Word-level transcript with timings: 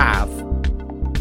have 0.00 0.30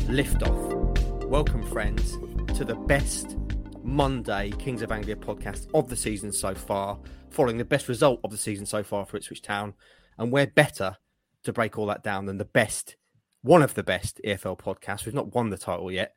liftoff. 0.08 1.26
Welcome, 1.26 1.64
friends, 1.64 2.14
to 2.58 2.64
the 2.64 2.76
best 2.76 3.36
Monday 3.84 4.52
Kings 4.52 4.82
of 4.82 4.90
Anglia 4.90 5.18
podcast 5.18 5.68
of 5.74 5.90
the 5.90 5.98
season 5.98 6.32
so 6.32 6.56
far, 6.56 6.98
following 7.30 7.58
the 7.58 7.66
best 7.66 7.90
result 7.90 8.22
of 8.24 8.32
the 8.32 8.38
season 8.38 8.66
so 8.66 8.82
far 8.82 9.06
for 9.06 9.18
Ipswich 9.18 9.42
Town. 9.42 9.74
And 10.18 10.32
we're 10.32 10.48
better 10.48 10.96
to 11.44 11.52
break 11.52 11.78
all 11.78 11.88
that 11.88 12.04
down 12.04 12.26
than 12.26 12.38
the 12.38 12.46
best, 12.46 12.96
one 13.42 13.62
of 13.62 13.74
the 13.74 13.84
best 13.84 14.22
EFL 14.26 14.58
podcasts. 14.58 15.06
We've 15.06 15.14
not 15.14 15.36
won 15.36 15.50
the 15.50 15.58
title 15.58 15.92
yet. 15.92 16.14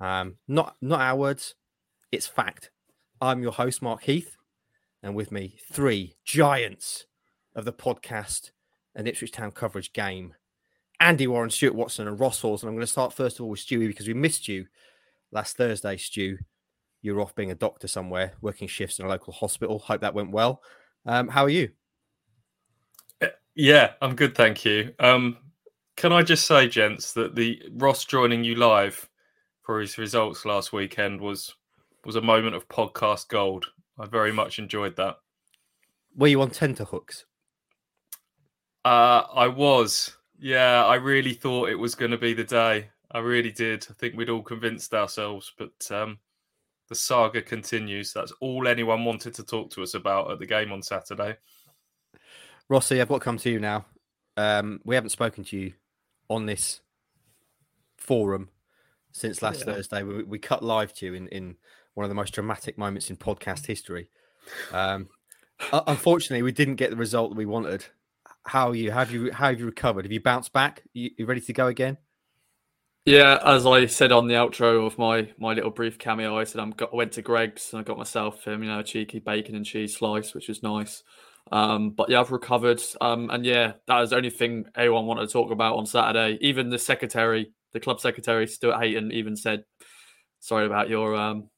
Um, 0.00 0.36
not 0.48 0.76
not 0.80 1.02
our 1.02 1.16
words, 1.16 1.56
it's 2.10 2.26
fact. 2.26 2.70
I'm 3.20 3.42
your 3.42 3.52
host, 3.52 3.82
Mark 3.82 4.04
Heath, 4.04 4.38
and 5.02 5.14
with 5.14 5.30
me, 5.30 5.58
three 5.70 6.16
giants 6.24 7.04
of 7.54 7.66
the 7.66 7.72
podcast 7.74 8.52
and 8.94 9.06
Ipswich 9.06 9.32
Town 9.32 9.50
coverage 9.50 9.92
game. 9.92 10.32
Andy 11.00 11.26
Warren, 11.26 11.50
Stuart 11.50 11.74
Watson, 11.74 12.08
and 12.08 12.18
Ross 12.18 12.40
Halls. 12.40 12.62
And 12.62 12.68
I'm 12.68 12.74
going 12.74 12.86
to 12.86 12.90
start 12.90 13.12
first 13.12 13.38
of 13.38 13.44
all 13.44 13.50
with 13.50 13.60
Stewie 13.60 13.86
because 13.88 14.08
we 14.08 14.14
missed 14.14 14.48
you 14.48 14.66
last 15.32 15.56
Thursday, 15.56 15.96
Stu. 15.96 16.38
You 17.02 17.14
were 17.14 17.20
off 17.20 17.34
being 17.34 17.50
a 17.50 17.56
doctor 17.56 17.86
somewhere, 17.86 18.32
working 18.40 18.66
shifts 18.66 18.98
in 18.98 19.06
a 19.06 19.08
local 19.08 19.32
hospital. 19.32 19.78
Hope 19.78 20.00
that 20.00 20.14
went 20.14 20.32
well. 20.32 20.62
Um, 21.06 21.28
how 21.28 21.44
are 21.44 21.48
you? 21.50 21.70
Yeah, 23.54 23.92
I'm 24.00 24.14
good, 24.14 24.36
thank 24.36 24.64
you. 24.64 24.94
Um, 25.00 25.36
can 25.96 26.12
I 26.12 26.22
just 26.22 26.46
say, 26.46 26.68
gents, 26.68 27.12
that 27.14 27.34
the 27.34 27.60
Ross 27.72 28.04
joining 28.04 28.44
you 28.44 28.54
live 28.54 29.08
for 29.62 29.80
his 29.80 29.98
results 29.98 30.44
last 30.44 30.72
weekend 30.72 31.20
was 31.20 31.54
was 32.04 32.14
a 32.14 32.20
moment 32.20 32.54
of 32.54 32.68
podcast 32.68 33.28
gold. 33.28 33.66
I 33.98 34.06
very 34.06 34.32
much 34.32 34.60
enjoyed 34.60 34.94
that. 34.96 35.16
Were 36.16 36.28
you 36.28 36.40
on 36.40 36.50
tenterhooks? 36.50 37.24
Uh, 38.84 39.24
I 39.34 39.48
was. 39.48 40.16
Yeah, 40.38 40.84
I 40.84 40.96
really 40.96 41.34
thought 41.34 41.68
it 41.68 41.78
was 41.78 41.94
going 41.94 42.12
to 42.12 42.18
be 42.18 42.32
the 42.32 42.44
day. 42.44 42.88
I 43.10 43.18
really 43.18 43.50
did. 43.50 43.86
I 43.90 43.94
think 43.94 44.16
we'd 44.16 44.30
all 44.30 44.42
convinced 44.42 44.94
ourselves, 44.94 45.52
but 45.58 45.90
um, 45.90 46.18
the 46.88 46.94
saga 46.94 47.42
continues. 47.42 48.12
That's 48.12 48.32
all 48.40 48.68
anyone 48.68 49.04
wanted 49.04 49.34
to 49.34 49.42
talk 49.42 49.70
to 49.72 49.82
us 49.82 49.94
about 49.94 50.30
at 50.30 50.38
the 50.38 50.46
game 50.46 50.72
on 50.72 50.82
Saturday. 50.82 51.36
Rossi, 52.68 53.00
I've 53.00 53.08
got 53.08 53.18
to 53.18 53.24
come 53.24 53.38
to 53.38 53.50
you 53.50 53.58
now. 53.58 53.86
Um, 54.36 54.80
we 54.84 54.94
haven't 54.94 55.10
spoken 55.10 55.42
to 55.44 55.56
you 55.56 55.72
on 56.28 56.46
this 56.46 56.80
forum 57.96 58.50
since 59.10 59.42
last 59.42 59.60
yeah. 59.60 59.74
Thursday. 59.74 60.02
We, 60.02 60.22
we, 60.22 60.38
cut 60.38 60.62
live 60.62 60.92
to 60.94 61.06
you 61.06 61.14
in, 61.14 61.28
in 61.28 61.56
one 61.94 62.04
of 62.04 62.10
the 62.10 62.14
most 62.14 62.34
dramatic 62.34 62.78
moments 62.78 63.10
in 63.10 63.16
podcast 63.16 63.66
history. 63.66 64.10
Um, 64.72 65.08
unfortunately, 65.72 66.42
we 66.42 66.52
didn't 66.52 66.76
get 66.76 66.90
the 66.90 66.96
result 66.96 67.30
that 67.30 67.38
we 67.38 67.46
wanted. 67.46 67.86
How 68.48 68.70
are 68.70 68.74
you? 68.74 68.90
Have 68.90 69.10
you? 69.10 69.30
How 69.30 69.48
have 69.48 69.60
you 69.60 69.66
recovered? 69.66 70.06
Have 70.06 70.12
you 70.12 70.20
bounced 70.20 70.54
back? 70.54 70.82
You, 70.94 71.10
you 71.18 71.26
ready 71.26 71.42
to 71.42 71.52
go 71.52 71.66
again? 71.66 71.98
Yeah, 73.04 73.38
as 73.44 73.66
I 73.66 73.86
said 73.86 74.10
on 74.10 74.26
the 74.26 74.34
outro 74.34 74.86
of 74.86 74.96
my 74.98 75.30
my 75.38 75.52
little 75.52 75.70
brief 75.70 75.98
cameo, 75.98 76.38
I 76.38 76.44
said 76.44 76.60
I'm 76.60 76.70
got, 76.70 76.90
I 76.92 76.96
went 76.96 77.12
to 77.12 77.22
Greggs 77.22 77.72
and 77.72 77.80
I 77.80 77.82
got 77.82 77.98
myself 77.98 78.48
um, 78.48 78.62
you 78.62 78.68
know 78.70 78.80
a 78.80 78.84
cheeky 78.84 79.18
bacon 79.18 79.54
and 79.54 79.66
cheese 79.66 79.96
slice, 79.96 80.34
which 80.34 80.48
was 80.48 80.62
nice. 80.62 81.02
Um, 81.52 81.90
but 81.90 82.08
yeah, 82.08 82.20
I've 82.20 82.32
recovered. 82.32 82.82
Um, 83.00 83.28
and 83.30 83.44
yeah, 83.44 83.72
that 83.86 84.00
was 84.00 84.10
the 84.10 84.16
only 84.16 84.30
thing 84.30 84.66
anyone 84.74 85.06
wanted 85.06 85.26
to 85.26 85.32
talk 85.32 85.50
about 85.50 85.76
on 85.76 85.84
Saturday. 85.84 86.38
Even 86.40 86.70
the 86.70 86.78
secretary, 86.78 87.52
the 87.72 87.80
club 87.80 88.00
secretary, 88.00 88.46
Stuart 88.46 88.78
Hayton, 88.78 89.12
even 89.12 89.36
said, 89.36 89.64
"Sorry 90.40 90.64
about 90.64 90.88
your 90.88 91.14
um, 91.14 91.50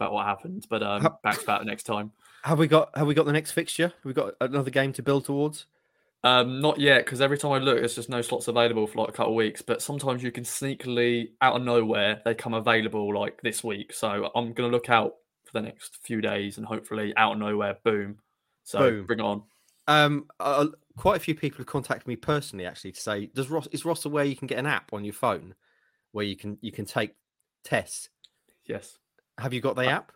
about 0.00 0.12
what 0.12 0.26
happened, 0.26 0.66
but 0.68 0.82
um, 0.82 1.08
back 1.22 1.40
about 1.40 1.64
next 1.66 1.84
time." 1.84 2.10
Have 2.42 2.58
we 2.58 2.66
got 2.66 2.96
Have 2.96 3.06
we 3.06 3.14
got 3.14 3.26
the 3.26 3.32
next 3.32 3.52
fixture? 3.52 3.88
Have 3.88 4.04
we 4.04 4.12
got 4.12 4.34
another 4.40 4.70
game 4.70 4.92
to 4.94 5.02
build 5.02 5.24
towards? 5.24 5.66
Um, 6.24 6.60
not 6.60 6.78
yet, 6.78 7.04
because 7.04 7.20
every 7.20 7.36
time 7.36 7.52
I 7.52 7.58
look, 7.58 7.78
there's 7.78 7.96
just 7.96 8.08
no 8.08 8.22
slots 8.22 8.46
available 8.46 8.86
for 8.86 8.98
like 9.00 9.08
a 9.08 9.12
couple 9.12 9.32
of 9.32 9.36
weeks. 9.36 9.60
But 9.60 9.82
sometimes 9.82 10.22
you 10.22 10.30
can 10.30 10.44
sneakily 10.44 11.30
out 11.40 11.56
of 11.56 11.62
nowhere 11.62 12.22
they 12.24 12.34
come 12.34 12.54
available 12.54 13.12
like 13.12 13.40
this 13.42 13.64
week. 13.64 13.92
So 13.92 14.30
I'm 14.34 14.52
gonna 14.52 14.68
look 14.68 14.88
out 14.88 15.14
for 15.44 15.52
the 15.54 15.62
next 15.62 15.98
few 16.02 16.20
days, 16.20 16.58
and 16.58 16.66
hopefully 16.66 17.12
out 17.16 17.32
of 17.32 17.38
nowhere, 17.38 17.76
boom, 17.84 18.18
so 18.62 18.78
Boom. 18.78 19.06
bring 19.06 19.18
it 19.18 19.24
on. 19.24 19.42
Um, 19.88 20.26
uh, 20.38 20.66
quite 20.96 21.16
a 21.16 21.20
few 21.20 21.34
people 21.34 21.58
have 21.58 21.66
contacted 21.66 22.06
me 22.06 22.16
personally 22.16 22.66
actually 22.66 22.92
to 22.92 23.00
say, 23.00 23.26
does 23.34 23.50
Ross 23.50 23.66
is 23.72 23.84
Ross 23.84 24.04
aware 24.04 24.24
you 24.24 24.36
can 24.36 24.46
get 24.46 24.58
an 24.58 24.66
app 24.66 24.92
on 24.92 25.04
your 25.04 25.14
phone 25.14 25.54
where 26.12 26.24
you 26.24 26.36
can 26.36 26.58
you 26.60 26.72
can 26.72 26.84
take 26.84 27.16
tests? 27.64 28.08
Yes. 28.64 28.98
Have 29.38 29.52
you 29.52 29.60
got 29.60 29.76
the 29.76 29.86
app? 29.86 30.12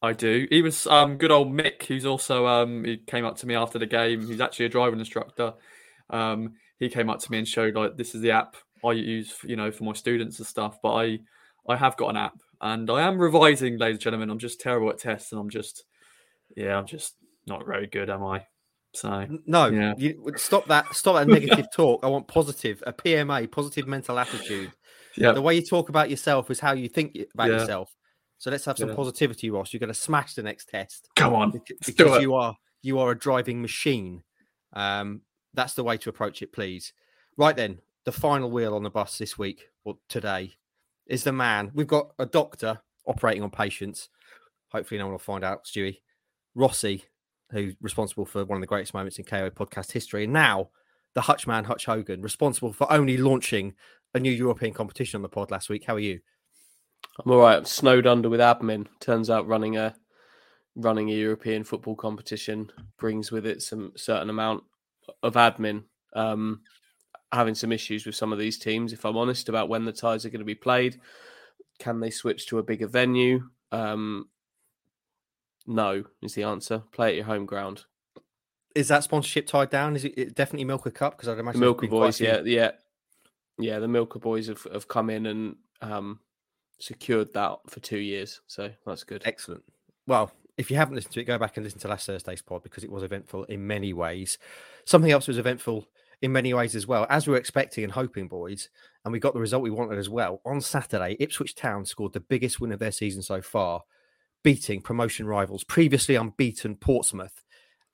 I 0.00 0.12
do. 0.12 0.46
Even 0.50 0.72
um, 0.88 1.16
good 1.16 1.32
old 1.32 1.52
Mick, 1.52 1.84
who's 1.84 2.06
also 2.06 2.46
um, 2.46 2.84
he 2.84 2.98
came 2.98 3.24
up 3.24 3.36
to 3.38 3.46
me 3.46 3.54
after 3.54 3.78
the 3.78 3.86
game. 3.86 4.26
He's 4.26 4.40
actually 4.40 4.66
a 4.66 4.70
driving 4.70 5.00
instructor. 5.00 5.54
Um, 6.10 6.54
he 6.78 6.88
came 6.88 7.10
up 7.10 7.20
to 7.20 7.32
me 7.32 7.38
and 7.38 7.48
showed 7.48 7.74
like 7.74 7.96
this 7.96 8.14
is 8.14 8.20
the 8.20 8.30
app 8.30 8.56
I 8.84 8.92
use, 8.92 9.34
you 9.44 9.56
know, 9.56 9.72
for 9.72 9.84
my 9.84 9.92
students 9.92 10.38
and 10.38 10.46
stuff. 10.46 10.78
But 10.82 10.94
I, 10.94 11.18
I 11.68 11.76
have 11.76 11.96
got 11.96 12.10
an 12.10 12.16
app, 12.16 12.38
and 12.60 12.88
I 12.90 13.02
am 13.02 13.18
revising, 13.18 13.78
ladies 13.78 13.96
and 13.96 14.02
gentlemen. 14.02 14.30
I'm 14.30 14.38
just 14.38 14.60
terrible 14.60 14.90
at 14.90 14.98
tests, 14.98 15.32
and 15.32 15.40
I'm 15.40 15.50
just, 15.50 15.84
yeah, 16.56 16.76
I'm 16.76 16.86
just 16.86 17.16
not 17.46 17.66
very 17.66 17.88
good, 17.88 18.08
am 18.08 18.24
I? 18.24 18.46
So 18.94 19.26
no, 19.46 19.66
yeah. 19.66 19.94
You, 19.98 20.32
stop 20.36 20.66
that. 20.66 20.94
Stop 20.94 21.16
that 21.16 21.28
negative 21.28 21.66
talk. 21.74 22.04
I 22.04 22.08
want 22.08 22.28
positive, 22.28 22.82
a 22.86 22.92
PMA, 22.92 23.50
positive 23.50 23.88
mental 23.88 24.18
attitude. 24.18 24.72
Yeah, 25.16 25.32
the 25.32 25.42
way 25.42 25.56
you 25.56 25.62
talk 25.62 25.88
about 25.88 26.08
yourself 26.08 26.50
is 26.50 26.60
how 26.60 26.72
you 26.72 26.88
think 26.88 27.18
about 27.34 27.48
yeah. 27.48 27.58
yourself. 27.58 27.92
So 28.38 28.50
let's 28.50 28.64
have 28.66 28.78
some 28.78 28.90
yeah. 28.90 28.94
positivity, 28.94 29.50
Ross. 29.50 29.72
You're 29.72 29.80
going 29.80 29.88
to 29.88 29.94
smash 29.94 30.34
the 30.34 30.42
next 30.42 30.68
test. 30.68 31.08
Come 31.16 31.34
on, 31.34 31.60
because 31.84 32.22
you 32.22 32.34
are 32.34 32.56
you 32.82 32.98
are 33.00 33.10
a 33.10 33.18
driving 33.18 33.60
machine. 33.60 34.22
Um, 34.72 35.22
that's 35.54 35.74
the 35.74 35.84
way 35.84 35.96
to 35.98 36.08
approach 36.08 36.40
it, 36.42 36.52
please. 36.52 36.92
Right 37.36 37.56
then, 37.56 37.78
the 38.04 38.12
final 38.12 38.50
wheel 38.50 38.74
on 38.74 38.84
the 38.84 38.90
bus 38.90 39.18
this 39.18 39.36
week 39.36 39.68
or 39.84 39.96
today 40.08 40.54
is 41.06 41.24
the 41.24 41.32
man. 41.32 41.70
We've 41.74 41.86
got 41.86 42.12
a 42.18 42.26
doctor 42.26 42.80
operating 43.06 43.42
on 43.42 43.50
patients. 43.50 44.08
Hopefully, 44.68 44.98
no 44.98 45.06
one 45.06 45.12
will 45.12 45.18
find 45.18 45.42
out, 45.42 45.64
Stewie. 45.64 46.00
Rossi 46.54 47.04
who's 47.50 47.74
responsible 47.80 48.26
for 48.26 48.44
one 48.44 48.56
of 48.56 48.60
the 48.60 48.66
greatest 48.66 48.94
moments 48.94 49.18
in 49.18 49.24
KO 49.24 49.50
podcast 49.50 49.92
history. 49.92 50.24
And 50.24 50.32
now 50.32 50.70
the 51.14 51.22
Hutchman 51.22 51.64
Hutch 51.64 51.86
Hogan, 51.86 52.22
responsible 52.22 52.72
for 52.72 52.90
only 52.92 53.16
launching 53.16 53.74
a 54.14 54.20
new 54.20 54.32
European 54.32 54.74
competition 54.74 55.18
on 55.18 55.22
the 55.22 55.28
pod 55.28 55.50
last 55.50 55.68
week. 55.68 55.84
How 55.84 55.94
are 55.94 56.00
you? 56.00 56.20
I'm 57.24 57.32
all 57.32 57.38
right. 57.38 57.58
I'm 57.58 57.64
snowed 57.64 58.06
under 58.06 58.28
with 58.28 58.40
admin. 58.40 58.86
Turns 59.00 59.30
out 59.30 59.46
running 59.46 59.76
a 59.76 59.94
running 60.76 61.10
a 61.10 61.14
European 61.14 61.64
football 61.64 61.96
competition 61.96 62.70
brings 62.98 63.32
with 63.32 63.44
it 63.44 63.60
some 63.62 63.92
certain 63.96 64.30
amount 64.30 64.62
of 65.22 65.34
admin. 65.34 65.82
Um, 66.14 66.60
having 67.32 67.54
some 67.54 67.72
issues 67.72 68.06
with 68.06 68.14
some 68.14 68.32
of 68.32 68.38
these 68.38 68.58
teams, 68.58 68.92
if 68.92 69.04
I'm 69.04 69.16
honest, 69.16 69.48
about 69.48 69.68
when 69.68 69.84
the 69.84 69.92
ties 69.92 70.24
are 70.24 70.30
going 70.30 70.38
to 70.40 70.44
be 70.44 70.54
played. 70.54 71.00
Can 71.78 72.00
they 72.00 72.10
switch 72.10 72.46
to 72.46 72.58
a 72.58 72.62
bigger 72.62 72.86
venue? 72.86 73.50
Um, 73.70 74.28
no, 75.66 76.04
is 76.22 76.34
the 76.34 76.44
answer. 76.44 76.82
Play 76.92 77.10
at 77.10 77.16
your 77.16 77.24
home 77.26 77.44
ground. 77.44 77.84
Is 78.74 78.88
that 78.88 79.04
sponsorship 79.04 79.46
tied 79.46 79.70
down? 79.70 79.96
Is 79.96 80.04
it 80.04 80.34
Definitely 80.34 80.64
Milker 80.64 80.90
Cup? 80.90 81.16
Because 81.16 81.28
I'd 81.28 81.38
imagine 81.38 81.60
the 81.60 81.66
Milker 81.66 81.88
Boys, 81.88 82.20
yeah, 82.20 82.40
yeah, 82.44 82.72
yeah. 83.58 83.78
The 83.78 83.88
Milker 83.88 84.18
Boys 84.18 84.46
have, 84.46 84.66
have 84.72 84.88
come 84.88 85.10
in 85.10 85.26
and 85.26 85.56
um, 85.82 86.20
secured 86.78 87.32
that 87.34 87.58
for 87.66 87.80
two 87.80 87.98
years, 87.98 88.40
so 88.46 88.70
that's 88.86 89.04
good. 89.04 89.22
Excellent. 89.24 89.62
Well, 90.06 90.32
if 90.56 90.70
you 90.70 90.76
haven't 90.76 90.94
listened 90.94 91.14
to 91.14 91.20
it, 91.20 91.24
go 91.24 91.38
back 91.38 91.56
and 91.56 91.64
listen 91.64 91.80
to 91.80 91.88
last 91.88 92.06
Thursday's 92.06 92.42
pod 92.42 92.62
because 92.62 92.84
it 92.84 92.90
was 92.90 93.02
eventful 93.02 93.44
in 93.44 93.66
many 93.66 93.92
ways. 93.92 94.38
Something 94.84 95.12
else 95.12 95.28
was 95.28 95.38
eventful 95.38 95.86
in 96.20 96.32
many 96.32 96.52
ways 96.52 96.74
as 96.74 96.86
well, 96.86 97.06
as 97.08 97.26
we 97.26 97.32
were 97.32 97.38
expecting 97.38 97.84
and 97.84 97.92
hoping, 97.92 98.26
boys, 98.26 98.68
and 99.04 99.12
we 99.12 99.20
got 99.20 99.34
the 99.34 99.40
result 99.40 99.62
we 99.62 99.70
wanted 99.70 99.98
as 99.98 100.08
well. 100.08 100.40
On 100.44 100.60
Saturday, 100.60 101.16
Ipswich 101.20 101.54
Town 101.54 101.84
scored 101.84 102.12
the 102.12 102.20
biggest 102.20 102.60
win 102.60 102.72
of 102.72 102.80
their 102.80 102.90
season 102.90 103.22
so 103.22 103.40
far 103.40 103.82
beating 104.42 104.80
promotion 104.80 105.26
rivals, 105.26 105.64
previously 105.64 106.14
unbeaten 106.14 106.76
Portsmouth 106.76 107.44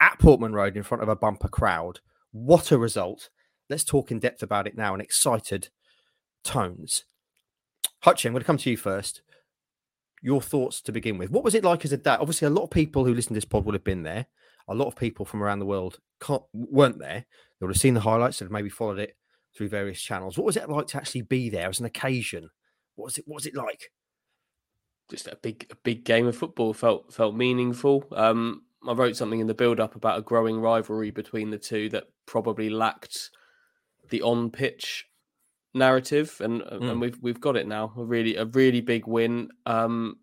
at 0.00 0.18
Portman 0.18 0.52
Road 0.52 0.76
in 0.76 0.82
front 0.82 1.02
of 1.02 1.08
a 1.08 1.16
bumper 1.16 1.48
crowd. 1.48 2.00
What 2.32 2.70
a 2.70 2.78
result. 2.78 3.30
Let's 3.68 3.84
talk 3.84 4.10
in 4.10 4.18
depth 4.18 4.42
about 4.42 4.66
it 4.66 4.76
now 4.76 4.94
in 4.94 5.00
excited 5.00 5.68
tones. 6.42 7.04
Hutchie, 8.04 8.26
I'm 8.26 8.32
going 8.32 8.42
to 8.42 8.46
come 8.46 8.58
to 8.58 8.70
you 8.70 8.76
first. 8.76 9.22
Your 10.22 10.40
thoughts 10.40 10.80
to 10.82 10.92
begin 10.92 11.18
with. 11.18 11.30
What 11.30 11.44
was 11.44 11.54
it 11.54 11.64
like 11.64 11.84
as 11.84 11.92
a 11.92 11.96
dad? 11.96 12.20
Obviously, 12.20 12.46
a 12.46 12.50
lot 12.50 12.64
of 12.64 12.70
people 12.70 13.04
who 13.04 13.14
listen 13.14 13.30
to 13.30 13.34
this 13.34 13.44
pod 13.44 13.64
would 13.64 13.74
have 13.74 13.84
been 13.84 14.02
there. 14.02 14.26
A 14.68 14.74
lot 14.74 14.88
of 14.88 14.96
people 14.96 15.26
from 15.26 15.42
around 15.42 15.58
the 15.58 15.66
world 15.66 15.98
weren't 16.52 16.98
there. 16.98 17.26
They 17.60 17.66
would 17.66 17.74
have 17.74 17.80
seen 17.80 17.94
the 17.94 18.00
highlights 18.00 18.40
and 18.40 18.50
maybe 18.50 18.70
followed 18.70 18.98
it 18.98 19.16
through 19.54 19.68
various 19.68 20.00
channels. 20.00 20.38
What 20.38 20.46
was 20.46 20.56
it 20.56 20.68
like 20.68 20.86
to 20.88 20.96
actually 20.96 21.22
be 21.22 21.50
there 21.50 21.68
as 21.68 21.80
an 21.80 21.86
occasion? 21.86 22.48
What 22.94 23.04
was 23.04 23.18
it? 23.18 23.24
What 23.26 23.36
was 23.36 23.46
it 23.46 23.54
like? 23.54 23.90
just 25.10 25.26
a 25.28 25.36
big 25.36 25.66
a 25.70 25.76
big 25.76 26.04
game 26.04 26.26
of 26.26 26.36
football. 26.36 26.72
Felt 26.72 27.12
felt 27.12 27.34
meaningful. 27.34 28.04
Um, 28.12 28.62
I 28.86 28.92
wrote 28.92 29.16
something 29.16 29.40
in 29.40 29.46
the 29.46 29.54
build 29.54 29.80
up 29.80 29.96
about 29.96 30.18
a 30.18 30.22
growing 30.22 30.60
rivalry 30.60 31.10
between 31.10 31.50
the 31.50 31.58
two 31.58 31.88
that 31.90 32.04
probably 32.26 32.70
lacked 32.70 33.30
the 34.10 34.22
on 34.22 34.50
pitch 34.50 35.06
narrative, 35.74 36.40
and 36.40 36.62
mm. 36.62 36.90
and 36.90 37.00
we've 37.00 37.18
we've 37.20 37.40
got 37.40 37.56
it 37.56 37.66
now. 37.66 37.92
A 37.96 38.04
really 38.04 38.36
a 38.36 38.44
really 38.46 38.80
big 38.80 39.06
win, 39.06 39.48
um, 39.66 40.16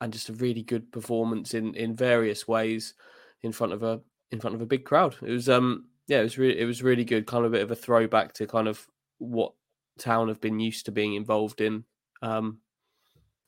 and 0.00 0.12
just 0.12 0.28
a 0.28 0.34
really 0.34 0.62
good 0.62 0.90
performance 0.92 1.54
in 1.54 1.74
in 1.74 1.94
various 1.94 2.48
ways 2.48 2.94
in 3.42 3.52
front 3.52 3.72
of 3.72 3.82
a 3.82 4.00
in 4.32 4.40
front 4.40 4.54
of 4.56 4.62
a 4.62 4.66
big 4.66 4.84
crowd. 4.84 5.16
It 5.22 5.30
was 5.30 5.48
um 5.48 5.86
yeah 6.06 6.20
it 6.20 6.24
was 6.24 6.38
really 6.38 6.58
it 6.58 6.64
was 6.64 6.82
really 6.82 7.04
good. 7.04 7.26
Kind 7.26 7.44
of 7.44 7.52
a 7.52 7.56
bit 7.56 7.62
of 7.62 7.70
a 7.70 7.76
throwback 7.76 8.32
to 8.34 8.46
kind 8.46 8.68
of 8.68 8.86
what 9.18 9.52
Town 9.98 10.28
have 10.28 10.40
been 10.40 10.58
used 10.58 10.86
to 10.86 10.92
being 10.92 11.14
involved 11.14 11.60
in 11.60 11.84
um, 12.22 12.60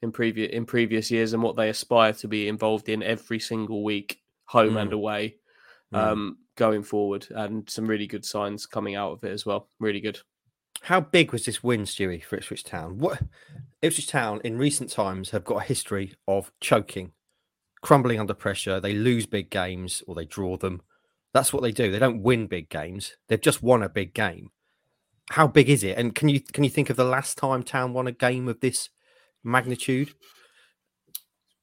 in 0.02 0.12
previous 0.12 0.50
in 0.52 0.66
previous 0.66 1.10
years, 1.10 1.32
and 1.32 1.42
what 1.42 1.56
they 1.56 1.68
aspire 1.70 2.12
to 2.14 2.28
be 2.28 2.48
involved 2.48 2.88
in 2.88 3.02
every 3.02 3.38
single 3.38 3.82
week, 3.82 4.20
home 4.44 4.76
and 4.76 4.90
Mm. 4.90 4.94
away, 4.94 5.36
Mm. 5.94 5.98
um, 5.98 6.38
going 6.56 6.82
forward. 6.82 7.26
And 7.30 7.68
some 7.70 7.86
really 7.86 8.06
good 8.06 8.24
signs 8.24 8.66
coming 8.66 8.96
out 8.96 9.12
of 9.12 9.24
it 9.24 9.30
as 9.32 9.46
well. 9.46 9.68
Really 9.80 10.00
good. 10.00 10.20
How 10.82 11.00
big 11.00 11.32
was 11.32 11.44
this 11.44 11.62
win, 11.62 11.82
Stewie, 11.82 12.24
for 12.24 12.36
Ipswich 12.36 12.64
Town? 12.64 12.98
What 12.98 13.22
Ipswich 13.82 14.08
Town 14.08 14.40
in 14.42 14.58
recent 14.58 14.90
times 14.90 15.30
have 15.30 15.44
got 15.44 15.62
a 15.62 15.66
history 15.66 16.14
of 16.26 16.50
choking, 16.60 17.12
crumbling 17.82 18.18
under 18.18 18.34
pressure. 18.34 18.80
They 18.80 18.92
lose 18.92 19.24
big 19.24 19.48
games 19.48 20.02
or 20.08 20.16
they 20.16 20.24
draw 20.24 20.56
them. 20.56 20.82
That's 21.32 21.52
what 21.52 21.62
they 21.62 21.70
do. 21.70 21.92
They 21.92 22.00
don't 22.00 22.22
win 22.22 22.48
big 22.48 22.68
games. 22.68 23.16
They've 23.28 23.40
just 23.40 23.62
won 23.62 23.84
a 23.84 23.88
big 23.88 24.12
game. 24.12 24.50
How 25.30 25.46
big 25.46 25.70
is 25.70 25.84
it? 25.84 25.96
And 25.96 26.14
can 26.16 26.28
you 26.28 26.40
can 26.40 26.64
you 26.64 26.70
think 26.70 26.90
of 26.90 26.96
the 26.96 27.04
last 27.04 27.38
time 27.38 27.62
Town 27.62 27.92
won 27.92 28.08
a 28.08 28.12
game 28.12 28.48
of 28.48 28.60
this 28.60 28.90
magnitude? 29.44 30.12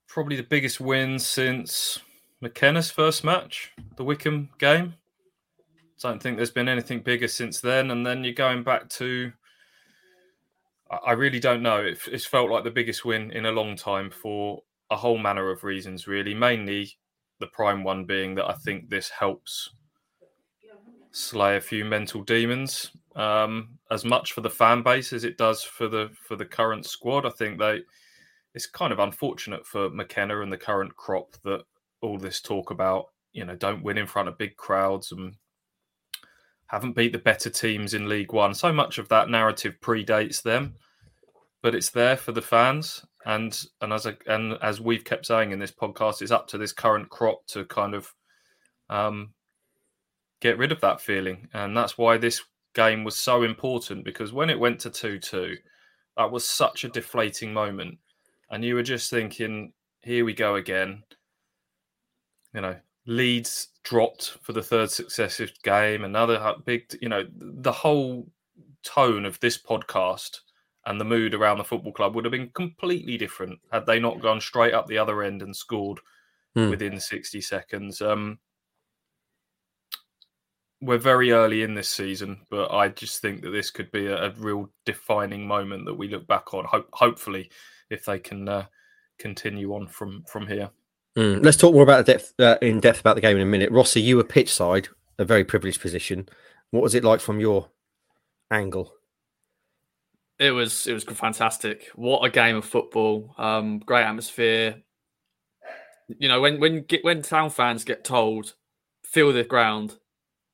Probably 0.07 0.37
the 0.37 0.43
biggest 0.43 0.79
win 0.79 1.19
since 1.19 1.99
McKenna's 2.41 2.89
first 2.89 3.23
match, 3.25 3.73
the 3.97 4.03
Wycombe 4.03 4.49
game. 4.57 4.95
Don't 6.01 6.21
think 6.21 6.37
there's 6.37 6.51
been 6.51 6.69
anything 6.69 7.01
bigger 7.01 7.27
since 7.27 7.59
then. 7.59 7.91
And 7.91 8.05
then 8.05 8.23
you're 8.23 8.33
going 8.33 8.63
back 8.63 8.89
to, 8.91 9.31
I 11.05 11.11
really 11.11 11.39
don't 11.39 11.61
know. 11.61 11.81
It, 11.81 11.99
it's 12.07 12.25
felt 12.25 12.49
like 12.49 12.63
the 12.63 12.71
biggest 12.71 13.03
win 13.03 13.31
in 13.31 13.45
a 13.45 13.51
long 13.51 13.75
time 13.75 14.09
for 14.09 14.63
a 14.89 14.95
whole 14.95 15.17
manner 15.17 15.51
of 15.51 15.63
reasons, 15.63 16.07
really. 16.07 16.33
Mainly 16.33 16.97
the 17.39 17.47
prime 17.47 17.83
one 17.83 18.05
being 18.05 18.35
that 18.35 18.49
I 18.49 18.53
think 18.53 18.89
this 18.89 19.09
helps 19.09 19.71
slay 21.11 21.57
a 21.57 21.61
few 21.61 21.83
mental 21.83 22.23
demons 22.23 22.91
um, 23.15 23.69
as 23.91 24.05
much 24.05 24.33
for 24.33 24.41
the 24.41 24.49
fan 24.49 24.83
base 24.83 25.11
as 25.11 25.23
it 25.23 25.37
does 25.37 25.63
for 25.63 25.87
the 25.87 26.09
for 26.27 26.35
the 26.35 26.45
current 26.45 26.85
squad. 26.85 27.25
I 27.25 27.29
think 27.31 27.59
they 27.59 27.81
it's 28.53 28.67
kind 28.67 28.93
of 28.93 28.99
unfortunate 28.99 29.65
for 29.65 29.89
McKenna 29.89 30.41
and 30.41 30.51
the 30.51 30.57
current 30.57 30.95
crop 30.95 31.35
that 31.43 31.61
all 32.01 32.17
this 32.17 32.41
talk 32.41 32.71
about 32.71 33.07
you 33.33 33.45
know 33.45 33.55
don't 33.55 33.83
win 33.83 33.97
in 33.97 34.07
front 34.07 34.27
of 34.27 34.37
big 34.37 34.55
crowds 34.55 35.11
and 35.11 35.35
haven't 36.69 36.95
beat 36.95 37.11
the 37.11 37.19
better 37.19 37.49
teams 37.49 37.93
in 37.93 38.07
League 38.07 38.31
One. 38.31 38.53
So 38.53 38.71
much 38.71 38.99
of 38.99 39.09
that 39.09 39.29
narrative 39.29 39.75
predates 39.81 40.41
them, 40.41 40.75
but 41.63 41.73
it's 41.73 41.89
there 41.89 42.15
for 42.15 42.31
the 42.31 42.41
fans. 42.41 43.03
And 43.25 43.59
and 43.81 43.91
as 43.91 44.05
a, 44.05 44.15
and 44.27 44.53
as 44.61 44.79
we've 44.79 45.03
kept 45.03 45.25
saying 45.25 45.51
in 45.51 45.59
this 45.59 45.71
podcast, 45.71 46.21
it's 46.21 46.31
up 46.31 46.47
to 46.49 46.57
this 46.57 46.71
current 46.71 47.09
crop 47.09 47.45
to 47.47 47.65
kind 47.65 47.93
of 47.93 48.13
um, 48.89 49.33
get 50.41 50.57
rid 50.57 50.71
of 50.71 50.79
that 50.81 51.01
feeling, 51.01 51.47
and 51.53 51.75
that's 51.75 51.97
why 51.97 52.17
this 52.17 52.41
game 52.75 53.03
was 53.03 53.17
so 53.17 53.43
important 53.43 54.05
because 54.05 54.31
when 54.31 54.49
it 54.49 54.59
went 54.59 54.79
to 54.79 54.89
two 54.89 55.19
two, 55.19 55.57
that 56.17 56.31
was 56.31 56.47
such 56.47 56.83
a 56.83 56.89
deflating 56.89 57.51
moment, 57.51 57.97
and 58.49 58.63
you 58.63 58.75
were 58.75 58.83
just 58.83 59.09
thinking, 59.09 59.73
"Here 60.01 60.23
we 60.23 60.33
go 60.33 60.55
again." 60.55 61.03
You 62.53 62.61
know, 62.61 62.75
leads 63.05 63.69
dropped 63.83 64.37
for 64.41 64.53
the 64.53 64.61
third 64.61 64.91
successive 64.91 65.51
game. 65.63 66.03
Another 66.03 66.55
big, 66.65 66.83
you 67.01 67.09
know, 67.09 67.25
the 67.35 67.71
whole 67.71 68.27
tone 68.83 69.25
of 69.25 69.39
this 69.39 69.57
podcast 69.57 70.39
and 70.85 70.99
the 70.99 71.05
mood 71.05 71.33
around 71.33 71.57
the 71.57 71.63
football 71.63 71.91
club 71.91 72.15
would 72.15 72.25
have 72.25 72.31
been 72.31 72.49
completely 72.53 73.17
different 73.17 73.59
had 73.71 73.85
they 73.85 73.99
not 73.99 74.21
gone 74.21 74.39
straight 74.39 74.73
up 74.73 74.87
the 74.87 74.97
other 74.97 75.23
end 75.23 75.41
and 75.41 75.55
scored 75.55 75.99
Hmm. 76.55 76.71
within 76.71 76.99
60 76.99 77.41
seconds. 77.41 78.01
Um, 78.01 78.39
we're 80.81 80.97
very 80.97 81.31
early 81.31 81.61
in 81.63 81.73
this 81.75 81.89
season, 81.89 82.39
but 82.49 82.71
I 82.71 82.87
just 82.87 83.21
think 83.21 83.41
that 83.41 83.51
this 83.51 83.69
could 83.69 83.91
be 83.91 84.07
a, 84.07 84.27
a 84.27 84.31
real 84.31 84.69
defining 84.85 85.45
moment 85.45 85.85
that 85.85 85.93
we 85.93 86.07
look 86.07 86.25
back 86.25 86.53
on. 86.53 86.65
Hope, 86.65 86.89
hopefully, 86.93 87.51
if 87.89 88.05
they 88.05 88.17
can 88.17 88.47
uh, 88.47 88.65
continue 89.19 89.75
on 89.75 89.87
from 89.87 90.23
from 90.23 90.47
here. 90.47 90.69
Mm, 91.17 91.43
Let's 91.43 91.57
talk 91.57 91.73
more 91.73 91.83
about 91.83 92.05
the 92.05 92.13
depth 92.13 92.33
uh, 92.39 92.57
in 92.61 92.79
depth 92.79 92.99
about 92.99 93.15
the 93.15 93.21
game 93.21 93.35
in 93.35 93.43
a 93.43 93.45
minute. 93.45 93.71
Rossi, 93.71 94.01
you 94.01 94.17
were 94.17 94.23
pitch 94.23 94.53
side, 94.53 94.87
a 95.17 95.25
very 95.25 95.43
privileged 95.43 95.81
position. 95.81 96.29
What 96.71 96.83
was 96.83 96.95
it 96.95 97.03
like 97.03 97.19
from 97.19 97.39
your 97.39 97.69
angle? 98.51 98.93
It 100.37 100.51
was 100.51 100.87
it 100.87 100.93
was 100.93 101.03
fantastic. 101.03 101.89
What 101.95 102.23
a 102.23 102.29
game 102.29 102.55
of 102.55 102.65
football! 102.65 103.33
Um, 103.37 103.79
great 103.79 104.03
atmosphere. 104.03 104.83
You 106.07 106.29
know, 106.29 106.39
when 106.41 106.59
when 106.59 106.85
when 107.01 107.21
town 107.21 107.49
fans 107.49 107.83
get 107.83 108.03
told 108.03 108.53
fill 109.03 109.33
the 109.33 109.43
ground, 109.43 109.97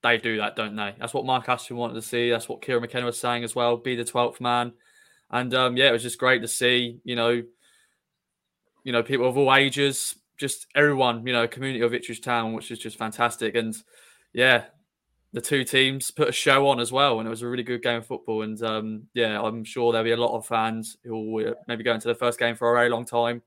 they 0.01 0.17
do 0.17 0.37
that, 0.37 0.55
don't 0.55 0.75
they? 0.75 0.95
That's 0.97 1.13
what 1.13 1.25
Mark 1.25 1.47
Ashton 1.49 1.77
wanted 1.77 1.95
to 1.95 2.01
see. 2.01 2.29
That's 2.29 2.49
what 2.49 2.61
Kieran 2.61 2.81
McKenna 2.81 3.05
was 3.05 3.19
saying 3.19 3.43
as 3.43 3.53
well. 3.53 3.77
Be 3.77 3.95
the 3.95 4.05
twelfth 4.05 4.41
man, 4.41 4.73
and 5.29 5.53
um, 5.53 5.77
yeah, 5.77 5.89
it 5.89 5.93
was 5.93 6.03
just 6.03 6.17
great 6.19 6.41
to 6.41 6.47
see. 6.47 6.99
You 7.03 7.15
know, 7.15 7.43
you 8.83 8.91
know, 8.91 9.03
people 9.03 9.27
of 9.27 9.37
all 9.37 9.53
ages, 9.53 10.15
just 10.37 10.67
everyone. 10.75 11.25
You 11.25 11.33
know, 11.33 11.47
community 11.47 11.83
of 11.83 11.93
Ipswich 11.93 12.21
Town, 12.21 12.53
which 12.53 12.71
is 12.71 12.79
just 12.79 12.97
fantastic. 12.97 13.55
And 13.55 13.75
yeah, 14.33 14.65
the 15.33 15.41
two 15.41 15.63
teams 15.63 16.11
put 16.11 16.29
a 16.29 16.33
show 16.33 16.67
on 16.67 16.79
as 16.79 16.91
well, 16.91 17.19
and 17.19 17.27
it 17.27 17.29
was 17.29 17.41
a 17.41 17.47
really 17.47 17.63
good 17.63 17.83
game 17.83 17.97
of 17.97 18.07
football. 18.07 18.41
And 18.41 18.61
um, 18.63 19.03
yeah, 19.13 19.41
I'm 19.41 19.63
sure 19.63 19.91
there'll 19.91 20.05
be 20.05 20.11
a 20.11 20.17
lot 20.17 20.35
of 20.35 20.45
fans 20.45 20.97
who 21.03 21.31
will 21.31 21.49
uh, 21.49 21.53
maybe 21.67 21.83
go 21.83 21.93
into 21.93 22.07
the 22.07 22.15
first 22.15 22.39
game 22.39 22.55
for 22.55 22.71
a 22.71 22.77
very 22.77 22.89
long 22.89 23.05
time 23.05 23.41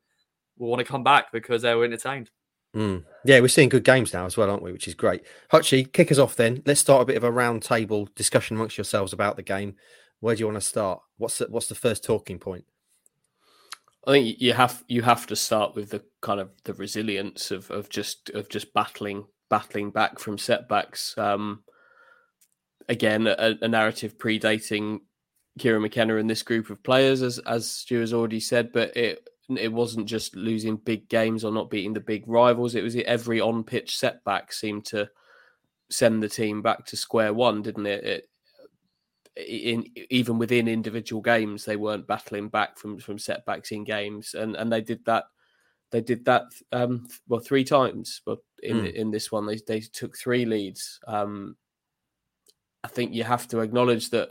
will 0.58 0.68
want 0.68 0.80
to 0.80 0.84
come 0.84 1.02
back 1.02 1.32
because 1.32 1.62
they 1.62 1.74
were 1.74 1.84
entertained. 1.84 2.30
Mm. 2.76 3.04
Yeah, 3.24 3.40
we're 3.40 3.48
seeing 3.48 3.68
good 3.68 3.84
games 3.84 4.12
now 4.12 4.26
as 4.26 4.36
well, 4.36 4.50
aren't 4.50 4.62
we? 4.62 4.72
Which 4.72 4.88
is 4.88 4.94
great. 4.94 5.24
Hutchie, 5.52 5.90
kick 5.92 6.12
us 6.12 6.18
off 6.18 6.36
then. 6.36 6.62
Let's 6.66 6.80
start 6.80 7.02
a 7.02 7.06
bit 7.06 7.16
of 7.16 7.24
a 7.24 7.32
round 7.32 7.62
table 7.62 8.08
discussion 8.14 8.56
amongst 8.56 8.76
yourselves 8.76 9.12
about 9.12 9.36
the 9.36 9.42
game. 9.42 9.76
Where 10.20 10.34
do 10.34 10.40
you 10.40 10.46
want 10.46 10.56
to 10.56 10.66
start? 10.66 11.00
What's 11.16 11.38
the, 11.38 11.46
what's 11.46 11.68
the 11.68 11.74
first 11.74 12.04
talking 12.04 12.38
point? 12.38 12.64
I 14.06 14.12
think 14.12 14.40
you 14.40 14.52
have 14.52 14.84
you 14.88 15.02
have 15.02 15.26
to 15.26 15.36
start 15.36 15.74
with 15.74 15.90
the 15.90 16.02
kind 16.22 16.40
of 16.40 16.50
the 16.64 16.74
resilience 16.74 17.50
of 17.50 17.70
of 17.70 17.88
just 17.88 18.30
of 18.30 18.48
just 18.48 18.72
battling 18.72 19.26
battling 19.50 19.90
back 19.90 20.18
from 20.18 20.38
setbacks. 20.38 21.16
Um, 21.18 21.64
again, 22.88 23.26
a, 23.26 23.56
a 23.60 23.68
narrative 23.68 24.18
predating 24.18 25.00
Kieran 25.58 25.82
McKenna 25.82 26.16
and 26.16 26.30
this 26.30 26.42
group 26.42 26.70
of 26.70 26.82
players, 26.82 27.22
as 27.22 27.38
as 27.40 27.70
Stu 27.70 28.00
has 28.00 28.12
already 28.12 28.40
said, 28.40 28.72
but 28.72 28.96
it 28.96 29.28
it 29.56 29.72
wasn't 29.72 30.06
just 30.06 30.36
losing 30.36 30.76
big 30.76 31.08
games 31.08 31.44
or 31.44 31.52
not 31.52 31.70
beating 31.70 31.94
the 31.94 32.00
big 32.00 32.24
rivals. 32.26 32.74
It 32.74 32.84
was 32.84 32.96
every 32.96 33.40
on 33.40 33.64
pitch 33.64 33.98
setback 33.98 34.52
seemed 34.52 34.84
to 34.86 35.08
send 35.90 36.22
the 36.22 36.28
team 36.28 36.60
back 36.60 36.84
to 36.86 36.96
square 36.96 37.32
one, 37.32 37.62
didn't 37.62 37.86
it? 37.86 38.04
it 38.04 38.28
in 39.46 39.86
even 40.10 40.38
within 40.38 40.68
individual 40.68 41.22
games, 41.22 41.64
they 41.64 41.76
weren't 41.76 42.06
battling 42.06 42.48
back 42.48 42.78
from 42.78 42.98
from 42.98 43.18
setbacks 43.18 43.70
in 43.70 43.84
games, 43.84 44.34
and 44.34 44.56
and 44.56 44.72
they 44.72 44.80
did 44.80 45.04
that. 45.04 45.24
They 45.90 46.00
did 46.02 46.24
that 46.26 46.44
um, 46.72 47.06
well 47.28 47.40
three 47.40 47.64
times, 47.64 48.20
but 48.26 48.38
in 48.62 48.76
Mm. 48.76 48.92
in 48.94 49.10
this 49.10 49.30
one 49.32 49.46
they 49.46 49.58
they 49.66 49.80
took 49.80 50.16
three 50.16 50.44
leads. 50.44 51.00
Um, 51.06 51.56
I 52.84 52.88
think 52.88 53.14
you 53.14 53.24
have 53.24 53.48
to 53.48 53.60
acknowledge 53.60 54.10
that 54.10 54.30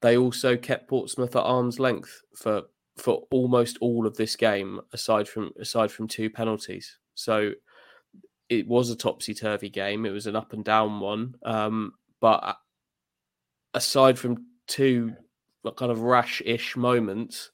they 0.00 0.16
also 0.16 0.56
kept 0.56 0.88
Portsmouth 0.88 1.36
at 1.36 1.42
arm's 1.42 1.78
length 1.78 2.22
for 2.34 2.62
for 2.96 3.26
almost 3.30 3.78
all 3.80 4.06
of 4.06 4.16
this 4.16 4.36
game, 4.36 4.80
aside 4.92 5.28
from 5.28 5.52
aside 5.58 5.90
from 5.90 6.08
two 6.08 6.28
penalties. 6.28 6.98
So 7.14 7.52
it 8.48 8.66
was 8.66 8.90
a 8.90 8.96
topsy 8.96 9.32
turvy 9.32 9.70
game. 9.70 10.04
It 10.04 10.10
was 10.10 10.26
an 10.26 10.36
up 10.36 10.52
and 10.52 10.64
down 10.64 11.00
one. 11.00 11.36
Um, 11.44 11.92
but 12.20 12.56
aside 13.74 14.18
from 14.18 14.46
two 14.66 15.14
kind 15.76 15.92
of 15.92 16.00
rash-ish 16.00 16.76
moments, 16.76 17.50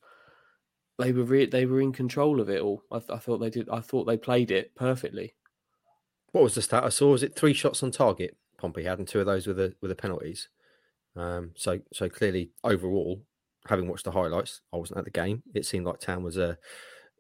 they 0.99 1.13
were 1.13 1.25
re- 1.25 1.47
they 1.47 1.67
were 1.67 1.81
in 1.81 1.93
control 1.93 2.41
of 2.41 2.49
it 2.49 2.61
all. 2.61 2.83
I, 2.91 2.99
th- 2.99 3.11
I 3.11 3.19
thought 3.19 3.39
they 3.39 3.51
did. 3.51 3.69
I 3.69 3.81
thought 3.81 4.05
they 4.05 4.17
played 4.17 4.51
it 4.51 4.75
perfectly. 4.75 5.35
What 6.33 6.45
was 6.45 6.55
the 6.55 6.63
stat 6.63 6.85
I 6.85 6.89
saw? 6.89 7.13
Was 7.13 7.23
it 7.23 7.35
three 7.35 7.55
shots 7.55 7.83
on 7.83 7.91
target? 7.91 8.37
Pompey 8.59 8.85
had, 8.85 8.99
and 8.99 9.07
two 9.07 9.21
of 9.21 9.27
those 9.27 9.47
with 9.47 9.57
the 9.57 9.75
with 9.81 9.91
the 9.91 9.95
penalties. 9.95 10.49
Um, 11.15 11.53
so 11.55 11.81
so 11.93 12.09
clearly, 12.09 12.51
overall, 12.65 13.23
having 13.69 13.89
watched 13.89 14.05
the 14.05 14.11
highlights, 14.11 14.63
I 14.73 14.77
wasn't 14.77 14.99
at 14.99 15.05
the 15.05 15.11
game. 15.11 15.43
It 15.55 15.67
seemed 15.67 15.87
like 15.87 16.01
Town 16.01 16.23
was 16.23 16.39
uh, 16.39 16.55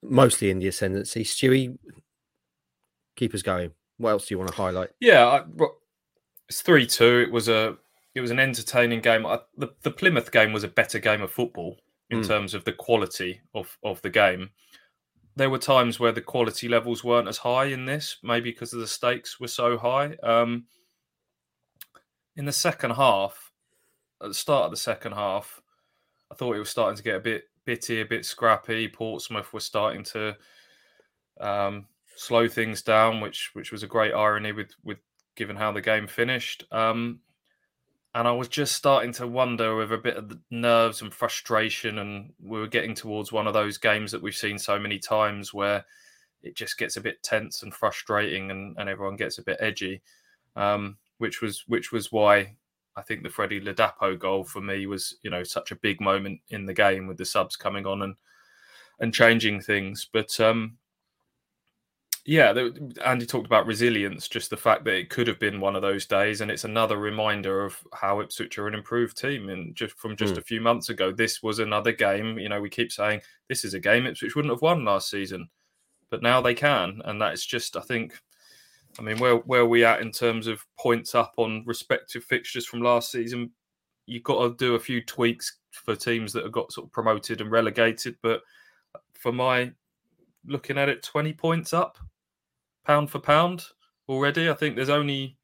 mostly 0.02 0.50
in 0.50 0.58
the 0.58 0.68
ascendancy. 0.68 1.24
Stewie, 1.24 1.76
keep 3.16 3.34
us 3.34 3.42
going. 3.42 3.72
What 3.98 4.10
else 4.10 4.26
do 4.26 4.34
you 4.34 4.38
want 4.38 4.50
to 4.50 4.56
highlight? 4.56 4.90
Yeah, 5.00 5.26
I, 5.26 5.42
well, 5.54 5.76
it's 6.48 6.62
three 6.62 6.86
two. 6.86 7.24
It 7.26 7.32
was 7.32 7.48
a 7.48 7.76
it 8.16 8.20
was 8.22 8.30
an 8.30 8.40
entertaining 8.40 9.00
game. 9.00 9.26
I, 9.26 9.40
the 9.58 9.68
the 9.82 9.90
Plymouth 9.90 10.32
game 10.32 10.52
was 10.54 10.64
a 10.64 10.68
better 10.68 10.98
game 10.98 11.20
of 11.22 11.30
football 11.30 11.76
in 12.08 12.20
Mm. 12.20 12.26
terms 12.26 12.54
of 12.54 12.64
the 12.64 12.72
quality 12.72 13.42
of 13.54 13.76
of 13.84 14.00
the 14.00 14.10
game. 14.10 14.50
There 15.36 15.50
were 15.50 15.58
times 15.58 16.00
where 16.00 16.12
the 16.12 16.22
quality 16.22 16.66
levels 16.66 17.04
weren't 17.04 17.28
as 17.28 17.36
high 17.36 17.66
in 17.66 17.84
this, 17.84 18.16
maybe 18.22 18.50
because 18.50 18.72
of 18.72 18.80
the 18.80 18.86
stakes 18.86 19.38
were 19.38 19.48
so 19.48 19.76
high. 19.76 20.16
Um, 20.22 20.64
in 22.36 22.46
the 22.46 22.52
second 22.52 22.92
half, 22.92 23.52
at 24.22 24.28
the 24.28 24.34
start 24.34 24.64
of 24.64 24.70
the 24.70 24.76
second 24.78 25.12
half, 25.12 25.60
I 26.30 26.34
thought 26.34 26.56
it 26.56 26.60
was 26.60 26.70
starting 26.70 26.96
to 26.96 27.02
get 27.02 27.16
a 27.16 27.20
bit 27.20 27.44
bitty, 27.66 28.00
a 28.00 28.06
bit 28.06 28.24
scrappy. 28.24 28.88
Portsmouth 28.88 29.52
were 29.52 29.60
starting 29.60 30.04
to 30.04 30.34
um, 31.38 31.86
slow 32.16 32.48
things 32.48 32.80
down, 32.80 33.20
which 33.20 33.50
which 33.52 33.72
was 33.72 33.82
a 33.82 33.86
great 33.86 34.14
irony 34.14 34.52
with 34.52 34.74
with 34.84 34.98
given 35.34 35.56
how 35.56 35.70
the 35.70 35.82
game 35.82 36.06
finished. 36.06 36.64
Um, 36.72 37.20
and 38.16 38.26
I 38.26 38.32
was 38.32 38.48
just 38.48 38.74
starting 38.74 39.12
to 39.14 39.26
wonder 39.26 39.76
with 39.76 39.92
a 39.92 39.98
bit 39.98 40.16
of 40.16 40.38
nerves 40.50 41.02
and 41.02 41.12
frustration, 41.12 41.98
and 41.98 42.32
we 42.42 42.58
were 42.58 42.66
getting 42.66 42.94
towards 42.94 43.30
one 43.30 43.46
of 43.46 43.52
those 43.52 43.76
games 43.76 44.10
that 44.10 44.22
we've 44.22 44.34
seen 44.34 44.58
so 44.58 44.78
many 44.78 44.98
times 44.98 45.52
where 45.52 45.84
it 46.42 46.56
just 46.56 46.78
gets 46.78 46.96
a 46.96 47.02
bit 47.02 47.22
tense 47.22 47.62
and 47.62 47.74
frustrating, 47.74 48.50
and, 48.50 48.74
and 48.78 48.88
everyone 48.88 49.16
gets 49.16 49.36
a 49.36 49.42
bit 49.42 49.58
edgy, 49.60 50.00
um, 50.56 50.96
which 51.18 51.42
was 51.42 51.64
which 51.66 51.92
was 51.92 52.10
why 52.10 52.56
I 52.96 53.02
think 53.02 53.22
the 53.22 53.28
Freddie 53.28 53.60
Ladapo 53.60 54.18
goal 54.18 54.44
for 54.44 54.62
me 54.62 54.86
was 54.86 55.18
you 55.20 55.30
know 55.30 55.42
such 55.44 55.70
a 55.70 55.76
big 55.76 56.00
moment 56.00 56.40
in 56.48 56.64
the 56.64 56.72
game 56.74 57.06
with 57.06 57.18
the 57.18 57.26
subs 57.26 57.54
coming 57.54 57.86
on 57.86 58.00
and 58.00 58.14
and 58.98 59.12
changing 59.12 59.60
things, 59.60 60.08
but. 60.10 60.40
um 60.40 60.78
yeah, 62.28 62.52
Andy 63.04 63.24
talked 63.24 63.46
about 63.46 63.66
resilience, 63.66 64.26
just 64.26 64.50
the 64.50 64.56
fact 64.56 64.84
that 64.84 64.94
it 64.94 65.10
could 65.10 65.28
have 65.28 65.38
been 65.38 65.60
one 65.60 65.76
of 65.76 65.82
those 65.82 66.06
days, 66.06 66.40
and 66.40 66.50
it's 66.50 66.64
another 66.64 66.96
reminder 66.96 67.64
of 67.64 67.78
how 67.94 68.20
Ipswich 68.20 68.58
are 68.58 68.66
an 68.66 68.74
improved 68.74 69.16
team. 69.16 69.48
And 69.48 69.76
just 69.76 69.96
from 69.96 70.16
just 70.16 70.34
mm. 70.34 70.38
a 70.38 70.42
few 70.42 70.60
months 70.60 70.88
ago, 70.88 71.12
this 71.12 71.40
was 71.40 71.60
another 71.60 71.92
game. 71.92 72.36
You 72.36 72.48
know, 72.48 72.60
we 72.60 72.68
keep 72.68 72.90
saying 72.90 73.20
this 73.48 73.64
is 73.64 73.74
a 73.74 73.80
game 73.80 74.06
Ipswich 74.06 74.34
wouldn't 74.34 74.52
have 74.52 74.60
won 74.60 74.84
last 74.84 75.08
season, 75.08 75.48
but 76.10 76.20
now 76.20 76.40
they 76.40 76.52
can, 76.52 77.00
and 77.04 77.22
that's 77.22 77.46
just, 77.46 77.76
I 77.76 77.80
think, 77.80 78.18
I 78.98 79.02
mean, 79.02 79.18
where 79.18 79.36
where 79.36 79.60
are 79.60 79.68
we 79.68 79.84
at 79.84 80.00
in 80.00 80.10
terms 80.10 80.48
of 80.48 80.66
points 80.76 81.14
up 81.14 81.34
on 81.36 81.62
respective 81.64 82.24
fixtures 82.24 82.66
from 82.66 82.82
last 82.82 83.12
season? 83.12 83.52
You've 84.06 84.24
got 84.24 84.42
to 84.42 84.56
do 84.56 84.74
a 84.74 84.80
few 84.80 85.00
tweaks 85.00 85.58
for 85.70 85.94
teams 85.94 86.32
that 86.32 86.42
have 86.42 86.52
got 86.52 86.72
sort 86.72 86.88
of 86.88 86.92
promoted 86.92 87.40
and 87.40 87.52
relegated, 87.52 88.16
but 88.20 88.40
for 89.14 89.30
my 89.30 89.70
looking 90.44 90.76
at 90.76 90.88
it, 90.88 91.04
twenty 91.04 91.32
points 91.32 91.72
up 91.72 91.98
pound 92.86 93.10
for 93.10 93.18
pound 93.18 93.64
already. 94.08 94.48
I 94.48 94.54
think 94.54 94.76
there's 94.76 94.88
only 94.88 95.36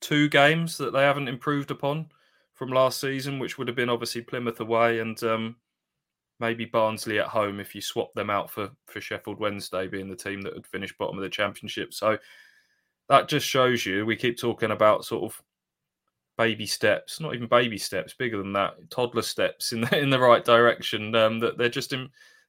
two 0.00 0.28
games 0.28 0.76
that 0.76 0.92
they 0.92 1.02
haven't 1.02 1.28
improved 1.28 1.70
upon 1.70 2.08
from 2.54 2.70
last 2.70 3.00
season, 3.00 3.38
which 3.38 3.58
would 3.58 3.68
have 3.68 3.76
been 3.76 3.88
obviously 3.88 4.20
Plymouth 4.20 4.60
away 4.60 5.00
and 5.00 5.20
um, 5.24 5.56
maybe 6.40 6.64
Barnsley 6.64 7.18
at 7.18 7.26
home 7.26 7.58
if 7.58 7.74
you 7.74 7.80
swap 7.80 8.12
them 8.14 8.30
out 8.30 8.50
for 8.50 8.70
for 8.86 9.00
Sheffield 9.00 9.40
Wednesday 9.40 9.86
being 9.86 10.08
the 10.08 10.16
team 10.16 10.42
that 10.42 10.54
had 10.54 10.66
finished 10.66 10.98
bottom 10.98 11.16
of 11.16 11.22
the 11.22 11.30
championship. 11.30 11.94
So 11.94 12.18
that 13.08 13.28
just 13.28 13.46
shows 13.46 13.84
you 13.84 14.06
we 14.06 14.16
keep 14.16 14.38
talking 14.38 14.70
about 14.70 15.04
sort 15.04 15.24
of 15.24 15.42
baby 16.36 16.66
steps, 16.66 17.20
not 17.20 17.34
even 17.34 17.48
baby 17.48 17.78
steps, 17.78 18.14
bigger 18.14 18.38
than 18.38 18.52
that, 18.52 18.74
toddler 18.90 19.22
steps 19.22 19.72
in 19.72 19.82
the, 19.82 19.98
in 19.98 20.10
the 20.10 20.18
right 20.18 20.44
direction. 20.44 21.14
Um, 21.14 21.38
that 21.40 21.58
they're 21.58 21.68
just 21.68 21.92
in 21.92 22.08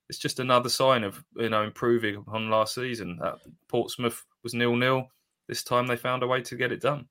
it's 0.10 0.20
just 0.20 0.40
another 0.40 0.70
sign 0.70 1.04
of 1.04 1.24
you 1.36 1.50
know 1.50 1.64
improving 1.64 2.24
on 2.28 2.50
last 2.50 2.76
season. 2.76 3.18
That 3.22 3.40
Portsmouth 3.68 4.24
was 4.44 4.54
nil 4.54 4.76
nil. 4.76 5.08
This 5.48 5.64
time 5.64 5.88
they 5.88 5.96
found 5.96 6.24
a 6.24 6.28
way 6.28 6.42
to 6.42 6.56
get 6.56 6.72
it 6.72 6.82
done. 6.82 7.08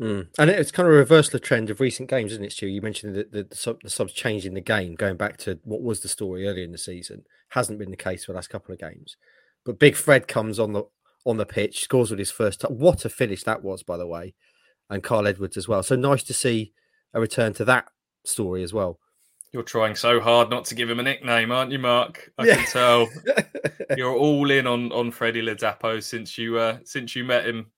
Mm. 0.00 0.28
And 0.38 0.50
it's 0.50 0.70
kind 0.70 0.86
of 0.86 0.94
a 0.94 0.98
reversal 0.98 1.36
of 1.36 1.42
trend 1.42 1.70
of 1.70 1.80
recent 1.80 2.08
games, 2.08 2.32
isn't 2.32 2.44
it, 2.44 2.52
Stu? 2.52 2.68
You 2.68 2.80
mentioned 2.80 3.16
that 3.16 3.32
the, 3.32 3.42
the, 3.44 3.56
sub, 3.56 3.82
the 3.82 3.90
subs 3.90 4.12
changing 4.12 4.54
the 4.54 4.60
game, 4.60 4.94
going 4.94 5.16
back 5.16 5.38
to 5.38 5.58
what 5.64 5.82
was 5.82 6.00
the 6.00 6.08
story 6.08 6.46
earlier 6.46 6.64
in 6.64 6.70
the 6.70 6.78
season. 6.78 7.24
Hasn't 7.48 7.80
been 7.80 7.90
the 7.90 7.96
case 7.96 8.24
for 8.24 8.32
the 8.32 8.36
last 8.36 8.50
couple 8.50 8.72
of 8.72 8.78
games. 8.78 9.16
But 9.64 9.80
Big 9.80 9.96
Fred 9.96 10.28
comes 10.28 10.58
on 10.58 10.72
the 10.72 10.84
on 11.26 11.36
the 11.36 11.46
pitch, 11.46 11.82
scores 11.82 12.10
with 12.10 12.18
his 12.18 12.30
first. 12.30 12.60
T- 12.60 12.68
what 12.68 13.04
a 13.04 13.08
finish 13.08 13.42
that 13.42 13.62
was, 13.62 13.82
by 13.82 13.96
the 13.96 14.06
way, 14.06 14.34
and 14.88 15.02
Kyle 15.02 15.26
Edwards 15.26 15.56
as 15.56 15.68
well. 15.68 15.82
So 15.82 15.96
nice 15.96 16.22
to 16.24 16.34
see 16.34 16.72
a 17.12 17.20
return 17.20 17.52
to 17.54 17.64
that 17.64 17.88
story 18.24 18.62
as 18.62 18.72
well. 18.72 18.98
You're 19.52 19.62
trying 19.62 19.94
so 19.94 20.20
hard 20.20 20.50
not 20.50 20.66
to 20.66 20.74
give 20.74 20.90
him 20.90 21.00
a 21.00 21.02
nickname, 21.02 21.50
aren't 21.50 21.72
you, 21.72 21.78
Mark? 21.78 22.30
I 22.36 22.44
yeah. 22.44 22.56
can 22.56 22.66
tell. 22.66 23.08
You're 23.96 24.14
all 24.14 24.50
in 24.50 24.66
on 24.66 24.92
on 24.92 25.10
Freddie 25.10 25.42
Ladapo 25.42 26.02
since 26.02 26.36
you 26.36 26.58
uh 26.58 26.78
since 26.84 27.16
you 27.16 27.24
met 27.24 27.46
him 27.46 27.70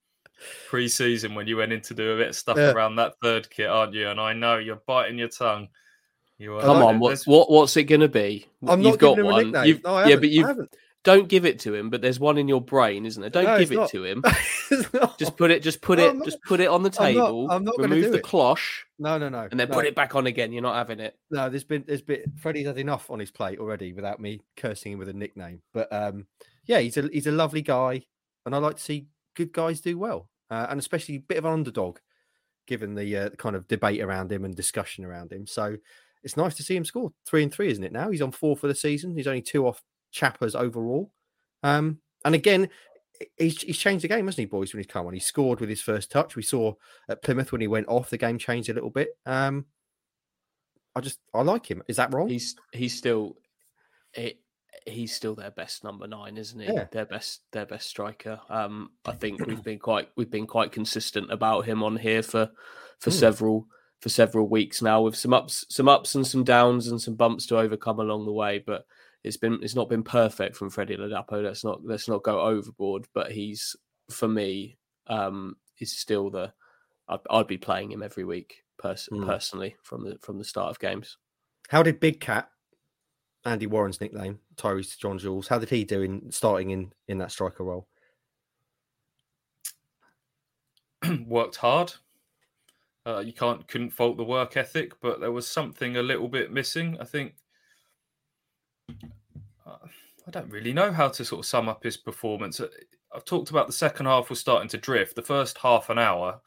pre-season 0.69 1.35
when 1.35 1.47
you 1.47 1.57
went 1.57 1.73
in 1.73 1.81
to 1.83 1.95
do 1.95 2.12
a 2.12 2.17
bit 2.17 2.29
of 2.29 2.37
stuff 2.37 2.57
yeah. 2.57 2.73
around 2.73 2.97
that 2.97 3.15
third 3.23 3.49
kit, 3.50 3.69
aren't 3.69 3.95
you? 3.95 4.09
And 4.09 4.21
I 4.21 4.33
know 4.33 4.59
you're 4.59 4.83
biting 4.87 5.19
your 5.19 5.29
tongue. 5.29 5.69
You 6.39 6.57
are, 6.57 6.62
Come 6.62 6.83
on, 6.83 6.99
what, 6.99 7.21
what 7.27 7.50
what's 7.50 7.77
it 7.77 7.85
going 7.85 8.00
to 8.00 8.09
be? 8.09 8.47
I'm 8.67 8.81
You've 8.81 8.93
not 8.93 8.99
got 8.99 9.17
giving 9.17 9.27
him 9.27 9.33
one. 9.33 9.41
a 9.41 9.45
nickname. 9.45 9.81
No, 9.85 10.07
yeah, 10.07 10.17
but 10.17 10.31
you 10.31 10.69
don't 11.02 11.28
give 11.28 11.47
it 11.47 11.59
to 11.61 11.75
him, 11.75 11.88
but 11.88 12.02
there's 12.02 12.21
one 12.21 12.37
in 12.37 12.47
your 12.47 12.61
brain, 12.61 13.07
isn't 13.07 13.21
there? 13.21 13.30
Don't 13.30 13.45
no, 13.45 13.59
give 13.59 13.73
it 13.73 13.76
not. 13.76 13.90
to 13.90 14.04
him. 14.04 14.23
just 15.19 15.37
put 15.37 15.50
it, 15.50 15.62
just 15.62 15.80
put 15.80 15.99
no, 15.99 16.09
it, 16.09 16.16
not, 16.16 16.25
just 16.25 16.42
put 16.42 16.61
it 16.61 16.69
on 16.69 16.83
the 16.83 16.90
table. 16.90 17.50
I'm 17.50 17.64
not, 17.64 17.75
I'm 17.75 17.80
not 17.80 17.90
remove 17.90 18.12
the 18.12 18.19
it. 18.19 18.25
cloche. 18.25 18.85
No, 18.99 19.16
no, 19.16 19.30
no. 19.30 19.49
And 19.50 19.59
then 19.59 19.69
no. 19.69 19.75
put 19.75 19.87
it 19.87 19.95
back 19.95 20.14
on 20.14 20.26
again. 20.26 20.52
You're 20.52 20.62
not 20.62 20.75
having 20.75 21.00
it. 21.00 21.16
No, 21.30 21.49
there's 21.49 21.64
been, 21.64 21.85
there's 21.87 22.02
been. 22.02 22.23
Freddie's 22.37 22.66
had 22.66 22.76
enough 22.76 23.11
on 23.11 23.19
his 23.19 23.30
plate 23.30 23.59
already 23.59 23.95
without 23.95 24.21
me 24.21 24.42
cursing 24.57 24.92
him 24.92 24.99
with 24.99 25.09
a 25.09 25.14
nickname. 25.14 25.62
But 25.73 25.90
um, 25.90 26.26
yeah, 26.66 26.80
he's 26.80 26.99
a 26.99 27.09
he's 27.11 27.26
a 27.26 27.33
lovely 27.33 27.62
guy, 27.62 28.02
and 28.45 28.54
I 28.54 28.59
like 28.59 28.76
to 28.76 28.83
see 28.83 29.07
good 29.35 29.52
guys 29.52 29.80
do 29.80 29.97
well, 29.97 30.28
uh, 30.50 30.66
and 30.69 30.78
especially 30.78 31.16
a 31.16 31.21
bit 31.21 31.38
of 31.38 31.47
an 31.47 31.52
underdog, 31.52 31.99
given 32.66 32.95
the 32.95 33.16
uh, 33.16 33.30
kind 33.30 33.57
of 33.57 33.66
debate 33.69 34.02
around 34.02 34.30
him 34.30 34.45
and 34.45 34.54
discussion 34.54 35.07
around 35.07 35.33
him. 35.33 35.47
So 35.47 35.78
it's 36.23 36.37
nice 36.37 36.57
to 36.57 36.62
see 36.62 36.76
him 36.76 36.85
score 36.85 37.12
three 37.26 37.42
and 37.42 37.52
three, 37.52 37.71
isn't 37.71 37.85
it? 37.85 37.92
Now 37.92 38.11
he's 38.11 38.23
on 38.23 38.33
four 38.33 38.54
for 38.54 38.66
the 38.66 38.75
season. 38.75 39.16
He's 39.16 39.26
only 39.26 39.40
two 39.40 39.66
off 39.66 39.83
Chappers 40.11 40.55
overall. 40.55 41.11
Um, 41.62 41.99
and 42.25 42.35
again, 42.35 42.69
he's, 43.37 43.61
he's 43.62 43.79
changed 43.79 44.05
the 44.05 44.09
game, 44.09 44.26
hasn't 44.26 44.40
he, 44.40 44.47
boys? 44.47 44.73
When 44.73 44.79
he's 44.83 44.90
come 44.90 45.07
on, 45.07 45.14
he 45.14 45.21
scored 45.21 45.61
with 45.61 45.69
his 45.69 45.83
first 45.83 46.11
touch. 46.11 46.37
We 46.37 46.43
saw 46.43 46.75
at 47.09 47.23
Plymouth 47.23 47.52
when 47.52 47.61
he 47.61 47.67
went 47.67 47.88
off, 47.88 48.11
the 48.11 48.19
game 48.19 48.38
changed 48.38 48.69
a 48.69 48.75
little 48.75 48.90
bit. 48.90 49.11
Um, 49.26 49.67
I 50.95 51.00
just 51.00 51.19
I 51.35 51.43
like 51.43 51.71
him. 51.71 51.83
Is 51.88 51.97
that 51.97 52.12
wrong? 52.12 52.29
He's 52.29 52.57
he's 52.73 52.97
still 52.97 53.37
it, 54.14 54.40
he's 54.87 55.14
still 55.14 55.35
their 55.35 55.50
best 55.50 55.85
number 55.85 56.07
nine, 56.07 56.37
isn't 56.37 56.59
he? 56.59 56.73
Yeah. 56.73 56.87
Their 56.90 57.07
best 57.07 57.43
their 57.52 57.67
best 57.67 57.88
striker. 57.88 58.40
Um, 58.49 58.90
I 59.05 59.12
think 59.12 59.40
we've 59.47 59.62
been 59.62 59.79
quite 59.79 60.09
we've 60.17 60.31
been 60.31 60.47
quite 60.47 60.73
consistent 60.73 61.33
about 61.33 61.64
him 61.64 61.83
on 61.83 61.97
here 61.97 62.23
for 62.23 62.50
for 62.99 63.11
mm. 63.11 63.14
several 63.14 63.67
for 64.00 64.09
several 64.09 64.49
weeks 64.49 64.83
now, 64.83 65.02
with 65.02 65.17
some 65.17 65.33
ups 65.33 65.67
some 65.69 65.88
ups 65.88 66.14
and 66.14 66.26
some 66.26 66.45
downs 66.45 66.88
and 66.88 67.00
some 67.00 67.14
bumps 67.14 67.47
to 67.47 67.59
overcome 67.59 68.00
along 68.00 68.25
the 68.25 68.33
way. 68.33 68.59
But 68.59 68.85
it's 69.23 69.37
been 69.37 69.59
it's 69.62 69.75
not 69.75 69.89
been 69.89 70.03
perfect 70.03 70.57
from 70.57 70.71
Freddie 70.71 70.97
Ladapo. 70.97 71.43
Let's 71.43 71.65
not 71.65 71.85
let's 71.85 72.09
not 72.09 72.23
go 72.23 72.41
overboard. 72.41 73.07
But 73.12 73.33
he's 73.33 73.77
for 74.11 74.29
me 74.29 74.79
um, 75.07 75.57
is 75.79 75.97
still 75.97 76.31
the 76.31 76.53
I'd, 77.09 77.21
I'd, 77.29 77.47
be 77.47 77.59
playing 77.59 77.93
him 77.93 78.03
every 78.03 78.25
week 78.25 78.65
pers- 78.79 79.09
mm. 79.12 79.27
personally 79.27 79.77
from 79.83 80.05
the 80.05 80.19
from 80.21 80.39
the 80.39 80.45
start 80.45 80.71
of 80.71 80.79
games. 80.79 81.19
How 81.69 81.83
did 81.83 82.00
Big 82.00 82.21
Cat, 82.21 82.49
Andy 83.45 83.67
Warren's 83.67 84.00
nickname, 84.00 84.39
Tyreece 84.57 84.99
John 84.99 85.19
Jules, 85.19 85.49
how 85.49 85.59
did 85.59 85.71
he 85.71 85.85
do 85.85 86.03
in 86.03 86.31
starting 86.31 86.71
in 86.71 86.93
in 87.09 87.19
that 87.19 87.33
striker 87.33 87.65
role? 87.65 87.87
Worked 91.27 91.57
hard. 91.57 91.93
Uh, 93.07 93.23
you 93.25 93.33
can't 93.33 93.67
couldn't 93.67 93.91
fault 93.91 94.17
the 94.17 94.25
work 94.25 94.57
ethic, 94.57 94.93
but 95.00 95.21
there 95.21 95.33
was 95.33 95.47
something 95.47 95.97
a 95.97 96.03
little 96.03 96.29
bit 96.29 96.53
missing. 96.53 96.97
I 97.00 97.05
think 97.05 97.35
I 100.26 100.30
don't 100.30 100.50
really 100.50 100.73
know 100.73 100.92
how 100.92 101.09
to 101.09 101.25
sort 101.25 101.40
of 101.40 101.47
sum 101.47 101.68
up 101.68 101.82
his 101.82 101.97
performance. 101.97 102.61
Uh, 102.61 102.68
I've 103.14 103.25
talked 103.25 103.50
about 103.50 103.66
the 103.66 103.73
second 103.73 104.06
half 104.06 104.30
was 104.30 104.38
starting 104.38 104.68
to 104.68 104.78
drift. 104.78 105.16
The 105.16 105.23
first 105.23 105.59
half 105.59 105.90
an 105.90 105.99
hour, 105.99 106.40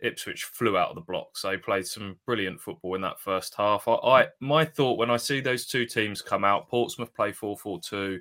Ipswich 0.00 0.44
flew 0.44 0.78
out 0.78 0.90
of 0.90 0.94
the 0.94 1.02
blocks. 1.02 1.42
They 1.42 1.56
played 1.56 1.86
some 1.86 2.16
brilliant 2.24 2.60
football 2.60 2.94
in 2.94 3.02
that 3.02 3.20
first 3.20 3.54
half. 3.54 3.86
I, 3.86 3.94
I 3.94 4.26
my 4.40 4.64
thought 4.64 4.98
when 4.98 5.10
I 5.10 5.16
see 5.16 5.40
those 5.40 5.66
two 5.66 5.84
teams 5.84 6.22
come 6.22 6.44
out, 6.44 6.68
Portsmouth 6.68 7.14
play 7.14 7.32
4-4-2, 7.32 8.18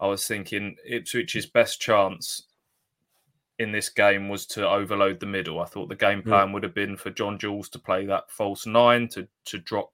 I 0.00 0.06
was 0.06 0.26
thinking 0.26 0.76
Ipswich's 0.90 1.46
best 1.46 1.80
chance 1.80 2.42
in 3.58 3.72
this 3.72 3.90
game 3.90 4.28
was 4.28 4.46
to 4.46 4.68
overload 4.68 5.20
the 5.20 5.26
middle. 5.26 5.60
I 5.60 5.66
thought 5.66 5.88
the 5.88 5.96
game 5.96 6.22
plan 6.22 6.48
mm. 6.48 6.54
would 6.54 6.62
have 6.62 6.74
been 6.74 6.96
for 6.96 7.10
John 7.10 7.38
Jules 7.38 7.68
to 7.70 7.78
play 7.78 8.06
that 8.06 8.30
false 8.30 8.66
nine 8.66 9.08
to 9.08 9.28
to 9.46 9.58
drop 9.58 9.92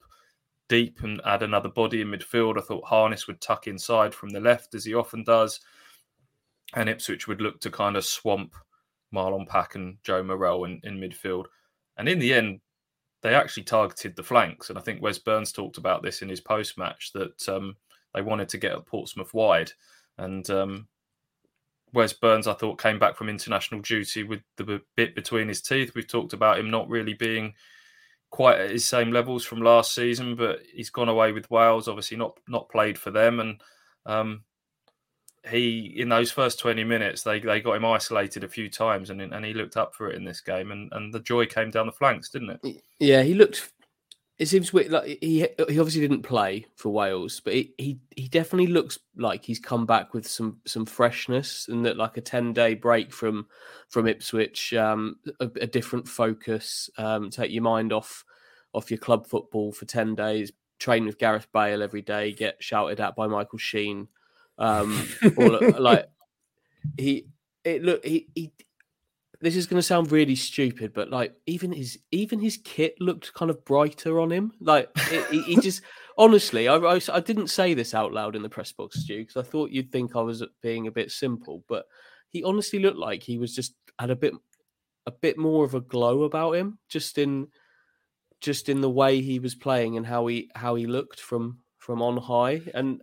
deep 0.69 1.03
and 1.03 1.21
add 1.25 1.43
another 1.43 1.69
body 1.69 2.01
in 2.01 2.09
midfield. 2.09 2.59
I 2.59 2.63
thought 2.63 2.85
Harness 2.85 3.27
would 3.27 3.41
tuck 3.41 3.67
inside 3.67 4.15
from 4.15 4.31
the 4.31 4.41
left 4.41 4.75
as 4.75 4.85
he 4.85 4.95
often 4.95 5.25
does, 5.25 5.61
and 6.75 6.89
Ipswich 6.89 7.29
would 7.29 7.41
look 7.41 7.61
to 7.61 7.71
kind 7.71 7.97
of 7.97 8.05
swamp 8.05 8.55
Marlon 9.15 9.47
Pack 9.47 9.75
and 9.75 9.99
Joe 10.03 10.23
Morrell 10.23 10.65
in, 10.65 10.81
in 10.85 10.99
midfield. 10.99 11.47
And 11.97 12.09
in 12.09 12.19
the 12.19 12.35
end, 12.35 12.61
they 13.23 13.35
actually 13.35 13.65
targeted 13.65 14.15
the 14.17 14.23
flanks. 14.23 14.69
And 14.69 14.79
I 14.79 14.83
think 14.83 15.01
Wes 15.01 15.19
Burns 15.19 15.53
talked 15.53 15.79
about 15.79 16.03
this 16.03 16.23
in 16.23 16.29
his 16.29 16.41
post 16.41 16.77
match 16.77 17.13
that 17.15 17.49
um, 17.49 17.77
they 18.15 18.23
wanted 18.23 18.49
to 18.51 18.59
get 18.59 18.73
at 18.73 18.87
Portsmouth 18.87 19.33
wide. 19.33 19.73
And 20.19 20.49
um, 20.51 20.89
Wes 21.93 22.13
Burns, 22.13 22.47
I 22.47 22.55
thought, 22.55 22.81
came 22.81 22.99
back 22.99 23.17
from 23.17 23.29
international 23.29 23.81
duty 23.81 24.23
with 24.23 24.41
the 24.57 24.81
bit 24.97 25.15
between 25.15 25.49
his 25.49 25.63
teeth. 25.63 25.93
We've 25.95 26.07
talked 26.07 26.33
about 26.33 26.59
him 26.59 26.71
not 26.71 26.89
really 26.89 27.15
being 27.15 27.55
quite 28.31 28.61
at 28.61 28.71
his 28.71 28.85
same 28.85 29.13
levels 29.13 29.45
from 29.45 29.63
last 29.63 29.95
season, 29.95 30.37
but 30.37 30.61
he's 30.73 30.91
gone 30.91 31.09
away 31.09 31.33
with 31.33 31.51
Wales. 31.51 31.89
Obviously, 31.89 32.17
not 32.17 32.39
not 32.49 32.69
played 32.69 32.99
for 32.99 33.11
them, 33.11 33.41
and 33.41 33.61
um, 34.05 34.43
he 35.51 35.95
in 35.97 36.09
those 36.09 36.31
first 36.31 36.59
twenty 36.59 36.85
minutes 36.85 37.23
they 37.23 37.41
they 37.41 37.61
got 37.61 37.77
him 37.77 37.85
isolated 37.85 38.45
a 38.45 38.49
few 38.49 38.69
times, 38.69 39.11
and 39.11 39.21
and 39.21 39.45
he 39.45 39.55
looked 39.55 39.77
up 39.77 39.95
for 39.95 40.11
it 40.11 40.17
in 40.17 40.25
this 40.25 40.41
game, 40.41 40.73
and 40.73 40.93
and 40.93 41.13
the 41.13 41.21
joy 41.21 41.47
came 41.47 41.71
down 41.71 41.87
the 41.87 41.93
flanks, 41.93 42.29
didn't 42.31 42.59
it? 42.63 42.83
Yeah, 42.99 43.23
he 43.23 43.35
looked 43.35 43.73
it 44.39 44.47
seems 44.47 44.73
weird. 44.73 44.91
Like 44.91 45.19
he 45.23 45.41
he 45.41 45.79
obviously 45.79 46.03
didn't 46.03 46.23
play 46.23 46.67
for 46.77 46.91
Wales, 46.91 47.41
but 47.41 47.55
he 47.55 47.75
he, 47.79 47.99
he 48.15 48.29
definitely 48.29 48.67
looks 48.67 48.99
like 49.17 49.45
he's 49.45 49.59
come 49.59 49.87
back 49.87 50.13
with 50.13 50.29
some 50.29 50.59
some 50.67 50.85
freshness 50.85 51.69
and 51.69 51.87
that 51.87 51.97
like 51.97 52.19
a 52.19 52.21
ten 52.21 52.53
day 52.53 52.75
break 52.75 53.13
from 53.13 53.47
from 53.89 54.07
Ipswich, 54.07 54.75
um, 54.75 55.17
a, 55.41 55.51
a 55.61 55.67
different 55.67 56.07
focus, 56.07 56.91
um, 56.99 57.31
take 57.31 57.51
your 57.51 57.63
mind 57.63 57.93
off 57.93 58.25
off 58.75 58.91
your 58.91 58.99
club 58.99 59.27
football 59.27 59.73
for 59.73 59.87
ten 59.87 60.15
days, 60.15 60.53
train 60.79 61.07
with 61.07 61.19
Gareth 61.19 61.49
Bale 61.53 61.83
every 61.83 62.03
day, 62.03 62.33
get 62.33 62.63
shouted 62.63 63.01
at 63.01 63.17
by 63.17 63.27
Michael 63.27 63.59
Sheen, 63.59 64.07
um, 64.59 65.09
all, 65.39 65.59
like 65.79 66.11
he 66.99 67.27
it 67.65 67.83
look 67.83 68.05
he 68.05 68.29
he 68.35 68.53
this 69.41 69.57
is 69.57 69.67
going 69.67 69.79
to 69.79 69.83
sound 69.83 70.13
really 70.13 70.35
stupid, 70.35 70.93
but 70.93 71.11
like 71.11 71.35
even 71.47 71.73
his 71.73 71.99
even 72.11 72.39
his 72.39 72.59
kit 72.65 72.95
looked 73.01 73.35
kind 73.35 73.51
of 73.51 73.65
brighter 73.65 74.21
on 74.21 74.31
him. 74.31 74.53
Like 74.61 74.89
he, 75.31 75.43
he, 75.43 75.61
just 75.61 75.83
honestly, 76.19 76.69
I, 76.69 76.77
I, 76.77 77.01
I 77.13 77.21
didn't 77.21 77.49
say 77.49 77.75
this 77.75 77.95
out 77.95 78.13
loud 78.13 78.37
in 78.37 78.43
the 78.43 78.49
press 78.49 78.73
box, 78.73 79.01
Stu, 79.01 79.19
because 79.19 79.37
I 79.37 79.49
thought 79.49 79.71
you'd 79.71 79.93
think 79.93 80.17
I 80.17 80.21
was 80.21 80.43
being 80.63 80.87
a 80.87 80.93
bit 80.93 81.11
simple, 81.11 81.65
but 81.69 81.87
he 82.31 82.43
honestly 82.43 82.79
looked 82.79 82.99
like 82.99 83.23
he 83.23 83.39
was 83.39 83.55
just 83.55 83.75
had 83.99 84.11
a 84.11 84.17
bit 84.17 84.35
a 85.07 85.13
bit 85.13 85.39
more 85.39 85.65
of 85.65 85.75
a 85.75 85.81
glow 85.81 86.23
about 86.25 86.53
him, 86.53 86.79
just 86.89 87.19
in 87.19 87.49
just 88.41 88.69
in 88.69 88.81
the 88.81 88.91
way 88.91 89.21
he 89.21 89.39
was 89.39 89.55
playing 89.55 89.97
and 89.97 90.07
how 90.07 90.27
he 90.27 90.51
how 90.55 90.75
he 90.75 90.87
looked 90.87 91.21
from 91.21 91.59
from 91.79 92.03
on 92.03 92.17
high 92.17 92.61
and 92.75 93.01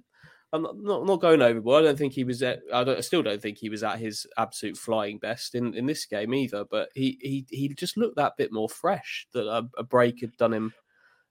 I'm 0.53 0.61
not, 0.61 0.77
not, 0.77 1.05
not 1.05 1.19
going 1.19 1.41
overboard. 1.41 1.83
I 1.83 1.87
don't 1.87 1.97
think 1.97 2.13
he 2.13 2.23
was 2.23 2.43
at. 2.43 2.59
I, 2.71 2.83
don't, 2.83 2.97
I 2.97 3.01
still 3.01 3.23
don't 3.23 3.41
think 3.41 3.57
he 3.57 3.69
was 3.69 3.83
at 3.83 3.97
his 3.97 4.27
absolute 4.37 4.77
flying 4.77 5.17
best 5.17 5.55
in, 5.55 5.73
in 5.73 5.87
this 5.87 6.05
game 6.05 6.31
either. 6.33 6.63
But 6.63 6.89
he 6.93 7.17
he 7.21 7.45
he 7.49 7.69
just 7.69 7.97
looked 7.97 8.17
that 8.17 8.37
bit 8.37 8.53
more 8.53 8.69
fresh. 8.69 9.27
That 9.33 9.47
a, 9.47 9.67
a 9.79 9.83
break 9.83 10.21
had 10.21 10.37
done 10.37 10.53
him 10.53 10.71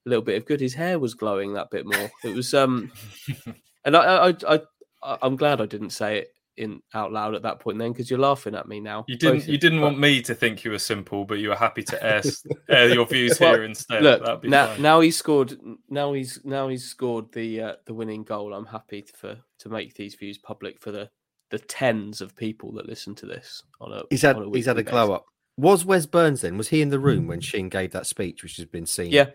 a 0.04 0.08
little 0.08 0.24
bit 0.24 0.38
of 0.38 0.44
good. 0.44 0.60
His 0.60 0.74
hair 0.74 0.98
was 0.98 1.14
glowing 1.14 1.54
that 1.54 1.70
bit 1.70 1.86
more. 1.86 2.10
It 2.24 2.34
was 2.34 2.52
um, 2.52 2.90
and 3.84 3.96
I 3.96 4.00
I 4.00 4.28
I, 4.48 4.60
I 5.04 5.18
I'm 5.22 5.36
glad 5.36 5.60
I 5.60 5.66
didn't 5.66 5.90
say 5.90 6.18
it 6.18 6.31
in 6.56 6.82
out 6.94 7.12
loud 7.12 7.34
at 7.34 7.42
that 7.42 7.60
point 7.60 7.78
then 7.78 7.92
because 7.92 8.10
you're 8.10 8.18
laughing 8.18 8.54
at 8.54 8.68
me 8.68 8.80
now. 8.80 9.04
You 9.08 9.16
didn't 9.16 9.46
you 9.46 9.58
didn't 9.58 9.80
want 9.80 9.98
me 9.98 10.20
to 10.22 10.34
think 10.34 10.64
you 10.64 10.70
were 10.70 10.78
simple, 10.78 11.24
but 11.24 11.38
you 11.38 11.48
were 11.48 11.56
happy 11.56 11.82
to 11.84 12.04
air, 12.04 12.22
air 12.68 12.88
your 12.88 13.06
views 13.06 13.38
well, 13.40 13.54
here 13.54 13.64
instead. 13.64 14.02
Look, 14.02 14.44
now 14.44 14.68
fine. 14.68 14.82
now 14.82 15.00
he's 15.00 15.16
scored 15.16 15.58
now 15.88 16.12
he's 16.12 16.40
now 16.44 16.68
he's 16.68 16.84
scored 16.84 17.32
the 17.32 17.60
uh, 17.60 17.72
the 17.86 17.94
winning 17.94 18.24
goal. 18.24 18.52
I'm 18.52 18.66
happy 18.66 19.04
for 19.14 19.38
to 19.60 19.68
make 19.68 19.94
these 19.94 20.14
views 20.14 20.38
public 20.38 20.80
for 20.80 20.92
the 20.92 21.10
the 21.50 21.58
tens 21.58 22.20
of 22.20 22.36
people 22.36 22.72
that 22.72 22.88
listen 22.88 23.14
to 23.14 23.26
this 23.26 23.62
on 23.80 23.92
a 23.92 24.02
he's 24.10 24.22
had 24.22 24.36
a 24.36 24.50
he's 24.52 24.66
had 24.66 24.78
a 24.78 24.82
glow 24.82 25.12
up. 25.12 25.26
Was 25.58 25.84
Wes 25.84 26.06
Burns 26.06 26.40
then? 26.40 26.56
Was 26.56 26.68
he 26.68 26.80
in 26.80 26.88
the 26.88 26.98
room 26.98 27.26
when 27.26 27.40
Sheen 27.40 27.68
gave 27.68 27.92
that 27.92 28.06
speech, 28.06 28.42
which 28.42 28.56
has 28.56 28.64
been 28.66 28.86
seen 28.86 29.12
yeah. 29.12 29.26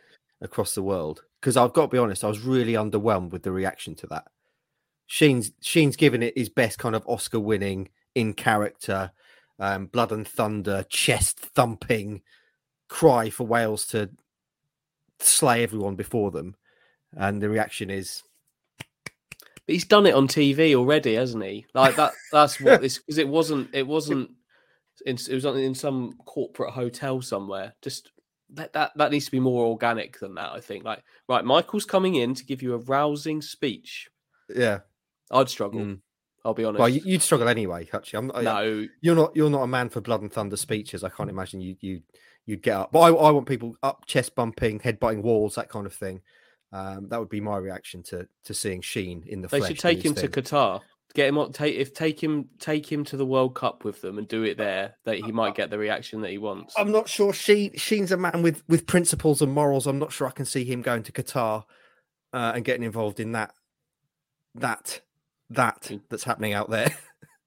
across 0.42 0.74
the 0.74 0.82
world? 0.82 1.22
Because 1.40 1.56
I've 1.56 1.74
got 1.74 1.84
to 1.84 1.88
be 1.90 2.00
honest, 2.00 2.24
I 2.24 2.28
was 2.28 2.40
really 2.40 2.74
underwhelmed 2.74 3.30
with 3.30 3.44
the 3.44 3.52
reaction 3.52 3.94
to 3.96 4.08
that. 4.08 4.26
Sheen's 5.08 5.52
Sheen's 5.62 5.96
given 5.96 6.22
it 6.22 6.38
his 6.38 6.50
best 6.50 6.78
kind 6.78 6.96
of 6.96 7.08
Oscar 7.08 7.40
winning 7.40 7.90
in 8.14 8.34
character, 8.34 9.12
um, 9.58 9.88
blood 9.88 10.12
and 10.12 10.28
thunder, 10.28 10.86
chest 10.90 11.40
thumping 11.40 12.22
cry 12.90 13.30
for 13.30 13.46
Wales 13.46 13.86
to 13.88 14.10
slay 15.20 15.64
everyone 15.64 15.96
before 15.96 16.32
them, 16.32 16.56
and 17.16 17.42
the 17.42 17.50
reaction 17.50 17.90
is. 17.90 18.22
But 19.66 19.74
he's 19.74 19.86
done 19.86 20.06
it 20.06 20.14
on 20.14 20.28
TV 20.28 20.76
already, 20.76 21.16
hasn't 21.16 21.44
he? 21.44 21.66
Like 21.74 21.96
that. 21.96 22.14
That's 22.32 22.60
what 22.62 22.82
this 22.82 23.00
because 23.00 23.18
it 23.18 23.28
wasn't. 23.28 23.70
It 23.74 23.88
wasn't. 23.88 24.32
In, 25.06 25.16
it 25.16 25.34
was 25.34 25.46
in 25.46 25.76
some 25.76 26.14
corporate 26.26 26.74
hotel 26.74 27.22
somewhere. 27.22 27.74
Just 27.82 28.12
that, 28.52 28.74
that 28.74 28.92
that 28.98 29.12
needs 29.12 29.26
to 29.26 29.32
be 29.32 29.40
more 29.40 29.68
organic 29.68 30.20
than 30.20 30.36
that. 30.36 30.52
I 30.52 30.60
think. 30.60 30.84
Like 30.84 31.04
right, 31.30 31.46
Michael's 31.46 31.86
coming 31.86 32.16
in 32.16 32.34
to 32.36 32.46
give 32.46 32.62
you 32.62 32.74
a 32.74 32.80
rousing 32.80 33.42
speech. 33.42 34.10
Yeah. 34.54 34.80
I'd 35.32 35.50
struggle. 35.50 35.82
Mm. 35.82 36.00
I'll 36.46 36.54
be 36.54 36.64
honest. 36.64 36.80
Well, 36.80 36.90
you'd 36.90 37.22
struggle 37.22 37.50
anyway, 37.50 37.90
actually. 37.92 38.20
I'm, 38.20 38.44
no, 38.44 38.88
you're 39.02 39.16
not. 39.16 39.36
You're 39.36 39.50
not 39.50 39.64
a 39.64 39.68
man 39.68 39.90
for 39.90 40.00
blood 40.00 40.22
and 40.22 40.32
thunder 40.32 40.56
speeches. 40.56 41.04
I 41.04 41.10
can't 41.10 41.30
imagine 41.30 41.60
you. 41.60 41.76
You 41.82 42.02
you'd 42.46 42.64
get 42.64 42.78
up. 42.78 42.92
But 42.94 43.00
I, 43.00 43.08
I 43.10 43.32
want 43.32 43.48
people 43.48 43.76
up, 43.84 44.06
chest 44.06 44.34
bumping, 44.34 44.80
head 44.80 45.00
butting 45.00 45.22
walls, 45.22 45.56
that 45.56 45.70
kind 45.70 45.86
of 45.86 45.94
thing. 45.94 46.22
Um, 46.72 47.10
that 47.10 47.20
would 47.20 47.30
be 47.30 47.42
my 47.42 47.58
reaction 47.58 48.02
to 48.04 48.28
to 48.46 48.54
seeing 48.54 48.82
Sheen 48.82 49.24
in 49.28 49.42
the. 49.42 49.50
They 49.50 49.62
should 49.62 49.80
take 49.80 50.04
him 50.04 50.14
thing. 50.14 50.32
to 50.32 50.42
Qatar. 50.42 50.82
Get 51.14 51.30
him 51.30 51.38
on. 51.38 51.52
Take 51.52 51.76
if 51.76 51.94
take 51.94 52.22
him 52.22 52.48
take 52.60 52.90
him 52.90 53.04
to 53.06 53.18
the 53.18 53.26
World 53.26 53.56
Cup 53.56 53.84
with 53.84 54.02
them 54.02 54.18
and 54.18 54.28
do 54.28 54.44
it 54.44 54.58
there. 54.58 54.96
That 55.06 55.18
he 55.18 55.32
might 55.32 55.56
get 55.56 55.70
the 55.70 55.78
reaction 55.78 56.22
that 56.22 56.32
he 56.32 56.38
wants. 56.38 56.76
I'm 56.78 56.92
not 56.92 57.10
sure. 57.10 57.34
Sheen 57.34 57.76
Sheen's 57.76 58.12
a 58.12 58.18
man 58.18 58.42
with 58.42 58.64
with 58.68 58.88
principles 58.88 59.42
and 59.42 59.52
morals. 59.52 59.88
I'm 59.88 60.00
not 60.00 60.12
sure 60.12 60.28
I 60.28 60.32
can 60.32 60.46
see 60.46 60.64
him 60.64 60.82
going 60.82 61.04
to 61.04 61.12
Qatar 61.12 61.64
uh, 62.34 62.54
and 62.56 62.64
getting 62.64 62.84
involved 62.84 63.20
in 63.20 63.34
that 63.34 63.54
that 64.56 65.02
that 65.50 65.92
that's 66.10 66.24
happening 66.24 66.54
out 66.54 66.70
there. 66.70 66.90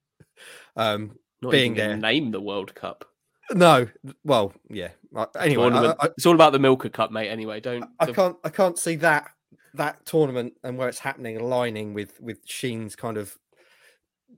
um, 0.75 1.17
Not 1.41 1.51
being 1.51 1.75
there, 1.75 1.97
name 1.97 2.31
the 2.31 2.41
World 2.41 2.73
Cup. 2.75 3.05
No, 3.51 3.87
well, 4.23 4.53
yeah. 4.69 4.89
Anyway, 5.37 5.69
I, 5.71 5.91
I, 5.99 6.05
it's 6.17 6.25
all 6.25 6.35
about 6.35 6.53
the 6.53 6.59
Milker 6.59 6.89
Cup, 6.89 7.11
mate. 7.11 7.29
Anyway, 7.29 7.59
don't. 7.59 7.85
I, 7.99 8.05
the... 8.05 8.13
can't. 8.13 8.37
I 8.43 8.49
can't 8.49 8.77
see 8.77 8.95
that 8.97 9.29
that 9.73 10.05
tournament 10.05 10.53
and 10.63 10.77
where 10.77 10.89
it's 10.89 10.99
happening 10.99 11.37
aligning 11.37 11.93
with 11.93 12.19
with 12.19 12.39
Sheen's 12.45 12.95
kind 12.95 13.17
of 13.17 13.37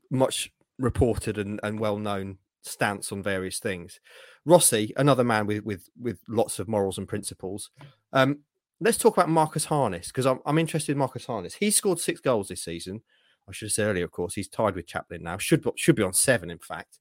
much 0.10 0.52
reported 0.80 1.38
and, 1.38 1.60
and 1.63 1.80
well 1.80 1.97
known 1.97 2.38
stance 2.62 3.12
on 3.12 3.21
various 3.21 3.60
things. 3.60 3.99
Rossi, 4.45 4.93
another 4.97 5.23
man 5.23 5.47
with 5.47 5.63
with 5.63 5.89
with 5.99 6.19
lots 6.28 6.60
of 6.60 6.67
morals 6.67 6.97
and 6.97 7.08
principles. 7.08 7.69
Um, 8.12 8.39
let's 8.80 8.97
talk 8.97 9.15
about 9.15 9.30
Marcus 9.30 9.65
Harness 9.65 10.08
because 10.08 10.26
I'm 10.26 10.39
I'm 10.45 10.58
interested 10.58 10.93
in 10.93 10.97
Marcus 10.97 11.26
Harness. 11.26 11.56
He 11.56 11.71
scored 11.71 11.99
six 11.99 12.19
goals 12.19 12.47
this 12.47 12.63
season. 12.63 13.02
I 13.48 13.52
should 13.52 13.68
have 13.68 13.74
said 13.74 13.88
earlier, 13.88 14.06
of 14.06 14.12
course, 14.12 14.36
he's 14.36 14.48
tied 14.48 14.76
with 14.76 14.88
Chaplin 14.88 15.24
now. 15.24 15.38
Should 15.38 15.66
should 15.76 15.96
be 15.96 16.04
on 16.04 16.14
seven, 16.14 16.50
in 16.50 16.60
fact. 16.60 17.00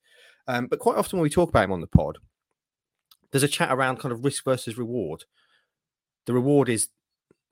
Um, 0.49 0.67
but 0.67 0.79
quite 0.79 0.97
often 0.97 1.19
when 1.19 1.25
we 1.25 1.31
talk 1.31 1.49
about 1.49 1.65
him 1.65 1.73
on 1.73 1.81
the 1.81 1.87
pod, 1.87 2.19
there's 3.31 3.43
a 3.43 3.49
chat 3.49 3.73
around 3.73 3.99
kind 3.99 4.13
of 4.13 4.25
risk 4.25 4.45
versus 4.45 4.77
reward. 4.77 5.25
The 6.27 6.33
reward 6.33 6.69
is 6.69 6.89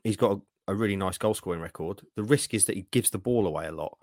he's 0.05 0.17
got 0.17 0.33
a, 0.33 0.73
a 0.73 0.75
really 0.75 0.97
nice 0.97 1.19
goal 1.19 1.35
scoring 1.35 1.61
record. 1.61 2.03
The 2.17 2.23
risk 2.23 2.55
is 2.55 2.67
that 2.67 2.77
he 2.77 2.87
gives 2.91 3.11
the 3.11 3.19
ball 3.19 3.47
away 3.47 3.67
a 3.67 3.73
lot. 3.73 3.99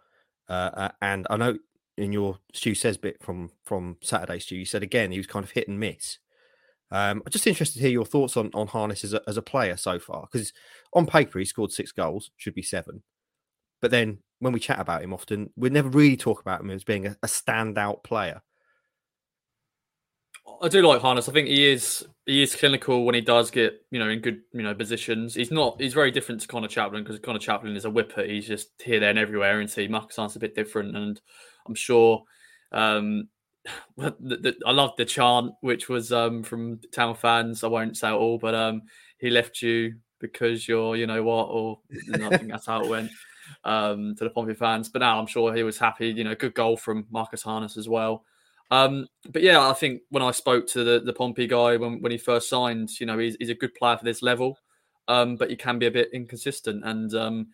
Uh, 0.50 0.72
uh, 0.74 0.90
and 1.02 1.28
I 1.30 1.38
know 1.38 1.58
in 1.98 2.14
your 2.14 2.40
Stu 2.54 2.76
says 2.76 2.98
bit 2.98 3.22
from 3.22 3.52
from 3.66 3.98
Saturday, 4.02 4.40
Stu, 4.40 4.56
you 4.56 4.66
said 4.66 4.84
again 4.84 5.12
he 5.12 5.18
was 5.18 5.28
kind 5.28 5.44
of 5.44 5.52
hit 5.52 5.68
and 5.68 5.80
miss. 5.80 6.20
Um, 6.90 7.22
I'm 7.26 7.32
just 7.32 7.48
interested 7.48 7.80
to 7.80 7.84
hear 7.84 7.92
your 7.92 8.06
thoughts 8.06 8.38
on 8.38 8.50
on 8.54 8.68
Harness 8.68 9.04
as 9.04 9.14
a, 9.14 9.22
as 9.28 9.38
a 9.38 9.42
player 9.42 9.76
so 9.78 10.00
far 10.00 10.28
because 10.32 10.54
on 10.94 11.06
paper 11.06 11.40
he 11.40 11.46
scored 11.46 11.72
six 11.72 11.92
goals, 11.92 12.32
should 12.38 12.56
be 12.56 12.62
seven, 12.62 13.04
but 13.82 13.92
then 13.92 14.20
when 14.40 14.54
we 14.54 14.60
chat 14.60 14.80
about 14.80 15.04
him 15.04 15.14
often, 15.14 15.52
we 15.56 15.70
never 15.70 15.90
really 15.90 16.18
talk 16.18 16.42
about 16.42 16.62
him 16.62 16.70
as 16.70 16.84
being 16.84 17.08
a, 17.08 17.18
a 17.24 17.28
standout 17.28 18.04
player. 18.04 18.42
I 20.62 20.70
do 20.70 20.82
like 20.82 21.02
Harness. 21.02 21.30
I 21.30 21.34
think 21.34 21.48
he 21.48 21.70
is 21.70 22.06
he 22.26 22.42
is 22.42 22.56
clinical 22.56 23.06
when 23.06 23.16
he 23.16 23.22
does 23.22 23.52
get 23.52 23.82
you 23.92 24.00
know 24.00 24.10
in 24.10 24.20
good 24.20 24.42
you 24.54 24.64
know 24.64 24.74
positions. 24.74 25.36
He's 25.36 25.52
not 25.52 25.80
he's 25.80 25.94
very 25.94 26.12
different 26.12 26.42
to 26.42 26.48
Conor 26.48 26.68
Chaplin 26.68 27.04
because 27.04 27.20
Conor 27.20 27.40
Chaplin 27.40 27.76
is 27.76 27.86
a 27.86 27.90
whipper. 27.90 28.24
He's 28.24 28.48
just 28.48 28.70
here, 28.84 29.00
there, 29.00 29.10
and 29.10 29.20
everywhere. 29.20 29.60
And 29.60 29.70
see 29.70 29.88
Marcus 29.88 30.36
a 30.36 30.40
bit 30.40 30.56
different. 30.56 30.96
And 30.96 31.22
I'm 31.68 31.76
sure 31.76 32.24
um, 32.72 33.28
the, 33.98 34.16
the, 34.20 34.56
I 34.66 34.72
love 34.72 34.92
the 34.98 35.06
chant 35.06 35.54
which 35.62 35.90
was 35.90 36.12
um, 36.12 36.44
from 36.44 36.80
town 36.92 37.16
fans. 37.16 37.64
I 37.64 37.68
won't 37.68 37.98
say 37.98 38.10
it 38.10 38.14
all, 38.14 38.38
but 38.38 38.56
um, 38.56 38.84
he 39.20 39.30
left 39.30 39.62
you 39.62 39.96
because 40.20 40.68
you're 40.68 40.96
you 40.96 41.08
know 41.08 41.24
what, 41.24 41.46
or 41.46 41.80
I 42.14 42.38
think 42.38 42.50
that's 42.50 42.66
how 42.66 42.82
it 42.84 42.90
went 42.90 43.12
um, 43.64 44.16
to 44.16 44.24
the 44.24 44.30
Pompey 44.30 44.54
fans. 44.54 44.90
But 44.90 45.00
now 45.00 45.20
I'm 45.20 45.28
sure 45.28 45.54
he 45.54 45.64
was 45.64 45.78
happy. 45.78 46.10
You 46.10 46.24
know, 46.24 46.36
good 46.36 46.54
goal 46.54 46.78
from 46.78 47.08
Marcus 47.10 47.44
Harness 47.44 47.78
as 47.78 47.90
well. 47.90 48.24
Um, 48.70 49.08
but 49.30 49.42
yeah, 49.42 49.68
I 49.68 49.74
think 49.74 50.02
when 50.10 50.24
I 50.24 50.32
spoke 50.32 50.68
to 50.68 50.84
the, 50.84 51.00
the 51.00 51.14
Pompey 51.14 51.48
guy 51.48 51.78
when, 51.78 52.02
when 52.02 52.12
he 52.12 52.18
first 52.18 52.50
signed, 52.50 53.00
you 53.00 53.06
know, 53.06 53.18
he's, 53.18 53.38
he's 53.40 53.50
a 53.50 53.56
good 53.56 53.74
player 53.76 53.98
for 53.98 54.04
this 54.04 54.22
level, 54.22 54.60
um, 55.08 55.38
but 55.38 55.50
he 55.50 55.56
can 55.56 55.80
be 55.80 55.86
a 55.86 55.92
bit 55.92 56.10
inconsistent. 56.14 56.84
And 56.84 57.14
um, 57.14 57.48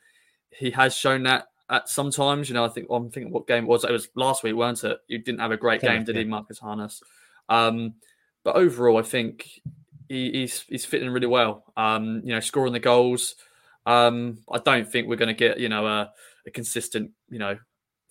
he 0.49 0.71
has 0.71 0.95
shown 0.95 1.23
that 1.23 1.47
at 1.69 1.89
sometimes. 1.89 2.49
You 2.49 2.55
know, 2.55 2.65
I 2.65 2.69
think 2.69 2.89
well, 2.89 2.99
I'm 2.99 3.11
thinking 3.11 3.31
what 3.31 3.47
game 3.47 3.65
it 3.65 3.67
was. 3.67 3.83
It 3.83 3.91
was 3.91 4.07
last 4.15 4.43
week, 4.43 4.55
weren't 4.55 4.83
it? 4.83 4.97
You 5.07 5.19
didn't 5.19 5.41
have 5.41 5.51
a 5.51 5.57
great 5.57 5.81
game, 5.81 6.03
did 6.03 6.15
he, 6.15 6.23
Marcus 6.23 6.59
Harness? 6.59 7.01
Um, 7.49 7.95
but 8.43 8.55
overall, 8.55 8.97
I 8.97 9.03
think 9.03 9.61
he, 10.09 10.31
he's 10.31 10.61
he's 10.67 10.85
fitting 10.85 11.09
really 11.09 11.27
well. 11.27 11.63
Um, 11.77 12.21
you 12.23 12.33
know, 12.33 12.39
scoring 12.39 12.73
the 12.73 12.79
goals. 12.79 13.35
Um, 13.85 14.39
I 14.51 14.59
don't 14.59 14.89
think 14.89 15.07
we're 15.07 15.17
going 15.17 15.27
to 15.27 15.33
get 15.33 15.59
you 15.59 15.69
know 15.69 15.85
a, 15.85 16.11
a, 16.47 16.51
consistent 16.51 17.11
you 17.29 17.39
know 17.39 17.57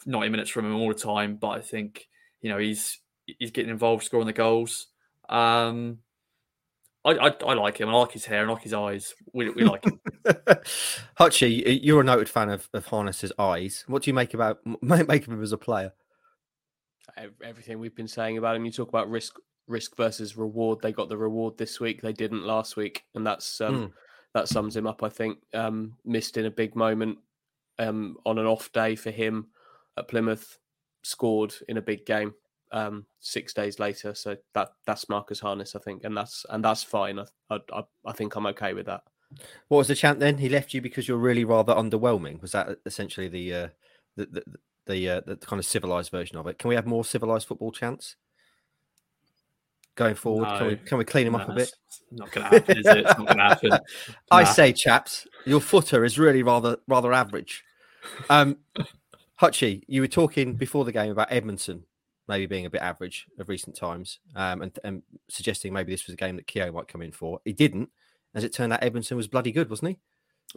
90 0.04 0.28
minutes 0.28 0.50
from 0.50 0.66
him 0.66 0.76
all 0.76 0.88
the 0.88 0.94
time, 0.94 1.36
but 1.36 1.48
I 1.48 1.60
think 1.60 2.08
you 2.40 2.50
know 2.50 2.58
he's 2.58 2.98
he's 3.26 3.50
getting 3.50 3.70
involved, 3.70 4.04
scoring 4.04 4.26
the 4.26 4.32
goals. 4.32 4.88
Um, 5.28 5.98
I, 7.04 7.10
I, 7.12 7.28
I 7.46 7.54
like 7.54 7.78
him. 7.78 7.88
I 7.88 7.92
like 7.92 8.12
his 8.12 8.24
hair. 8.24 8.42
And 8.42 8.50
I 8.50 8.54
like 8.54 8.62
his 8.62 8.74
eyes. 8.74 9.14
We, 9.32 9.50
we 9.50 9.64
like 9.64 9.84
him. 9.84 10.00
Hutchie, 11.18 11.80
you're 11.82 12.00
a 12.00 12.04
noted 12.04 12.28
fan 12.28 12.48
of, 12.48 12.68
of 12.72 12.86
Harness's 12.86 13.32
eyes. 13.38 13.84
What 13.88 14.02
do 14.02 14.10
you 14.10 14.14
make 14.14 14.34
about 14.34 14.58
make 14.82 15.26
of 15.26 15.32
him 15.32 15.42
as 15.42 15.52
a 15.52 15.58
player? 15.58 15.92
Everything 17.44 17.78
we've 17.78 17.96
been 17.96 18.08
saying 18.08 18.38
about 18.38 18.56
him. 18.56 18.64
You 18.64 18.72
talk 18.72 18.88
about 18.88 19.10
risk 19.10 19.34
risk 19.66 19.96
versus 19.96 20.36
reward. 20.36 20.80
They 20.80 20.92
got 20.92 21.08
the 21.08 21.16
reward 21.16 21.58
this 21.58 21.80
week. 21.80 22.02
They 22.02 22.12
didn't 22.12 22.44
last 22.44 22.76
week, 22.76 23.04
and 23.14 23.26
that's 23.26 23.60
um, 23.60 23.74
mm 23.74 23.92
that 24.34 24.48
sums 24.48 24.76
him 24.76 24.86
up. 24.86 25.02
I 25.02 25.08
think 25.08 25.38
um, 25.54 25.94
missed 26.04 26.36
in 26.36 26.46
a 26.46 26.50
big 26.50 26.74
moment 26.74 27.18
um, 27.78 28.16
on 28.24 28.38
an 28.38 28.46
off 28.46 28.72
day 28.72 28.94
for 28.96 29.10
him 29.10 29.48
at 29.98 30.08
Plymouth, 30.08 30.58
scored 31.02 31.54
in 31.68 31.76
a 31.76 31.82
big 31.82 32.06
game 32.06 32.34
um, 32.72 33.06
six 33.20 33.52
days 33.52 33.78
later. 33.78 34.14
So 34.14 34.36
that 34.54 34.70
that's 34.86 35.08
Marcus 35.08 35.40
Harness, 35.40 35.76
I 35.76 35.80
think, 35.80 36.04
and 36.04 36.16
that's 36.16 36.46
and 36.50 36.64
that's 36.64 36.82
fine. 36.82 37.18
I 37.18 37.58
I, 37.72 37.82
I 38.06 38.12
think 38.12 38.36
I'm 38.36 38.46
okay 38.46 38.74
with 38.74 38.86
that. 38.86 39.02
What 39.68 39.78
was 39.78 39.88
the 39.88 39.94
chant 39.94 40.20
then? 40.20 40.38
He 40.38 40.48
left 40.48 40.74
you 40.74 40.80
because 40.80 41.08
you're 41.08 41.16
really 41.18 41.44
rather 41.44 41.74
underwhelming. 41.74 42.40
Was 42.42 42.52
that 42.52 42.78
essentially 42.84 43.28
the 43.28 43.54
uh, 43.54 43.68
the 44.16 44.26
the 44.26 44.42
the, 44.86 45.08
uh, 45.08 45.20
the 45.24 45.36
kind 45.36 45.60
of 45.60 45.66
civilized 45.66 46.10
version 46.10 46.36
of 46.36 46.46
it? 46.48 46.58
Can 46.58 46.68
we 46.68 46.74
have 46.74 46.86
more 46.86 47.04
civilized 47.04 47.46
football 47.46 47.70
chants 47.70 48.16
going 49.94 50.14
forward? 50.14 50.48
No, 50.48 50.58
can 50.58 50.66
we 50.66 50.76
can 50.76 50.98
we 50.98 51.04
clean 51.04 51.26
him 51.26 51.34
no, 51.34 51.40
up 51.40 51.48
a 51.48 51.54
bit? 51.54 51.72
it's 51.86 52.00
Not 52.10 52.30
going 52.32 52.48
to 52.48 52.58
happen, 52.58 52.78
is 52.78 52.86
it? 52.86 52.96
It's 52.98 53.18
not 53.18 53.26
going 53.26 53.38
to 53.38 53.42
happen. 53.42 53.70
I 54.30 54.44
say, 54.44 54.72
chaps, 54.72 55.26
your 55.44 55.60
footer 55.60 56.04
is 56.04 56.18
really 56.18 56.42
rather 56.42 56.78
rather 56.88 57.12
average. 57.12 57.64
Um, 58.28 58.58
Hutchie, 59.40 59.82
you 59.86 60.00
were 60.00 60.08
talking 60.08 60.54
before 60.54 60.84
the 60.84 60.92
game 60.92 61.10
about 61.10 61.30
Edmundson 61.30 61.82
maybe 62.28 62.46
being 62.46 62.66
a 62.66 62.70
bit 62.70 62.82
average 62.82 63.26
of 63.38 63.48
recent 63.48 63.76
times, 63.76 64.20
um, 64.36 64.62
and, 64.62 64.78
and 64.84 65.02
suggesting 65.28 65.72
maybe 65.72 65.92
this 65.92 66.06
was 66.06 66.14
a 66.14 66.16
game 66.16 66.36
that 66.36 66.46
Keogh 66.46 66.72
might 66.72 66.88
come 66.88 67.02
in 67.02 67.12
for. 67.12 67.40
He 67.44 67.52
didn't. 67.52 67.90
As 68.34 68.44
it 68.44 68.52
turned 68.52 68.72
out, 68.72 68.80
Edmundson 68.80 69.16
was 69.16 69.28
bloody 69.28 69.52
good, 69.52 69.68
wasn't 69.68 69.90
he? 69.90 69.98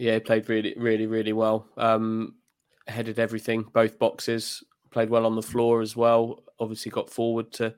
Yeah, 0.06 0.14
he 0.14 0.20
played 0.20 0.48
really, 0.48 0.74
really, 0.78 1.08
really 1.08 1.34
well. 1.34 1.68
Um, 1.78 2.36
headed 2.88 3.20
everything, 3.20 3.64
both 3.64 4.00
boxes. 4.00 4.64
Played 4.92 5.10
well 5.10 5.26
on 5.26 5.36
the 5.36 5.42
floor 5.42 5.82
as 5.82 5.96
well. 5.96 6.44
Obviously, 6.60 6.92
got 6.92 7.10
forward 7.10 7.52
to 7.54 7.76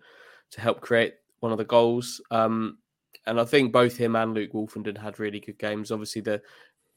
to 0.52 0.62
help 0.62 0.82
create 0.82 1.16
one 1.48 1.54
of 1.54 1.58
the 1.58 1.64
goals. 1.64 2.20
Um, 2.30 2.80
and 3.26 3.40
I 3.40 3.46
think 3.46 3.72
both 3.72 3.96
him 3.96 4.18
and 4.18 4.34
Luke 4.34 4.52
Woolfenden 4.52 4.98
had 4.98 5.18
really 5.18 5.40
good 5.40 5.58
games. 5.58 5.92
Obviously, 5.92 6.22
the 6.22 6.42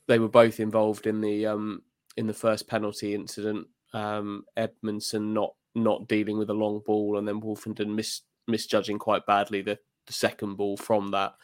they 0.08 0.18
were 0.18 0.28
both 0.28 0.58
involved 0.58 1.06
in 1.06 1.20
the 1.20 1.46
um, 1.46 1.82
in 2.16 2.26
the 2.26 2.34
first 2.34 2.66
penalty 2.66 3.14
incident. 3.14 3.68
Um, 3.92 4.44
Edmundson 4.56 5.32
not 5.32 5.54
not 5.76 6.08
dealing 6.08 6.36
with 6.36 6.50
a 6.50 6.54
long 6.54 6.82
ball, 6.84 7.16
and 7.16 7.28
then 7.28 7.40
Woolfenden 7.40 7.94
mis, 7.94 8.22
misjudging 8.48 8.98
quite 8.98 9.24
badly 9.24 9.62
the, 9.62 9.78
the 10.06 10.12
second 10.12 10.56
ball 10.56 10.76
from 10.76 11.12
that. 11.12 11.34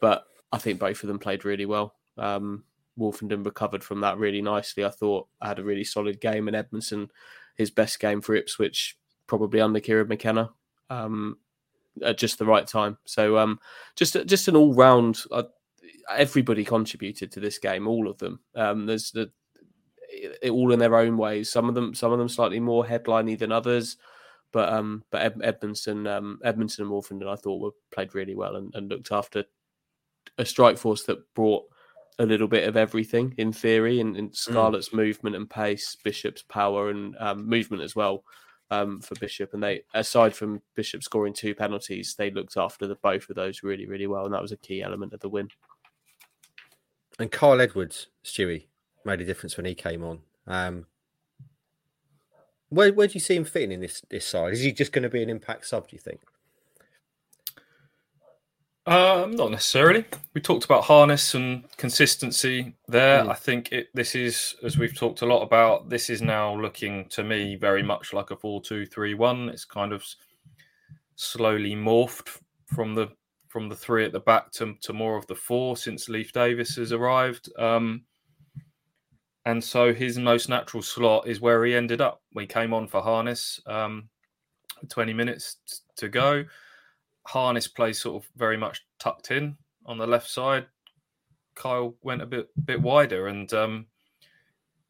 But 0.00 0.26
I 0.52 0.58
think 0.58 0.78
both 0.78 1.02
of 1.02 1.08
them 1.08 1.18
played 1.18 1.44
really 1.44 1.66
well. 1.66 1.96
Um, 2.16 2.62
Woolfenden 2.96 3.44
recovered 3.44 3.82
from 3.82 4.00
that 4.02 4.18
really 4.18 4.42
nicely. 4.42 4.84
I 4.84 4.90
thought 4.90 5.26
I 5.40 5.48
had 5.48 5.58
a 5.58 5.64
really 5.64 5.82
solid 5.82 6.20
game, 6.20 6.46
and 6.46 6.56
Edmundson, 6.56 7.10
his 7.56 7.72
best 7.72 7.98
game 7.98 8.20
for 8.20 8.36
Ipswich, 8.36 8.96
probably 9.26 9.60
under 9.60 9.80
Kieran 9.80 10.06
McKenna, 10.06 10.50
um, 10.88 11.38
at 12.02 12.18
just 12.18 12.38
the 12.38 12.46
right 12.46 12.66
time. 12.66 12.98
So 13.04 13.38
um, 13.38 13.58
just 13.96 14.16
just 14.26 14.48
an 14.48 14.56
all 14.56 14.74
round. 14.74 15.22
Uh, 15.30 15.44
everybody 16.10 16.64
contributed 16.64 17.32
to 17.32 17.40
this 17.40 17.58
game, 17.58 17.86
all 17.86 18.08
of 18.08 18.18
them. 18.18 18.40
Um, 18.54 18.86
there's 18.86 19.10
the 19.10 19.30
it, 20.08 20.50
all 20.50 20.72
in 20.72 20.78
their 20.78 20.96
own 20.96 21.16
ways. 21.16 21.50
Some 21.50 21.68
of 21.68 21.74
them, 21.74 21.94
some 21.94 22.12
of 22.12 22.18
them 22.18 22.28
slightly 22.28 22.60
more 22.60 22.84
headliney 22.84 23.36
than 23.36 23.52
others. 23.52 23.96
But 24.52 24.72
um, 24.72 25.02
but 25.10 25.22
Ed, 25.22 25.34
Edmundson, 25.40 26.08
um, 26.08 26.38
Edmundson 26.44 26.80
and 26.80 26.90
Woolfenden, 26.90 27.28
I 27.28 27.36
thought 27.36 27.60
were 27.60 27.70
played 27.92 28.14
really 28.14 28.34
well 28.34 28.56
and, 28.56 28.72
and 28.74 28.88
looked 28.88 29.10
after 29.10 29.44
a 30.38 30.44
strike 30.44 30.78
force 30.78 31.02
that 31.04 31.18
brought 31.34 31.64
a 32.20 32.26
little 32.26 32.46
bit 32.46 32.68
of 32.68 32.76
everything 32.76 33.34
in 33.38 33.52
theory, 33.52 33.98
and, 33.98 34.16
and 34.16 34.34
Scarlett's 34.34 34.92
movement 34.92 35.34
and 35.34 35.50
pace, 35.50 35.96
Bishop's 36.04 36.42
power 36.42 36.90
and 36.90 37.16
um, 37.18 37.48
movement 37.48 37.82
as 37.82 37.96
well 37.96 38.22
um, 38.70 39.00
for 39.00 39.14
Bishop. 39.16 39.54
And 39.54 39.62
they, 39.62 39.82
aside 39.94 40.34
from 40.34 40.62
Bishop 40.74 41.02
scoring 41.02 41.32
two 41.32 41.54
penalties, 41.54 42.14
they 42.16 42.30
looked 42.30 42.56
after 42.56 42.86
the 42.86 42.96
both 42.96 43.28
of 43.28 43.36
those 43.36 43.62
really, 43.62 43.86
really 43.86 44.06
well, 44.06 44.24
and 44.24 44.34
that 44.34 44.42
was 44.42 44.52
a 44.52 44.56
key 44.56 44.82
element 44.82 45.12
of 45.12 45.20
the 45.20 45.28
win. 45.28 45.48
And 47.18 47.30
Kyle 47.30 47.60
Edwards, 47.60 48.08
Stewie, 48.24 48.66
made 49.04 49.20
a 49.20 49.24
difference 49.24 49.56
when 49.56 49.66
he 49.66 49.74
came 49.74 50.02
on. 50.02 50.20
Um, 50.46 50.86
where 52.70 52.92
where 52.92 53.06
do 53.06 53.14
you 53.14 53.20
see 53.20 53.36
him 53.36 53.44
fitting 53.44 53.72
in 53.72 53.80
this 53.80 54.02
this 54.10 54.26
side? 54.26 54.52
Is 54.52 54.60
he 54.60 54.72
just 54.72 54.92
going 54.92 55.04
to 55.04 55.08
be 55.08 55.22
an 55.22 55.30
impact 55.30 55.66
sub? 55.66 55.88
Do 55.88 55.96
you 55.96 56.00
think? 56.00 56.20
Um, 58.86 59.34
not 59.34 59.50
necessarily. 59.50 60.04
We 60.34 60.42
talked 60.42 60.66
about 60.66 60.84
harness 60.84 61.34
and 61.34 61.64
consistency 61.78 62.74
there. 62.86 63.24
Mm. 63.24 63.30
I 63.30 63.34
think 63.34 63.72
it. 63.72 63.88
This 63.94 64.14
is, 64.14 64.54
as 64.62 64.76
we've 64.76 64.94
talked 64.94 65.22
a 65.22 65.26
lot 65.26 65.42
about, 65.42 65.88
this 65.88 66.10
is 66.10 66.20
now 66.20 66.54
looking 66.54 67.08
to 67.10 67.24
me 67.24 67.56
very 67.56 67.82
much 67.82 68.12
like 68.12 68.30
a 68.30 68.36
four-two-three-one. 68.36 69.48
It's 69.48 69.64
kind 69.64 69.92
of 69.92 70.04
slowly 71.16 71.74
morphed 71.74 72.38
from 72.66 72.94
the 72.94 73.08
from 73.48 73.68
the 73.68 73.76
three 73.76 74.04
at 74.04 74.12
the 74.12 74.20
back 74.20 74.50
to, 74.50 74.74
to 74.80 74.92
more 74.92 75.16
of 75.16 75.28
the 75.28 75.34
four 75.34 75.76
since 75.76 76.08
Leif 76.08 76.32
Davis 76.32 76.74
has 76.74 76.90
arrived. 76.90 77.48
Um, 77.56 78.02
and 79.46 79.62
so 79.62 79.94
his 79.94 80.18
most 80.18 80.48
natural 80.48 80.82
slot 80.82 81.28
is 81.28 81.40
where 81.40 81.64
he 81.64 81.72
ended 81.72 82.00
up. 82.00 82.20
We 82.34 82.46
came 82.46 82.74
on 82.74 82.88
for 82.88 83.00
harness. 83.00 83.60
Um, 83.66 84.08
20 84.88 85.12
minutes 85.12 85.58
t- 85.68 85.76
to 85.98 86.08
go. 86.08 86.44
Harness 87.26 87.68
plays 87.68 88.00
sort 88.00 88.22
of 88.22 88.30
very 88.36 88.56
much 88.56 88.84
tucked 88.98 89.30
in 89.30 89.56
on 89.86 89.98
the 89.98 90.06
left 90.06 90.28
side. 90.28 90.66
Kyle 91.54 91.94
went 92.02 92.22
a 92.22 92.26
bit 92.26 92.48
bit 92.64 92.80
wider 92.80 93.28
and 93.28 93.52
um, 93.54 93.86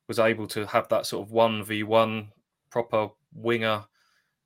was 0.08 0.18
able 0.18 0.46
to 0.48 0.66
have 0.66 0.88
that 0.88 1.06
sort 1.06 1.26
of 1.26 1.32
one 1.32 1.64
v 1.64 1.82
one 1.82 2.28
proper 2.70 3.08
winger 3.32 3.84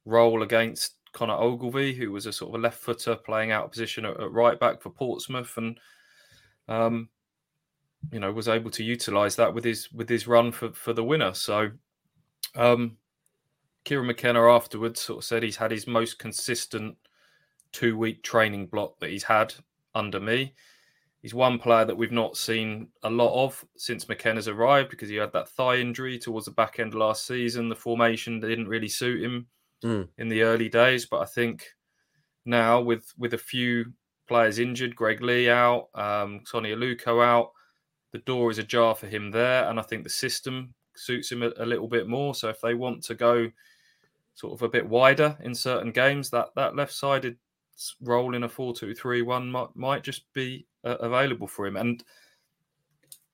role 0.05 0.43
against 0.43 0.95
Connor 1.13 1.35
Ogilvie, 1.35 1.95
who 1.95 2.13
was 2.13 2.27
a 2.27 2.33
sort 2.33 2.51
of 2.51 2.61
a 2.61 2.63
left 2.63 2.79
footer 2.79 3.17
playing 3.17 3.51
out 3.53 3.65
of 3.65 3.71
position 3.71 4.05
at, 4.05 4.21
at 4.21 4.33
right 4.33 4.59
back 4.59 4.83
for 4.83 4.91
Portsmouth, 4.91 5.57
and 5.57 5.79
um, 6.69 7.09
you 8.13 8.21
know 8.21 8.33
was 8.33 8.49
able 8.49 8.71
to 8.73 8.85
utilise 8.85 9.37
that 9.37 9.55
with 9.55 9.65
his 9.65 9.91
with 9.93 10.09
his 10.09 10.27
run 10.27 10.53
for 10.53 10.73
for 10.73 10.93
the 10.93 11.05
winner. 11.05 11.35
So. 11.35 11.71
Um, 12.55 12.97
Kieran 13.85 14.07
McKenna 14.07 14.43
afterwards 14.51 15.01
sort 15.01 15.19
of 15.19 15.25
said 15.25 15.43
he's 15.43 15.57
had 15.57 15.71
his 15.71 15.87
most 15.87 16.19
consistent 16.19 16.97
two 17.73 17.97
week 17.97 18.23
training 18.23 18.67
block 18.67 18.99
that 19.01 19.11
he's 19.11 19.25
had 19.25 19.55
under 19.95 20.21
me. 20.21 20.55
He's 21.23 21.35
one 21.35 21.59
player 21.59 21.85
that 21.85 21.97
we've 21.97 22.13
not 22.13 22.37
seen 22.37 22.89
a 23.03 23.11
lot 23.11 23.45
of 23.45 23.65
since 23.77 24.09
McKenna's 24.09 24.47
arrived 24.49 24.91
because 24.91 25.09
he 25.09 25.17
had 25.17 25.33
that 25.33 25.49
thigh 25.49 25.77
injury 25.77 26.19
towards 26.19 26.47
the 26.47 26.53
back 26.53 26.79
end 26.79 26.95
last 26.95 27.27
season. 27.27 27.69
The 27.69 27.75
formation 27.75 28.39
didn't 28.41 28.69
really 28.69 28.89
suit 28.89 29.23
him 29.23 29.47
Mm. 29.85 30.09
in 30.19 30.29
the 30.29 30.43
early 30.43 30.69
days, 30.69 31.07
but 31.07 31.21
I 31.21 31.25
think 31.25 31.73
now 32.45 32.81
with 32.81 33.13
with 33.17 33.35
a 33.35 33.39
few 33.39 33.93
players 34.27 34.59
injured, 34.59 34.97
Greg 34.97 35.23
Leigh 35.23 35.51
out, 35.51 35.89
um, 35.95 36.43
Sonny 36.45 36.71
Aluko 36.71 37.25
out, 37.25 37.53
the 38.11 38.19
door 38.19 38.51
is 38.51 38.59
ajar 38.59 38.95
for 38.95 39.07
him 39.07 39.31
there, 39.31 39.69
and 39.69 39.79
I 39.79 39.83
think 39.83 40.03
the 40.05 40.11
system 40.11 40.75
suits 40.97 41.31
him 41.31 41.43
a, 41.45 41.53
a 41.59 41.67
little 41.67 41.87
bit 41.89 42.09
more. 42.09 42.35
So 42.35 42.49
if 42.49 42.61
they 42.61 42.75
want 42.75 43.05
to 43.05 43.15
go 43.15 43.51
sort 44.35 44.53
of 44.53 44.63
a 44.63 44.69
bit 44.69 44.89
wider 44.89 45.37
in 45.43 45.55
certain 45.55 45.93
games, 45.93 46.31
that 46.31 46.49
that 46.57 46.75
left 46.77 46.93
sided 46.93 47.39
role 48.03 48.35
in 48.35 48.45
a 48.45 48.49
four-two-three-one 48.49 49.51
might 49.51 49.75
might 49.75 50.03
just 50.03 50.33
be 50.33 50.67
uh, 50.85 50.97
available 51.01 51.47
for 51.47 51.67
him, 51.67 51.77
and 51.77 52.03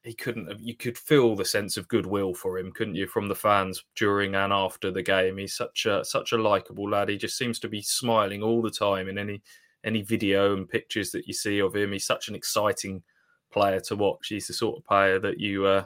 he 0.03 0.13
couldn't 0.13 0.49
have. 0.49 0.61
You 0.61 0.75
could 0.75 0.99
feel 0.99 1.35
the 1.35 1.45
sense 1.45 1.77
of 1.77 1.89
goodwill 1.89 2.35
for 2.35 2.59
him, 2.59 2.73
couldn't 2.73 2.95
you, 2.95 3.07
from 3.07 3.27
the 3.27 3.35
fans 3.35 3.85
during 3.97 4.35
and 4.35 4.53
after 4.53 4.91
the 4.91 5.03
game? 5.03 5.39
He's 5.39 5.57
such 5.57 5.87
a 5.87 6.05
such 6.05 6.33
a 6.33 6.39
likable 6.39 6.91
lad. 6.91 7.09
He 7.09 7.17
just 7.17 7.39
seems 7.39 7.59
to 7.61 7.69
be 7.69 7.83
smiling 7.83 8.43
all 8.43 8.61
the 8.61 8.71
time 8.71 9.09
in 9.09 9.19
any 9.19 9.43
any 9.83 10.03
video 10.03 10.55
and 10.55 10.69
pictures 10.69 11.11
that 11.13 11.27
you 11.27 11.33
see 11.33 11.61
of 11.61 11.75
him. 11.75 11.93
He's 11.93 12.07
such 12.07 12.29
an 12.29 12.35
exciting 12.35 13.03
player 13.51 13.81
to 13.81 13.97
watch. 13.97 14.29
He's 14.29 14.47
the 14.47 14.53
sort 14.53 14.79
of 14.79 14.85
player 14.85 15.19
that 15.21 15.41
you 15.41 15.65
uh, 15.65 15.85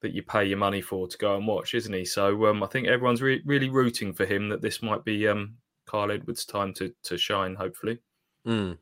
that 0.00 0.12
you 0.12 0.22
pay 0.22 0.44
your 0.44 0.58
money 0.58 0.80
for 0.80 1.06
to 1.06 1.18
go 1.18 1.36
and 1.36 1.46
watch, 1.46 1.74
isn't 1.74 1.92
he? 1.92 2.04
So 2.04 2.46
um, 2.46 2.62
I 2.62 2.66
think 2.66 2.88
everyone's 2.88 3.22
re- 3.22 3.42
really 3.44 3.68
rooting 3.68 4.12
for 4.12 4.26
him 4.26 4.48
that 4.48 4.62
this 4.62 4.82
might 4.82 5.04
be 5.04 5.28
um, 5.28 5.54
Kyle 5.86 6.10
Edwards' 6.10 6.44
time 6.44 6.72
to 6.74 6.92
to 7.04 7.18
shine. 7.18 7.54
Hopefully, 7.54 7.98
Mm. 8.46 8.78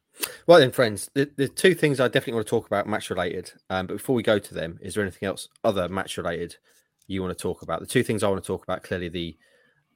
Well 0.47 0.59
then, 0.59 0.71
friends, 0.71 1.11
the, 1.15 1.31
the 1.37 1.49
two 1.49 1.75
things 1.75 2.01
I 2.01 2.09
definitely 2.09 2.35
want 2.35 2.47
to 2.47 2.51
talk 2.51 2.67
about 2.67 2.87
match 2.87 3.11
related. 3.11 3.53
Um, 3.69 3.87
but 3.87 3.95
before 3.95 4.15
we 4.15 4.23
go 4.23 4.39
to 4.39 4.55
them, 4.55 4.79
is 4.81 4.95
there 4.95 5.03
anything 5.03 5.27
else 5.27 5.49
other 5.65 5.89
match 5.89 6.17
related 6.17 6.57
you 7.07 7.23
want 7.23 7.37
to 7.37 7.41
talk 7.43 7.63
about? 7.63 7.81
The 7.81 7.87
two 7.87 8.03
things 8.03 8.23
I 8.23 8.29
want 8.29 8.43
to 8.43 8.47
talk 8.47 8.63
about 8.63 8.83
clearly 8.83 9.09
the 9.09 9.37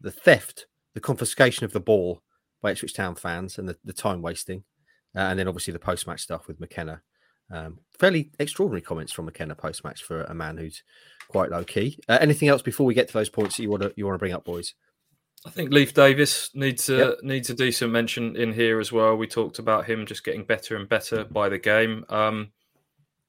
the 0.00 0.10
theft, 0.10 0.66
the 0.92 1.00
confiscation 1.00 1.64
of 1.64 1.72
the 1.72 1.80
ball 1.80 2.22
by 2.60 2.72
Ipswich 2.72 2.94
Town 2.94 3.14
fans, 3.14 3.58
and 3.58 3.68
the, 3.68 3.76
the 3.84 3.92
time 3.92 4.22
wasting, 4.22 4.64
uh, 5.16 5.20
and 5.20 5.38
then 5.38 5.48
obviously 5.48 5.72
the 5.72 5.78
post 5.78 6.06
match 6.06 6.20
stuff 6.20 6.46
with 6.46 6.60
McKenna. 6.60 7.02
Um, 7.50 7.78
fairly 7.98 8.32
extraordinary 8.38 8.80
comments 8.80 9.12
from 9.12 9.26
McKenna 9.26 9.54
post 9.54 9.84
match 9.84 10.02
for 10.02 10.22
a 10.22 10.34
man 10.34 10.56
who's 10.56 10.82
quite 11.28 11.50
low 11.50 11.64
key. 11.64 11.98
Uh, 12.08 12.18
anything 12.20 12.48
else 12.48 12.62
before 12.62 12.86
we 12.86 12.94
get 12.94 13.08
to 13.08 13.14
those 13.14 13.28
points 13.28 13.56
that 13.56 13.62
you 13.62 13.70
want 13.70 13.82
to 13.82 13.92
you 13.96 14.06
want 14.06 14.14
to 14.14 14.18
bring 14.18 14.32
up, 14.32 14.44
boys? 14.44 14.74
I 15.46 15.50
think 15.50 15.72
Leif 15.72 15.92
Davis 15.92 16.50
needs 16.54 16.88
a 16.88 16.96
Yep. 16.96 17.22
needs 17.22 17.50
a 17.50 17.54
decent 17.54 17.92
mention 17.92 18.34
in 18.36 18.52
here 18.52 18.80
as 18.80 18.90
well. 18.92 19.16
We 19.16 19.26
talked 19.26 19.58
about 19.58 19.84
him 19.84 20.06
just 20.06 20.24
getting 20.24 20.44
better 20.44 20.76
and 20.76 20.88
better 20.88 21.24
by 21.24 21.48
the 21.48 21.58
game. 21.58 22.04
Um, 22.08 22.50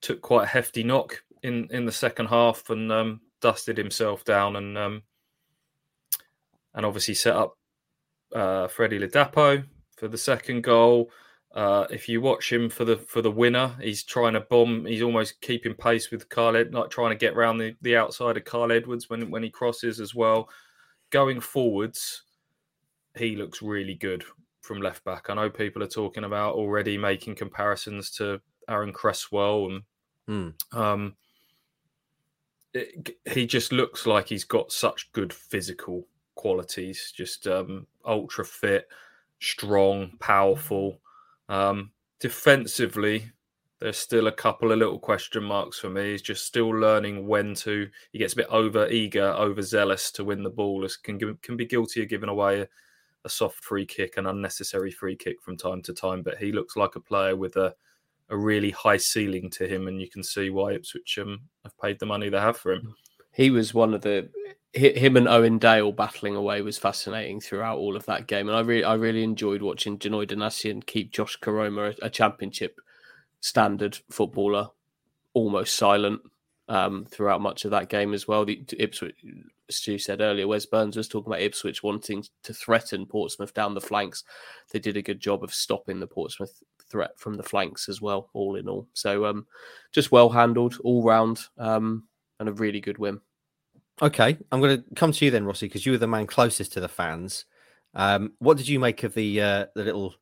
took 0.02 0.22
quite 0.22 0.44
a 0.44 0.48
hefty 0.48 0.84
knock 0.84 1.24
in 1.44 1.68
in 1.72 1.86
the 1.86 1.92
second 1.92 2.28
half 2.28 2.70
and 2.70 2.92
um, 2.92 3.22
dusted 3.42 3.78
himself 3.78 4.24
down 4.24 4.56
and 4.56 4.78
um, 4.78 5.04
and 6.74 6.86
obviously 6.86 7.14
set 7.16 7.36
up 7.36 7.58
uh, 8.34 8.68
Freddie 8.68 9.00
Ladapo 9.00 9.66
for 9.98 10.08
the 10.08 10.18
second 10.18 10.62
goal. 10.62 11.12
Uh, 11.54 11.88
if 11.90 12.10
you 12.10 12.20
watch 12.20 12.52
him 12.52 12.70
for 12.70 12.86
the 12.86 12.98
for 12.98 13.22
the 13.22 13.32
winner, 13.32 13.76
he's 13.82 14.04
trying 14.04 14.34
to 14.34 14.42
bomb. 14.42 14.86
He's 14.86 15.02
almost 15.02 15.42
keeping 15.42 15.74
pace 15.74 16.12
with 16.12 16.30
Kyle, 16.30 16.56
Ed, 16.56 16.74
like 16.74 16.90
trying 16.90 17.12
to 17.12 17.16
get 17.16 17.34
around 17.34 17.58
the, 17.58 17.76
the 17.82 17.96
outside 17.98 18.38
of 18.38 18.46
Kyle 18.46 18.72
Edwards 18.72 19.10
when 19.10 19.30
when 19.30 19.44
he 19.44 19.50
crosses 19.50 20.00
as 20.00 20.16
well. 20.16 20.50
Going 21.16 21.40
forwards, 21.40 22.24
he 23.18 23.38
looks 23.38 23.62
really 23.62 23.94
good 23.94 24.26
from 24.60 24.82
left 24.82 25.02
back. 25.06 25.30
I 25.30 25.34
know 25.34 25.50
people 25.50 25.82
are 25.82 25.88
talking 25.88 26.26
about 26.26 26.56
already 26.56 26.98
making 26.98 27.36
comparisons 27.36 28.12
to 28.18 28.42
Aaron 28.68 28.92
Cresswell, 28.92 29.68
and 29.68 29.84
Hmm. 30.28 30.78
um, 30.78 31.16
it, 32.74 33.16
he 33.32 33.48
just 33.48 33.72
looks 33.72 34.06
like 34.06 34.28
he's 34.28 34.44
got 34.44 34.74
such 34.74 35.10
good 35.14 35.32
physical 35.32 36.06
qualities. 36.36 37.14
Just 37.16 37.48
um, 37.48 37.88
ultra 38.04 38.44
fit, 38.44 38.90
strong, 39.40 40.18
powerful. 40.20 41.00
Um, 41.48 41.92
defensively, 42.20 43.32
there's 43.80 43.98
still 43.98 44.28
a 44.28 44.32
couple 44.32 44.72
of 44.72 44.80
little 44.80 45.00
question 45.00 45.44
marks 45.44 45.80
for 45.80 45.90
me. 45.90 46.12
He's 46.12 46.22
just 46.22 46.46
still 46.46 46.70
learning 46.70 47.28
when 47.28 47.54
to. 47.56 47.90
He 48.12 48.20
gets 48.20 48.34
a 48.34 48.38
bit 48.38 48.48
over 48.50 48.88
eager, 48.88 49.34
over 49.34 49.62
zealous 49.62 50.12
to 50.12 50.24
win 50.24 50.44
the 50.44 50.50
ball. 50.50 50.86
As 50.86 50.96
can 50.96 51.38
can 51.42 51.58
be 51.58 51.66
guilty 51.66 52.04
of 52.04 52.10
giving 52.10 52.30
away 52.30 52.62
a, 52.62 52.68
a 53.26 53.30
soft 53.30 53.64
free 53.64 53.86
kick, 53.86 54.18
an 54.18 54.28
unnecessary 54.28 54.92
free 54.92 55.16
kick 55.16 55.42
from 55.42 55.58
time 55.58 55.82
to 55.84 55.94
time. 55.94 56.22
But 56.22 56.38
he 56.38 56.52
looks 56.52 56.76
like 56.76 56.96
a 56.96 57.02
player 57.02 57.36
with 57.36 57.58
a 57.58 57.76
a 58.30 58.38
really 58.38 58.72
high 58.72 58.98
ceiling 58.98 59.50
to 59.52 59.68
him, 59.68 59.88
and 59.88 60.02
you 60.02 60.10
can 60.10 60.24
see 60.24 60.50
why 60.50 60.74
Ipswich 60.74 61.20
um, 61.20 61.42
have 61.64 61.78
paid 61.78 62.00
the 62.00 62.06
money 62.06 62.30
they 62.30 62.40
have 62.40 62.58
for 62.58 62.72
him. 62.74 62.96
He 63.34 63.50
was 63.50 63.74
one 63.74 63.94
of 63.94 64.02
the 64.02 64.30
him 64.74 65.16
and 65.16 65.28
Owen 65.28 65.58
Dale 65.58 65.94
battling 65.94 66.36
away 66.36 66.62
was 66.62 66.78
fascinating 66.78 67.40
throughout 67.40 67.78
all 67.78 67.96
of 67.96 68.06
that 68.06 68.28
game, 68.28 68.48
and 68.48 68.58
I 68.58 68.62
really 68.62 68.84
I 68.86 68.94
really 68.94 69.24
enjoyed 69.24 69.62
watching 69.62 70.00
Janoi 70.00 70.28
Donacien 70.28 70.86
keep 70.86 71.12
Josh 71.12 71.38
Koroma, 71.40 71.94
a, 72.02 72.06
a 72.06 72.10
championship 72.10 72.80
standard 73.46 73.96
footballer, 74.10 74.68
almost 75.36 75.76
silent 75.76 76.20
um, 76.68 77.06
throughout 77.06 77.42
much 77.42 77.64
of 77.64 77.70
that 77.72 77.90
game 77.90 78.16
as 78.16 78.28
well. 78.28 78.44
The 78.44 78.66
Ipswich, 78.80 79.24
Stu 79.70 80.00
said 80.00 80.20
earlier, 80.20 80.48
Wes 80.48 80.66
Burns 80.66 80.98
was 80.98 81.08
talking 81.08 81.32
about 81.32 81.44
Ipswich 81.44 81.84
wanting 81.84 82.26
to 82.42 82.54
threaten 82.56 83.06
Portsmouth 83.06 83.54
down 83.54 83.76
the 83.76 83.82
flanks. 83.82 84.24
They 84.72 84.80
did 84.80 84.98
a 84.98 85.04
good 85.04 85.20
job 85.20 85.44
of 85.44 85.54
stopping 85.54 86.00
the 86.00 86.08
Portsmouth 86.08 86.64
threat 86.90 87.12
from 87.18 87.36
the 87.36 87.44
flanks 87.44 87.88
as 87.88 88.02
well, 88.02 88.32
all 88.34 88.56
in 88.56 88.68
all. 88.68 88.88
So 88.94 89.28
um, 89.28 89.46
just 89.92 90.12
well 90.12 90.30
handled 90.30 90.80
all 90.84 91.04
round 91.04 91.46
um, 91.60 92.08
and 92.40 92.50
a 92.50 92.54
really 92.54 92.82
good 92.82 92.98
win. 92.98 93.22
Okay, 94.02 94.40
I'm 94.52 94.60
going 94.60 94.82
to 94.82 94.96
come 94.96 95.12
to 95.12 95.26
you 95.26 95.30
then, 95.30 95.46
Rossi, 95.46 95.68
because 95.68 95.86
you 95.86 95.92
were 95.92 96.00
the 96.00 96.08
man 96.08 96.26
closest 96.26 96.74
to 96.74 96.80
the 96.80 96.90
fans. 96.90 97.46
Um, 97.94 98.34
what 98.40 98.58
did 98.58 98.68
you 98.68 98.80
make 98.80 99.04
of 99.04 99.14
the 99.14 99.40
uh, 99.40 99.66
the 99.76 99.84
little 99.84 100.16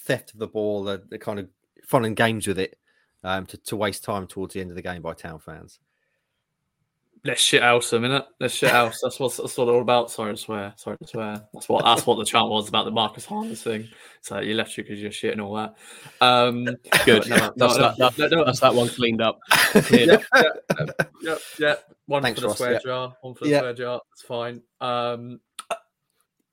theft 0.00 0.32
of 0.32 0.38
the 0.38 0.46
ball, 0.46 0.84
the, 0.84 1.02
the 1.08 1.18
kind 1.18 1.38
of 1.38 1.48
fun 1.86 2.04
and 2.04 2.14
games 2.14 2.46
with 2.46 2.58
it, 2.58 2.78
um, 3.24 3.46
to, 3.46 3.56
to 3.56 3.76
waste 3.76 4.04
time 4.04 4.26
towards 4.26 4.52
the 4.52 4.60
end 4.60 4.70
of 4.70 4.76
the 4.76 4.82
game 4.82 5.00
by 5.00 5.14
town 5.14 5.38
fans? 5.38 5.80
Let's 7.24 7.40
shit 7.42 7.62
house 7.62 7.90
them, 7.90 8.02
innit? 8.02 8.24
Let's 8.38 8.54
shit 8.54 8.70
house. 8.70 9.00
That's 9.02 9.18
what 9.18 9.36
that's 9.36 9.56
what 9.56 9.64
they're 9.64 9.74
all 9.74 9.82
about. 9.82 10.12
Sorry 10.12 10.32
to 10.32 10.36
swear. 10.36 10.74
Sorry 10.76 10.96
to 10.98 11.06
swear. 11.08 11.42
That's 11.52 11.68
what 11.68 11.84
that's 11.84 12.06
what 12.06 12.18
the 12.18 12.24
chant 12.24 12.48
was 12.48 12.68
about 12.68 12.84
the 12.84 12.92
Marcus 12.92 13.24
Harness 13.24 13.64
thing. 13.64 13.88
So 14.20 14.38
you 14.38 14.54
left 14.54 14.76
you 14.76 14.84
because 14.84 15.00
you're 15.00 15.10
shit 15.10 15.32
and 15.32 15.40
all 15.40 15.54
that. 15.54 15.74
Um, 16.20 16.66
Good. 17.04 17.28
no, 17.28 17.36
no, 17.36 17.52
that's, 17.56 17.76
no, 17.78 17.94
that, 17.98 18.16
that- 18.16 18.30
no, 18.30 18.36
no. 18.38 18.44
that's 18.44 18.60
that 18.60 18.74
one 18.74 18.88
cleaned 18.88 19.22
up. 19.22 19.40
Cleared 19.50 20.08
yeah, 20.08 20.14
up. 20.14 20.46
yeah, 20.70 20.92
yeah, 21.22 21.36
yeah. 21.58 21.74
One 22.06 22.22
Thanks, 22.22 22.38
for 22.38 22.42
the 22.42 22.48
Ross, 22.48 22.58
swear 22.58 22.72
yeah. 22.74 22.78
jar. 22.84 23.16
One 23.22 23.34
for 23.34 23.44
the 23.44 23.50
Yeah. 23.50 23.58
swear 23.60 23.74
jar. 23.74 24.00
It's 24.12 24.22
fine. 24.22 24.62
Um, 24.80 25.40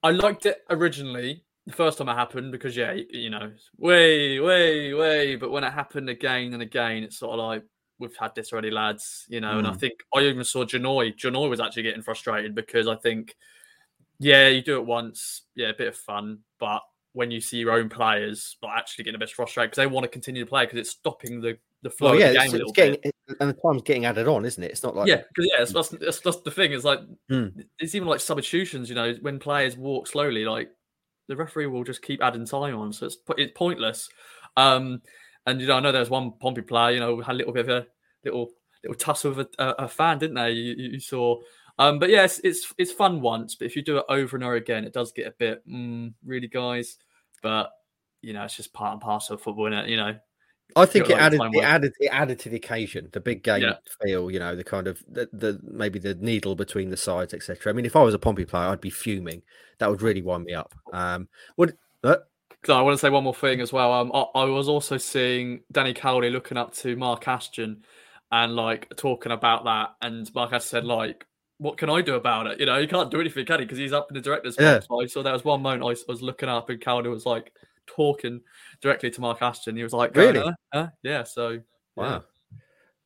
I 0.02 0.10
liked 0.10 0.48
it 0.48 0.64
originally. 0.72 1.44
The 1.66 1.74
first 1.74 1.98
time 1.98 2.10
it 2.10 2.14
happened 2.16 2.52
because 2.52 2.76
yeah, 2.76 2.92
you, 3.10 3.30
know, 3.30 3.52
way, 3.78 4.40
way, 4.40 4.94
way. 4.94 5.36
But 5.38 5.52
when 5.52 5.64
it 5.64 5.72
happened 5.72 6.10
again 6.10 6.54
and 6.54 6.62
again, 6.62 7.04
it's 7.04 7.20
sort 7.20 7.40
of 7.40 7.46
like 7.46 7.64
we've 8.00 8.16
had 8.18 8.36
this 8.36 8.52
already, 8.52 8.70
lads. 8.72 9.26
You 9.30 9.40
know, 9.40 9.60
and 9.60 9.68
I 9.68 9.72
Mm. 9.72 9.80
think 9.80 9.94
I 10.14 10.20
even 10.22 10.44
saw 10.44 10.66
Janoi. 10.66 11.16
Janoi 11.16 11.50
was 11.50 11.62
actually 11.62 11.84
getting 11.84 12.02
frustrated 12.02 12.54
because 12.54 12.88
I 12.88 12.96
think, 12.96 13.36
yeah, 14.20 14.50
you 14.50 14.62
do 14.62 14.76
it 14.78 14.86
once, 14.86 15.44
yeah, 15.56 15.70
a 15.70 15.74
bit 15.74 15.88
of 15.88 15.96
fun, 15.96 16.40
but 16.60 16.82
when 17.14 17.32
you 17.32 17.40
see 17.40 17.58
your 17.58 17.72
own 17.72 17.90
players 17.90 18.58
like 18.64 18.76
actually 18.76 19.04
getting 19.04 19.16
a 19.16 19.20
bit 19.20 19.30
frustrated 19.30 19.70
because 19.70 19.82
they 19.84 19.88
want 19.88 20.04
to 20.04 20.08
continue 20.10 20.44
to 20.44 20.50
play 20.50 20.66
because 20.66 20.80
it's 20.80 20.90
stopping 20.90 21.40
the 21.42 21.56
the 21.84 21.90
flow 21.92 22.10
Well, 22.10 22.20
yeah, 22.20 22.28
of 22.28 22.34
the 22.34 22.40
game 22.40 22.46
it's, 22.46 22.54
a 22.54 22.62
it's 22.62 22.72
getting 22.72 22.94
bit. 22.94 23.06
it- 23.06 23.38
and 23.40 23.50
the 23.52 23.54
time's 23.62 23.84
getting 23.84 24.04
added 24.06 24.28
on, 24.28 24.44
isn't 24.46 24.64
it? 24.64 24.72
It's 24.72 24.84
not 24.84 24.96
like 24.98 25.08
Yeah, 25.08 25.22
because 25.34 25.50
yeah, 25.50 25.64
that's, 25.64 25.90
that's 25.90 26.20
that's 26.20 26.42
the 26.42 26.52
thing. 26.52 26.74
It's 26.74 26.84
like 26.84 27.00
Mm. 27.32 27.54
it's 27.80 27.96
even 27.96 28.08
like 28.10 28.20
substitutions. 28.20 28.90
You 28.90 28.96
know, 28.96 29.14
when 29.22 29.40
players 29.40 29.78
walk 29.78 30.08
slowly, 30.08 30.44
like 30.44 30.70
the 31.28 31.36
referee 31.36 31.68
will 31.68 31.84
just 31.84 32.02
keep 32.02 32.22
adding 32.22 32.46
time 32.46 32.76
on, 32.76 32.94
so 32.94 33.06
it's 33.06 33.18
it's 33.38 33.54
pointless. 33.56 34.10
Um, 34.58 35.02
and 35.46 35.60
you 35.60 35.68
know, 35.68 35.76
I 35.76 35.80
know 35.80 35.92
there's 35.92 36.10
one 36.10 36.34
Pompey 36.40 36.62
player. 36.62 36.92
You 36.92 37.00
know, 37.00 37.22
had 37.22 37.36
a 37.36 37.38
little 37.38 37.54
bit 37.54 37.70
of 37.70 37.70
a 37.70 37.88
little 38.24 38.52
little 38.84 38.98
tussle 38.98 39.34
with 39.34 39.48
a, 39.58 39.64
a, 39.64 39.86
a 39.86 39.88
fan, 39.88 40.20
didn't 40.20 40.36
they? 40.36 40.52
You, 40.52 40.76
you 40.78 41.00
saw. 41.00 41.40
Um, 41.80 41.98
but 42.00 42.10
yes, 42.10 42.40
it's 42.44 42.72
it's 42.78 42.92
fun 42.92 43.22
once, 43.22 43.56
but 43.56 43.66
if 43.66 43.76
you 43.76 43.82
do 43.82 43.98
it 43.98 44.06
over 44.10 44.36
and 44.36 44.44
over 44.44 44.56
again, 44.56 44.86
it 44.86 44.94
does 44.94 45.12
get 45.12 45.28
a 45.28 45.32
bit 45.32 45.68
mm, 45.68 46.14
really, 46.26 46.48
guys. 46.48 46.98
But 47.42 47.72
you 48.22 48.34
know, 48.34 48.44
it's 48.44 48.56
just 48.56 48.74
part 48.74 48.94
and 48.94 49.02
parcel 49.02 49.36
of 49.36 49.42
football, 49.42 49.74
is 49.74 49.90
You 49.90 49.98
know, 49.98 50.16
I 50.76 50.86
think 50.86 51.10
it 51.10 51.14
like 51.14 51.22
added 51.22 51.42
it 51.54 51.64
added 51.64 51.94
it 52.00 52.08
added 52.08 52.40
to 52.40 52.50
the 52.50 52.56
occasion, 52.56 53.10
the 53.12 53.20
big 53.20 53.44
game 53.44 53.62
Yeah. 53.62 53.76
feel, 54.02 54.32
you 54.32 54.40
know, 54.40 54.56
the 54.56 54.64
kind 54.64 54.88
of 54.88 55.04
the, 55.08 55.30
the 55.32 55.60
maybe 55.64 56.00
the 56.00 56.16
needle 56.16 56.56
between 56.56 56.90
the 56.90 56.98
sides, 56.98 57.34
etc. 57.34 57.72
I 57.72 57.76
mean, 57.76 57.86
if 57.86 57.96
I 57.96 58.02
was 58.02 58.14
a 58.14 58.20
Pompey 58.20 58.46
player, 58.46 58.70
I'd 58.70 58.82
be 58.82 58.90
fuming. 58.90 59.44
That 59.78 59.90
would 59.90 60.02
really 60.02 60.22
wind 60.22 60.46
me 60.46 60.54
up. 60.54 60.74
Um, 60.92 61.28
what? 61.56 61.74
Uh, 62.04 62.18
I 62.70 62.82
want 62.82 62.94
to 62.96 62.98
say 62.98 63.10
one 63.10 63.24
more 63.24 63.36
thing 63.36 63.60
as 63.62 63.74
well. 63.74 63.92
Um, 63.92 64.12
I, 64.14 64.42
I 64.42 64.46
was 64.46 64.68
also 64.68 64.98
seeing 64.98 65.62
Danny 65.72 65.94
Cowley 65.94 66.30
looking 66.30 66.58
up 66.58 66.74
to 66.76 66.96
Mark 66.96 67.28
Ashton 67.28 67.84
and 68.32 68.56
like 68.56 68.92
talking 68.96 69.32
about 69.32 69.66
that, 69.66 69.90
and 70.02 70.34
Mark 70.34 70.54
Ashton 70.54 70.70
said 70.70 70.86
like, 70.86 71.28
"What 71.60 71.78
can 71.78 71.90
I 71.90 72.02
do 72.02 72.16
about 72.16 72.48
it? 72.48 72.60
You 72.60 72.66
know, 72.66 72.78
you 72.78 72.88
can't 72.88 73.12
do 73.12 73.20
anything, 73.22 73.46
can 73.46 73.60
he? 73.60 73.66
Because 73.66 73.78
he's 73.78 73.94
up 73.94 74.08
in 74.10 74.16
the 74.16 74.22
director's 74.22 74.56
Yeah. 74.60 74.80
box." 74.80 74.88
So, 74.88 75.06
so 75.20 75.24
there 75.24 75.34
was 75.34 75.44
one 75.46 75.62
moment 75.62 75.84
I 75.84 75.88
I 75.88 76.06
was 76.08 76.22
looking 76.24 76.50
up, 76.50 76.70
and 76.70 76.82
Cowley 76.82 77.10
was 77.10 77.26
like 77.26 77.52
talking 77.88 78.42
directly 78.82 79.12
to 79.12 79.22
Mark 79.22 79.42
Ashton. 79.42 79.76
He 79.76 79.84
was 79.84 79.94
like, 79.94 80.14
going, 80.14 80.36
Really? 80.36 80.46
"Huh? 80.46 80.54
Huh? 80.74 80.88
Yeah. 81.04 81.24
So 81.24 81.60
wow. 81.96 82.06
yeah. 82.06 82.20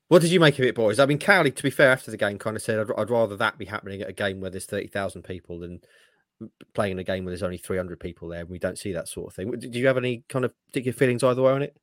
What 0.10 0.22
did 0.22 0.32
you 0.32 0.40
make 0.40 0.58
of 0.58 0.63
it, 0.66 0.76
boys? 0.76 1.00
I 1.00 1.06
mean, 1.06 1.20
Cowley, 1.20 1.52
to 1.52 1.63
be 1.63 1.70
fair, 1.70 1.92
after 1.92 2.12
the 2.12 2.18
game, 2.18 2.38
kind 2.38 2.56
of 2.56 2.62
said, 2.62 2.80
I'd, 2.80 2.92
I'd 2.98 3.10
rather 3.10 3.36
that 3.38 3.58
be 3.58 3.66
happening 3.66 4.02
at 4.02 4.10
a 4.10 4.13
game 4.13 4.40
where 4.40 4.50
there's 4.50 4.66
thirty 4.66 4.88
thousand 4.88 5.24
people 5.24 5.60
than 5.60 5.82
playing 6.74 6.94
in 6.94 7.00
a 7.00 7.04
game 7.04 7.26
where 7.26 7.32
there's 7.32 7.44
only 7.44 7.58
three 7.58 7.78
hundred 7.78 8.00
people 8.00 8.30
there, 8.30 8.42
and 8.42 8.50
we 8.50 8.60
don't 8.60 8.78
see 8.78 8.94
that 8.94 9.10
sort 9.10 9.28
of 9.28 9.36
thing. 9.36 9.52
Do 9.52 9.80
you 9.80 9.88
have 9.88 9.98
any 9.98 10.24
kind 10.30 10.46
of 10.46 10.54
particular 10.68 10.94
feelings 10.94 11.24
either 11.24 11.42
way 11.42 11.52
on 11.52 11.62
it? 11.62 11.76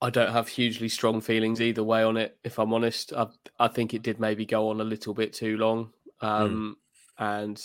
I 0.00 0.10
don't 0.10 0.32
have 0.32 0.48
hugely 0.48 0.88
strong 0.88 1.20
feelings 1.20 1.60
either 1.60 1.82
way 1.82 2.02
on 2.04 2.16
it. 2.16 2.38
If 2.44 2.58
I'm 2.58 2.72
honest, 2.72 3.12
I 3.12 3.26
I 3.58 3.68
think 3.68 3.94
it 3.94 4.02
did 4.02 4.20
maybe 4.20 4.46
go 4.46 4.70
on 4.70 4.80
a 4.80 4.84
little 4.84 5.14
bit 5.14 5.32
too 5.32 5.56
long, 5.56 5.92
um, 6.20 6.76
and 7.18 7.60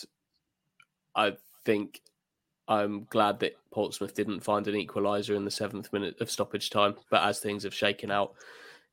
I 1.15 1.37
think 1.65 2.01
I'm 2.67 3.05
glad 3.09 3.39
that 3.39 3.57
Portsmouth 3.71 4.13
didn't 4.13 4.39
find 4.39 4.67
an 4.67 4.75
equaliser 4.75 5.35
in 5.35 5.45
the 5.45 5.51
seventh 5.51 5.91
minute 5.91 6.21
of 6.21 6.31
stoppage 6.31 6.69
time. 6.69 6.95
But 7.09 7.23
as 7.23 7.39
things 7.39 7.63
have 7.63 7.73
shaken 7.73 8.11
out, 8.11 8.33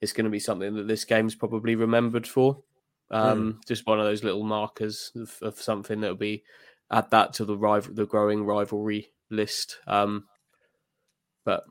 it's 0.01 0.13
going 0.13 0.25
to 0.25 0.31
be 0.31 0.41
something 0.41 0.75
that 0.75 0.89
this 0.89 1.05
game's 1.05 1.35
probably 1.35 1.77
remembered 1.77 2.27
for. 2.27 2.63
Um, 3.11 3.61
Just 3.67 3.87
one 3.87 3.99
of 3.99 4.07
those 4.07 4.25
little 4.25 4.45
markers 4.45 5.13
of, 5.15 5.37
of 5.43 5.61
something 5.61 6.01
that'll 6.01 6.17
be 6.17 6.43
add 6.91 7.11
that 7.11 7.33
to 7.35 7.45
the 7.45 7.57
rival, 7.57 7.95
the 7.95 8.07
growing 8.07 8.45
rivalry 8.45 9.11
list. 9.31 9.79
Um, 9.87 10.25
but 11.45 11.65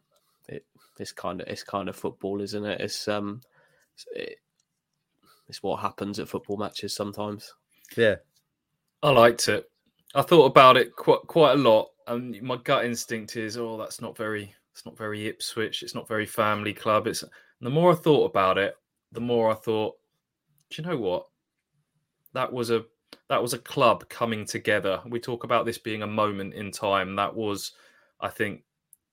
it, 0.48 0.66
it's 1.00 1.12
kind 1.12 1.42
of 1.42 1.48
it's 1.48 1.64
kind 1.64 1.90
of 1.90 1.96
football, 1.96 2.42
isn't 2.42 2.66
it? 2.66 2.82
It's 2.82 3.08
um, 3.08 3.42
it's, 3.94 4.06
it, 4.16 4.40
it's 5.48 5.64
what 5.64 5.82
happens 5.82 6.20
at 6.20 6.30
football 6.30 6.58
matches 6.58 6.96
sometimes. 6.96 7.54
Yeah. 7.98 8.18
I 9.02 9.10
liked 9.12 9.48
it. 9.48 9.70
I 10.16 10.22
thought 10.22 10.46
about 10.46 10.78
it 10.78 10.96
quite 10.96 11.22
quite 11.28 11.54
a 11.54 11.62
lot, 11.62 11.90
and 12.08 12.42
my 12.42 12.58
gut 12.58 12.86
instinct 12.86 13.36
is, 13.36 13.58
oh, 13.58 13.78
that's 13.78 14.02
not 14.02 14.18
very, 14.18 14.54
it's 14.74 14.86
not 14.86 14.98
very 14.98 15.28
Ipswich. 15.28 15.84
It's 15.84 15.96
not 15.96 16.08
very 16.08 16.26
family 16.26 16.74
club. 16.74 17.08
It's 17.08 17.24
the 17.62 17.70
more 17.70 17.92
I 17.92 17.96
thought 17.96 18.30
about 18.30 18.58
it, 18.58 18.76
the 19.12 19.22
more 19.22 19.52
I 19.52 19.56
thought, 19.56 19.96
do 20.70 20.82
you 20.82 20.88
know 20.88 20.98
what? 20.98 21.28
That 22.34 22.52
was 22.52 22.72
a 22.72 22.86
that 23.28 23.42
was 23.42 23.54
a 23.54 23.60
club 23.60 24.08
coming 24.10 24.46
together. 24.46 25.02
We 25.08 25.20
talk 25.20 25.44
about 25.44 25.66
this 25.66 25.78
being 25.78 26.02
a 26.02 26.08
moment 26.08 26.54
in 26.56 26.72
time. 26.72 27.16
That 27.16 27.36
was, 27.36 27.74
I 28.20 28.30
think, 28.30 28.64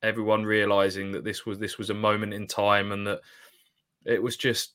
everyone 0.03 0.45
realizing 0.45 1.13
that 1.13 1.25
this 1.25 1.45
was 1.45 1.59
this 1.59 1.77
was 1.77 1.91
a 1.91 1.95
moment 1.95 2.33
in 2.33 2.47
time, 2.47 2.93
and 2.93 3.07
that 3.07 3.21
it 4.07 4.23
was 4.23 4.37
just, 4.37 4.75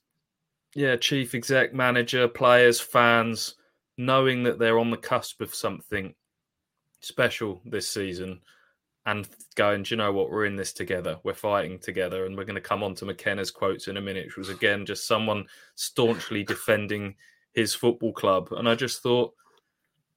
yeah, 0.75 0.95
chief 0.97 1.33
exec, 1.33 1.73
manager, 1.73 2.27
players, 2.27 2.79
fans 2.79 3.55
knowing 4.01 4.43
that 4.43 4.57
they're 4.57 4.79
on 4.79 4.89
the 4.89 4.97
cusp 4.97 5.41
of 5.41 5.53
something 5.53 6.13
special 7.01 7.61
this 7.65 7.87
season 7.87 8.39
and 9.05 9.27
going, 9.55 9.83
do 9.83 9.93
you 9.93 9.97
know 9.97 10.11
what? 10.11 10.29
We're 10.29 10.45
in 10.45 10.55
this 10.55 10.73
together. 10.73 11.17
We're 11.23 11.33
fighting 11.33 11.79
together. 11.79 12.25
And 12.25 12.35
we're 12.35 12.45
going 12.45 12.55
to 12.55 12.61
come 12.61 12.83
on 12.83 12.95
to 12.95 13.05
McKenna's 13.05 13.51
quotes 13.51 13.87
in 13.87 13.97
a 13.97 14.01
minute, 14.01 14.25
which 14.25 14.37
was 14.37 14.49
again 14.49 14.85
just 14.85 15.07
someone 15.07 15.45
staunchly 15.75 16.43
defending 16.47 17.15
his 17.53 17.75
football 17.75 18.13
club. 18.13 18.49
And 18.51 18.67
I 18.67 18.75
just 18.75 19.03
thought, 19.03 19.33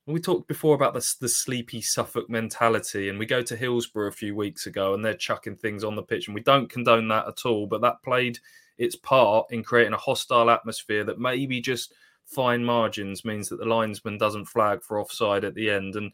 we 0.06 0.20
talked 0.20 0.48
before 0.48 0.74
about 0.74 0.92
the, 0.92 1.14
the 1.20 1.28
sleepy 1.28 1.80
Suffolk 1.80 2.28
mentality, 2.28 3.08
and 3.08 3.18
we 3.18 3.24
go 3.24 3.42
to 3.42 3.56
Hillsborough 3.56 4.08
a 4.08 4.12
few 4.12 4.34
weeks 4.34 4.66
ago 4.66 4.92
and 4.92 5.02
they're 5.02 5.14
chucking 5.14 5.56
things 5.56 5.82
on 5.82 5.94
the 5.94 6.02
pitch, 6.02 6.28
and 6.28 6.34
we 6.34 6.42
don't 6.42 6.68
condone 6.68 7.08
that 7.08 7.26
at 7.26 7.46
all. 7.46 7.66
But 7.66 7.80
that 7.80 8.02
played 8.02 8.38
its 8.76 8.96
part 8.96 9.46
in 9.50 9.62
creating 9.62 9.94
a 9.94 9.98
hostile 9.98 10.50
atmosphere 10.50 11.04
that 11.04 11.18
maybe 11.18 11.60
just 11.60 11.94
fine 12.26 12.64
margins 12.64 13.24
means 13.24 13.48
that 13.48 13.58
the 13.58 13.64
linesman 13.64 14.18
doesn't 14.18 14.46
flag 14.46 14.82
for 14.82 15.00
offside 15.00 15.44
at 15.44 15.54
the 15.54 15.70
end. 15.70 15.96
And 15.96 16.12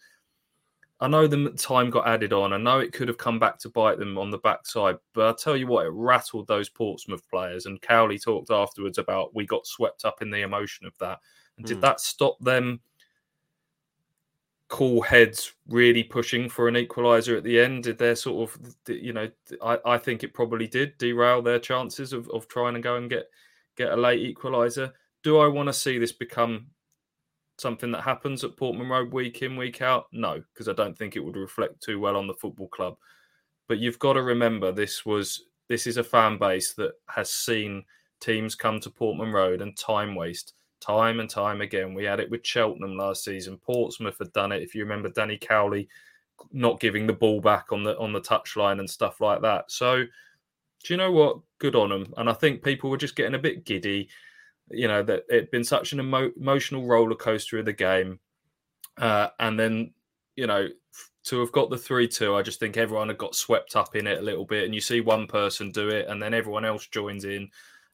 I 1.00 1.08
know 1.08 1.26
the 1.26 1.50
time 1.50 1.90
got 1.90 2.06
added 2.06 2.32
on. 2.32 2.52
I 2.52 2.58
know 2.58 2.78
it 2.78 2.92
could 2.92 3.08
have 3.08 3.18
come 3.18 3.38
back 3.38 3.58
to 3.60 3.70
bite 3.70 3.98
them 3.98 4.18
on 4.18 4.30
the 4.30 4.38
backside, 4.38 4.96
but 5.14 5.28
I 5.28 5.34
tell 5.42 5.56
you 5.56 5.66
what, 5.66 5.86
it 5.86 5.92
rattled 5.92 6.46
those 6.46 6.68
Portsmouth 6.68 7.28
players. 7.30 7.66
And 7.66 7.80
Cowley 7.80 8.18
talked 8.18 8.50
afterwards 8.50 8.98
about 8.98 9.34
we 9.34 9.46
got 9.46 9.66
swept 9.66 10.04
up 10.04 10.20
in 10.20 10.30
the 10.30 10.42
emotion 10.42 10.86
of 10.86 10.92
that. 10.98 11.18
And 11.56 11.64
mm. 11.64 11.68
did 11.68 11.76
hmm. 11.76 11.82
that 11.82 12.00
stop 12.00 12.38
them? 12.40 12.80
cool 14.70 15.02
heads 15.02 15.52
really 15.66 16.04
pushing 16.04 16.48
for 16.48 16.68
an 16.68 16.76
equaliser 16.76 17.36
at 17.36 17.42
the 17.42 17.60
end? 17.60 17.82
Did 17.82 17.98
their 17.98 18.14
sort 18.14 18.48
of, 18.48 18.74
you 18.88 19.12
know, 19.12 19.28
I, 19.62 19.78
I 19.84 19.98
think 19.98 20.22
it 20.22 20.32
probably 20.32 20.68
did 20.68 20.96
derail 20.96 21.42
their 21.42 21.58
chances 21.58 22.12
of, 22.12 22.30
of 22.30 22.48
trying 22.48 22.74
to 22.74 22.80
go 22.80 22.94
and 22.96 23.10
get 23.10 23.28
get 23.76 23.92
a 23.92 23.96
late 23.96 24.34
equaliser. 24.34 24.92
Do 25.22 25.38
I 25.38 25.46
want 25.46 25.68
to 25.68 25.72
see 25.72 25.98
this 25.98 26.12
become 26.12 26.66
something 27.58 27.90
that 27.92 28.02
happens 28.02 28.42
at 28.42 28.56
Portman 28.56 28.88
Road 28.88 29.12
week 29.12 29.42
in 29.42 29.56
week 29.56 29.82
out? 29.82 30.06
No, 30.12 30.42
because 30.52 30.68
I 30.68 30.72
don't 30.72 30.96
think 30.96 31.16
it 31.16 31.24
would 31.24 31.36
reflect 31.36 31.82
too 31.82 32.00
well 32.00 32.16
on 32.16 32.26
the 32.26 32.34
football 32.34 32.68
club. 32.68 32.96
But 33.68 33.78
you've 33.78 33.98
got 33.98 34.14
to 34.14 34.22
remember 34.22 34.72
this 34.72 35.04
was 35.04 35.44
this 35.68 35.86
is 35.86 35.98
a 35.98 36.04
fan 36.04 36.38
base 36.38 36.72
that 36.74 36.92
has 37.08 37.30
seen 37.30 37.84
teams 38.20 38.54
come 38.54 38.80
to 38.80 38.90
Portman 38.90 39.32
Road 39.32 39.62
and 39.62 39.76
time 39.76 40.14
waste 40.14 40.54
time 40.80 41.20
and 41.20 41.28
time 41.28 41.60
again. 41.60 41.94
We 41.94 42.04
had 42.04 42.20
it 42.20 42.30
with 42.30 42.44
Cheltenham 42.44 42.96
last 42.96 43.24
season. 43.24 43.58
Portsmouth 43.58 44.18
had 44.18 44.32
done 44.32 44.52
it. 44.52 44.62
If 44.62 44.74
you 44.74 44.82
remember, 44.82 45.10
Danny 45.10 45.38
Cowley 45.38 45.88
not 46.52 46.80
giving 46.80 47.06
the 47.06 47.12
ball 47.12 47.40
back 47.40 47.70
on 47.70 47.84
the 47.84 47.96
on 47.98 48.12
the 48.12 48.20
touchline 48.20 48.80
and 48.80 48.88
stuff 48.88 49.20
like 49.20 49.42
that. 49.42 49.70
So, 49.70 50.04
do 50.82 50.94
you 50.94 50.96
know 50.96 51.12
what? 51.12 51.38
Good 51.58 51.76
on 51.76 51.90
them. 51.90 52.12
And 52.16 52.28
I 52.28 52.32
think 52.32 52.62
people 52.62 52.90
were 52.90 52.96
just 52.96 53.16
getting 53.16 53.34
a 53.34 53.38
bit 53.38 53.64
giddy. 53.64 54.08
You 54.70 54.88
know 54.88 55.02
that 55.02 55.24
it'd 55.28 55.50
been 55.50 55.64
such 55.64 55.92
an 55.92 56.00
emo- 56.00 56.32
emotional 56.36 56.86
roller 56.86 57.16
coaster 57.16 57.58
of 57.58 57.64
the 57.64 57.72
game, 57.72 58.20
uh, 58.98 59.28
and 59.38 59.58
then 59.58 59.92
you 60.36 60.46
know 60.46 60.68
to 61.24 61.40
have 61.40 61.52
got 61.52 61.70
the 61.70 61.78
three 61.78 62.08
two, 62.08 62.34
I 62.34 62.42
just 62.42 62.60
think 62.60 62.76
everyone 62.76 63.08
had 63.08 63.18
got 63.18 63.34
swept 63.34 63.76
up 63.76 63.94
in 63.94 64.06
it 64.06 64.18
a 64.18 64.22
little 64.22 64.46
bit. 64.46 64.64
And 64.64 64.74
you 64.74 64.80
see 64.80 65.00
one 65.00 65.26
person 65.26 65.70
do 65.70 65.88
it, 65.88 66.08
and 66.08 66.22
then 66.22 66.34
everyone 66.34 66.64
else 66.64 66.86
joins 66.86 67.24
in. 67.24 67.48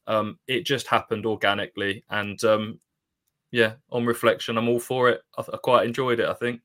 Um, 0.07 0.39
it 0.47 0.65
just 0.65 0.87
happened 0.87 1.25
organically, 1.25 2.03
and 2.09 2.41
um, 2.45 2.79
yeah, 3.51 3.73
on 3.91 4.05
reflection, 4.05 4.57
I'm 4.57 4.69
all 4.69 4.79
for 4.79 5.09
it. 5.09 5.21
I, 5.37 5.41
I, 5.41 5.57
quite 5.57 5.85
enjoyed 5.85 6.19
it. 6.19 6.29
I 6.29 6.33
think 6.33 6.61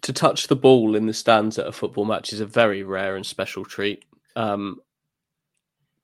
to 0.00 0.12
touch 0.12 0.46
the 0.46 0.56
ball 0.56 0.96
in 0.96 1.06
the 1.06 1.12
stands 1.12 1.58
at 1.58 1.66
a 1.66 1.72
football 1.72 2.06
match 2.06 2.32
is 2.32 2.40
a 2.40 2.46
very 2.46 2.82
rare 2.82 3.16
and 3.16 3.24
special 3.24 3.64
treat. 3.64 4.04
Um, 4.34 4.80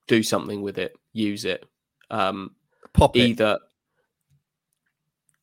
do 0.06 0.22
something 0.22 0.60
with 0.60 0.78
it, 0.78 0.94
use 1.12 1.44
it. 1.44 1.64
Um, 2.10 2.54
pop 2.94 3.16
it. 3.16 3.20
either. 3.20 3.58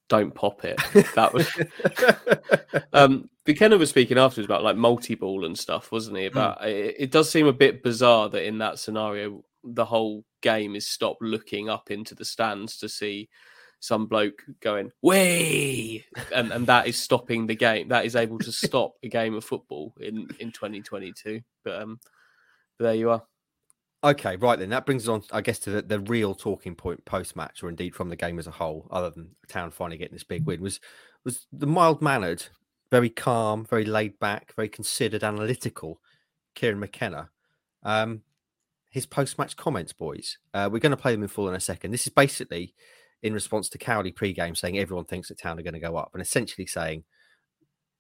Don't 0.08 0.34
pop 0.34 0.66
it. 0.66 0.80
That 1.16 1.34
was. 1.34 1.48
um, 2.94 3.30
Buchanan 3.46 3.80
was 3.80 3.90
speaking 3.90 4.18
afterwards 4.18 4.46
about 4.46 4.64
like 4.64 4.76
multi 4.76 5.16
ball 5.16 5.46
and 5.46 5.58
stuff, 5.58 5.92
wasn't 5.92 6.18
he? 6.18 6.26
About 6.26 6.62
mm. 6.62 6.66
it, 6.66 6.96
it 7.00 7.12
does 7.12 7.30
seem 7.30 7.46
a 7.48 7.54
bit 7.54 7.84
bizarre 7.84 8.30
that 8.30 8.46
in 8.46 8.58
that 8.58 8.80
scenario 8.80 9.44
the 9.64 9.86
whole 9.86 10.24
game 10.42 10.76
is 10.76 10.88
stop 10.88 11.18
looking 11.22 11.70
up 11.70 11.92
into 11.92 12.16
the 12.16 12.26
stands 12.26 12.78
to 12.78 12.90
see 12.90 13.30
some 13.82 14.08
bloke 14.08 14.44
going 14.60 14.92
way 15.02 16.04
and, 16.36 16.52
and 16.52 16.68
that 16.68 16.86
is 16.86 16.98
stopping 16.98 17.48
the 17.48 17.56
game 17.56 17.88
that 17.88 18.06
is 18.06 18.16
able 18.16 18.38
to 18.38 18.52
stop 18.52 18.94
a 19.04 19.08
game 19.08 19.34
of 19.36 19.44
football 19.44 19.94
in 20.02 20.28
in 20.40 20.52
2022 20.52 21.40
but 21.64 21.82
um 21.82 21.98
but 22.78 22.86
there 22.86 22.96
you 22.96 23.10
are 23.10 23.24
okay 24.04 24.36
right 24.38 24.60
then 24.60 24.70
that 24.70 24.86
brings 24.86 25.08
us 25.08 25.10
on 25.10 25.22
i 25.32 25.42
guess 25.42 25.60
to 25.60 25.70
the, 25.70 25.82
the 25.82 26.00
real 26.00 26.34
talking 26.34 26.76
point 26.76 27.04
post 27.06 27.36
match 27.36 27.62
or 27.62 27.70
indeed 27.70 27.94
from 27.94 28.10
the 28.10 28.16
game 28.16 28.40
as 28.40 28.48
a 28.48 28.52
whole 28.52 28.88
other 28.92 29.10
than 29.10 29.30
town 29.48 29.72
finally 29.72 29.98
getting 29.98 30.16
this 30.16 30.24
big 30.24 30.46
win 30.46 30.62
was 30.62 30.80
was 31.26 31.48
the 31.52 31.68
mild 31.68 32.02
mannered 32.02 32.44
very 32.92 33.10
calm 33.10 33.66
very 33.66 33.86
laid 33.86 34.18
back 34.20 34.54
very 34.56 34.70
considered 34.70 35.24
analytical 35.24 36.00
kieran 36.56 36.80
mckenna 36.80 37.30
um 37.84 38.22
his 38.90 39.06
post-match 39.06 39.56
comments, 39.56 39.94
boys. 39.94 40.38
Uh, 40.54 40.70
we're 40.72 40.80
going 40.80 40.92
to 40.92 40.98
play 40.98 41.12
them 41.12 41.22
in 41.22 41.30
full 41.30 41.48
in 41.48 41.56
a 41.56 41.60
second. 41.60 41.92
This 41.92 42.08
is 42.08 42.14
basically 42.14 42.74
in 43.22 43.34
response 43.34 43.70
to 43.70 43.78
Cowley 43.78 44.12
pre-game 44.12 44.56
saying 44.56 44.80
everyone 44.80 45.06
thinks 45.06 45.28
that 45.30 45.40
Town 45.40 45.60
are 45.60 45.64
going 45.64 45.74
to 45.74 45.80
go 45.80 45.96
up, 45.96 46.12
and 46.14 46.22
essentially 46.22 46.66
saying 46.66 47.04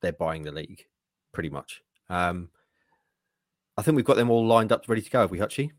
they're 0.02 0.12
buying 0.12 0.44
the 0.44 0.52
league, 0.52 0.86
pretty 1.32 1.50
much. 1.50 1.82
Um, 2.10 2.50
I 3.78 3.82
think 3.82 3.96
we've 3.96 4.06
got 4.06 4.18
them 4.18 4.32
all 4.32 4.46
lined 4.46 4.72
up, 4.72 4.86
ready 4.88 5.02
to 5.02 5.10
go. 5.10 5.22
Have 5.22 5.32
we, 5.32 5.40
Hutchie? 5.40 5.72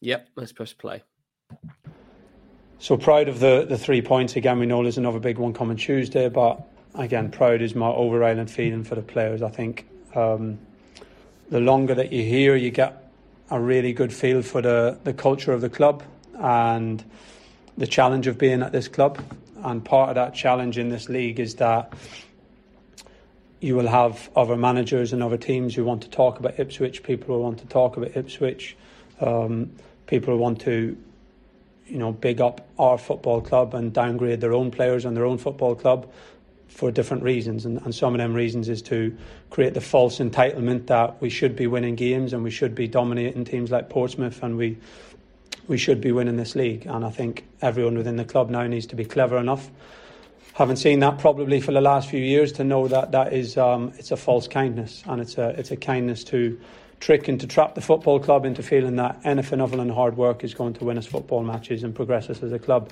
Yep. 0.00 0.28
Let's 0.36 0.52
press 0.52 0.72
play. 0.72 1.02
So 2.78 2.96
proud 2.96 3.28
of 3.28 3.40
the 3.40 3.64
the 3.68 3.78
three 3.78 4.02
points 4.02 4.36
again. 4.36 4.58
We 4.58 4.66
know 4.66 4.82
there's 4.82 4.98
another 4.98 5.20
big 5.20 5.38
one 5.38 5.54
coming 5.54 5.76
Tuesday, 5.76 6.28
but 6.28 6.60
again, 6.94 7.30
proud 7.30 7.62
is 7.62 7.74
my 7.74 7.88
overriding 7.88 8.46
feeling 8.46 8.84
for 8.84 8.94
the 8.94 9.02
players. 9.02 9.42
I 9.42 9.48
think 9.48 9.86
um, 10.14 10.58
the 11.50 11.60
longer 11.60 11.94
that 11.94 12.12
you 12.12 12.22
hear, 12.22 12.56
you 12.56 12.70
get 12.70 13.10
a 13.50 13.60
really 13.60 13.92
good 13.92 14.12
feel 14.12 14.42
for 14.42 14.60
the, 14.60 14.98
the 15.04 15.12
culture 15.12 15.52
of 15.52 15.60
the 15.60 15.70
club 15.70 16.02
and 16.38 17.04
the 17.78 17.86
challenge 17.86 18.26
of 18.26 18.38
being 18.38 18.62
at 18.62 18.72
this 18.72 18.88
club. 18.88 19.22
And 19.62 19.84
part 19.84 20.10
of 20.10 20.14
that 20.16 20.34
challenge 20.34 20.78
in 20.78 20.88
this 20.88 21.08
league 21.08 21.40
is 21.40 21.56
that 21.56 21.92
you 23.60 23.74
will 23.74 23.88
have 23.88 24.28
other 24.36 24.56
managers 24.56 25.12
and 25.12 25.22
other 25.22 25.38
teams 25.38 25.74
who 25.74 25.84
want 25.84 26.02
to 26.02 26.10
talk 26.10 26.38
about 26.38 26.58
Ipswich. 26.58 27.02
People 27.02 27.36
who 27.36 27.42
want 27.42 27.58
to 27.58 27.66
talk 27.66 27.96
about 27.96 28.16
Ipswich. 28.16 28.76
Um, 29.20 29.72
people 30.06 30.36
want 30.36 30.60
to, 30.62 30.96
you 31.86 31.98
know, 31.98 32.12
big 32.12 32.40
up 32.40 32.66
our 32.78 32.98
football 32.98 33.40
club 33.40 33.74
and 33.74 33.92
downgrade 33.92 34.40
their 34.40 34.52
own 34.52 34.70
players 34.70 35.04
and 35.04 35.16
their 35.16 35.24
own 35.24 35.38
football 35.38 35.74
club 35.74 36.10
for 36.68 36.90
different 36.90 37.22
reasons. 37.22 37.64
And, 37.64 37.80
and 37.82 37.94
some 37.94 38.14
of 38.14 38.18
them 38.18 38.34
reasons 38.34 38.68
is 38.68 38.82
to 38.82 39.16
create 39.50 39.74
the 39.74 39.80
false 39.80 40.18
entitlement 40.18 40.86
that 40.86 41.20
we 41.20 41.30
should 41.30 41.56
be 41.56 41.66
winning 41.66 41.94
games 41.94 42.32
and 42.32 42.44
we 42.44 42.50
should 42.50 42.74
be 42.74 42.86
dominating 42.86 43.44
teams 43.44 43.70
like 43.70 43.88
Portsmouth 43.88 44.42
and 44.42 44.56
we 44.56 44.76
we 45.68 45.78
should 45.78 46.00
be 46.00 46.12
winning 46.12 46.36
this 46.36 46.54
league. 46.54 46.86
And 46.86 47.04
I 47.04 47.10
think 47.10 47.44
everyone 47.60 47.96
within 47.96 48.16
the 48.16 48.24
club 48.24 48.50
now 48.50 48.64
needs 48.66 48.86
to 48.86 48.96
be 48.96 49.04
clever 49.04 49.36
enough. 49.36 49.68
Haven't 50.54 50.76
seen 50.76 51.00
that 51.00 51.18
probably 51.18 51.60
for 51.60 51.72
the 51.72 51.80
last 51.80 52.08
few 52.08 52.20
years 52.20 52.52
to 52.52 52.64
know 52.64 52.88
that 52.88 53.12
that 53.12 53.32
is 53.32 53.56
um, 53.58 53.92
it's 53.98 54.10
a 54.10 54.16
false 54.16 54.48
kindness 54.48 55.02
and 55.06 55.20
it's 55.20 55.36
a 55.38 55.48
it's 55.58 55.70
a 55.70 55.76
kindness 55.76 56.24
to 56.24 56.58
trick 57.00 57.28
and 57.28 57.40
to 57.40 57.46
trap 57.46 57.74
the 57.74 57.80
football 57.80 58.18
club 58.18 58.44
into 58.44 58.62
feeling 58.62 58.96
that 58.96 59.20
anything 59.24 59.60
other 59.60 59.76
than 59.76 59.88
hard 59.88 60.16
work 60.16 60.44
is 60.44 60.54
going 60.54 60.74
to 60.74 60.84
win 60.84 60.98
us 60.98 61.06
football 61.06 61.42
matches 61.42 61.82
and 61.82 61.94
progress 61.94 62.30
us 62.30 62.42
as 62.42 62.52
a 62.52 62.58
club. 62.58 62.90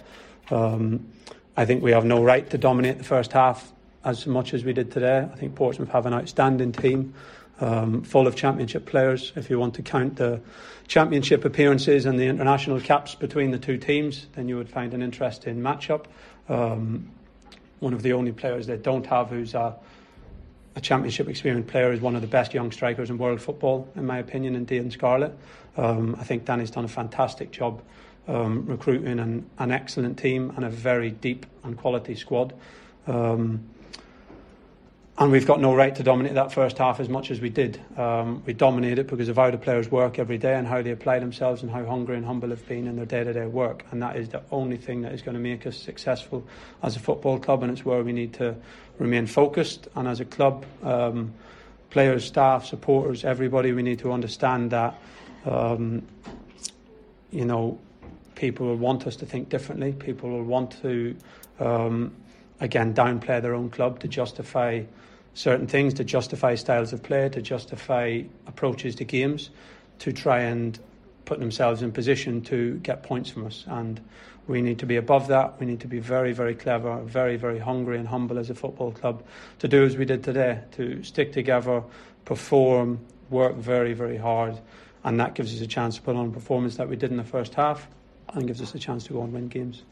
Um, 0.50 1.08
I 1.56 1.64
think 1.64 1.82
we 1.82 1.92
have 1.92 2.04
no 2.04 2.22
right 2.22 2.48
to 2.50 2.58
dominate 2.58 2.98
the 2.98 3.04
first 3.04 3.32
half 3.32 3.72
as 4.04 4.26
much 4.26 4.52
as 4.52 4.64
we 4.64 4.72
did 4.72 4.90
today. 4.90 5.20
I 5.20 5.36
think 5.36 5.54
Portsmouth 5.54 5.88
have 5.90 6.06
an 6.06 6.12
outstanding 6.12 6.72
team, 6.72 7.14
um, 7.60 8.02
full 8.02 8.26
of 8.26 8.36
championship 8.36 8.86
players. 8.86 9.32
If 9.36 9.48
you 9.48 9.58
want 9.58 9.74
to 9.74 9.82
count 9.82 10.16
the 10.16 10.40
championship 10.86 11.44
appearances 11.44 12.04
and 12.04 12.18
the 12.18 12.26
international 12.26 12.80
caps 12.80 13.14
between 13.14 13.50
the 13.50 13.58
two 13.58 13.78
teams, 13.78 14.26
then 14.34 14.48
you 14.48 14.56
would 14.56 14.68
find 14.68 14.92
an 14.92 15.02
interesting 15.02 15.56
matchup. 15.56 16.04
Um, 16.48 17.10
one 17.80 17.94
of 17.94 18.02
the 18.02 18.12
only 18.12 18.32
players 18.32 18.66
they 18.66 18.76
don't 18.76 19.06
have 19.06 19.30
who's 19.30 19.54
a, 19.54 19.76
a 20.76 20.80
championship 20.80 21.28
experienced 21.28 21.68
player 21.68 21.92
is 21.92 22.00
one 22.00 22.16
of 22.16 22.20
the 22.20 22.26
best 22.28 22.52
young 22.54 22.72
strikers 22.72 23.10
in 23.10 23.18
world 23.18 23.40
football, 23.40 23.88
in 23.94 24.06
my 24.06 24.18
opinion, 24.18 24.56
in 24.56 24.64
Dane 24.64 24.90
Scarlett. 24.90 25.36
Um, 25.76 26.16
I 26.18 26.24
think 26.24 26.44
Danny's 26.44 26.70
done 26.70 26.84
a 26.84 26.88
fantastic 26.88 27.50
job 27.50 27.82
um, 28.26 28.66
recruiting 28.66 29.18
an, 29.18 29.48
an 29.58 29.70
excellent 29.70 30.18
team 30.18 30.52
and 30.56 30.64
a 30.64 30.70
very 30.70 31.10
deep 31.10 31.46
and 31.62 31.76
quality 31.76 32.14
squad. 32.14 32.54
Um, 33.06 33.68
and 35.16 35.30
we've 35.30 35.46
got 35.46 35.60
no 35.60 35.74
right 35.74 35.94
to 35.94 36.02
dominate 36.02 36.34
that 36.34 36.52
first 36.52 36.78
half 36.78 36.98
as 36.98 37.08
much 37.08 37.30
as 37.30 37.40
we 37.40 37.48
did. 37.48 37.80
Um, 37.96 38.42
we 38.44 38.52
dominated 38.52 38.98
it 38.98 39.06
because 39.06 39.28
of 39.28 39.36
how 39.36 39.48
the 39.50 39.58
players 39.58 39.88
work 39.88 40.18
every 40.18 40.38
day 40.38 40.54
and 40.54 40.66
how 40.66 40.82
they 40.82 40.90
apply 40.90 41.20
themselves 41.20 41.62
and 41.62 41.70
how 41.70 41.84
hungry 41.84 42.16
and 42.16 42.26
humble 42.26 42.48
they've 42.48 42.68
been 42.68 42.88
in 42.88 42.96
their 42.96 43.06
day-to-day 43.06 43.46
work. 43.46 43.84
And 43.92 44.02
that 44.02 44.16
is 44.16 44.30
the 44.30 44.42
only 44.50 44.76
thing 44.76 45.02
that 45.02 45.12
is 45.12 45.22
going 45.22 45.36
to 45.36 45.40
make 45.40 45.68
us 45.68 45.76
successful 45.76 46.44
as 46.82 46.96
a 46.96 46.98
football 46.98 47.38
club. 47.38 47.62
And 47.62 47.70
it's 47.70 47.84
where 47.84 48.02
we 48.02 48.12
need 48.12 48.32
to 48.34 48.56
remain 48.98 49.26
focused. 49.26 49.86
And 49.94 50.08
as 50.08 50.18
a 50.18 50.24
club, 50.24 50.66
um, 50.82 51.32
players, 51.90 52.24
staff, 52.24 52.66
supporters, 52.66 53.24
everybody, 53.24 53.70
we 53.70 53.84
need 53.84 54.00
to 54.00 54.10
understand 54.10 54.72
that, 54.72 54.98
um, 55.46 56.04
you 57.30 57.44
know, 57.44 57.78
people 58.34 58.66
will 58.66 58.76
want 58.76 59.06
us 59.06 59.14
to 59.14 59.26
think 59.26 59.48
differently. 59.48 59.92
People 59.92 60.30
will 60.30 60.42
want 60.42 60.82
to, 60.82 61.14
um, 61.60 62.12
again, 62.64 62.94
downplay 62.94 63.40
their 63.40 63.54
own 63.54 63.70
club 63.70 64.00
to 64.00 64.08
justify 64.08 64.82
certain 65.34 65.66
things, 65.66 65.94
to 65.94 66.04
justify 66.04 66.54
styles 66.54 66.92
of 66.92 67.02
play, 67.02 67.28
to 67.28 67.42
justify 67.42 68.22
approaches 68.46 68.94
to 68.96 69.04
games, 69.04 69.50
to 69.98 70.12
try 70.12 70.40
and 70.40 70.78
put 71.24 71.38
themselves 71.38 71.82
in 71.82 71.92
position 71.92 72.40
to 72.42 72.74
get 72.78 73.02
points 73.02 73.30
from 73.30 73.46
us. 73.46 73.64
And 73.68 74.00
We 74.46 74.60
need 74.60 74.78
to 74.80 74.86
be 74.86 74.96
above 74.96 75.28
that. 75.28 75.58
We 75.58 75.66
need 75.66 75.80
to 75.80 75.88
be 75.88 76.00
very, 76.00 76.32
very 76.32 76.54
clever, 76.54 77.00
very, 77.02 77.36
very 77.36 77.58
hungry 77.58 77.98
and 77.98 78.06
humble 78.06 78.38
as 78.38 78.50
a 78.50 78.54
football 78.54 78.92
club 78.92 79.24
to 79.60 79.68
do 79.68 79.84
as 79.84 79.96
we 79.96 80.04
did 80.04 80.22
today, 80.22 80.60
to 80.72 81.02
stick 81.02 81.32
together, 81.32 81.82
perform, 82.26 83.00
work 83.30 83.54
very, 83.56 83.94
very 83.94 84.18
hard. 84.18 84.60
And 85.02 85.18
that 85.20 85.34
gives 85.34 85.54
us 85.54 85.60
a 85.60 85.66
chance 85.66 85.96
to 85.96 86.02
put 86.02 86.16
on 86.16 86.28
a 86.28 86.30
performance 86.30 86.76
that 86.76 86.88
we 86.88 86.96
did 86.96 87.10
in 87.10 87.16
the 87.16 87.24
first 87.24 87.54
half 87.54 87.88
and 88.34 88.46
gives 88.46 88.60
us 88.60 88.74
a 88.74 88.78
chance 88.78 89.04
to 89.04 89.14
go 89.14 89.22
and 89.22 89.32
win 89.32 89.48
games. 89.48 89.82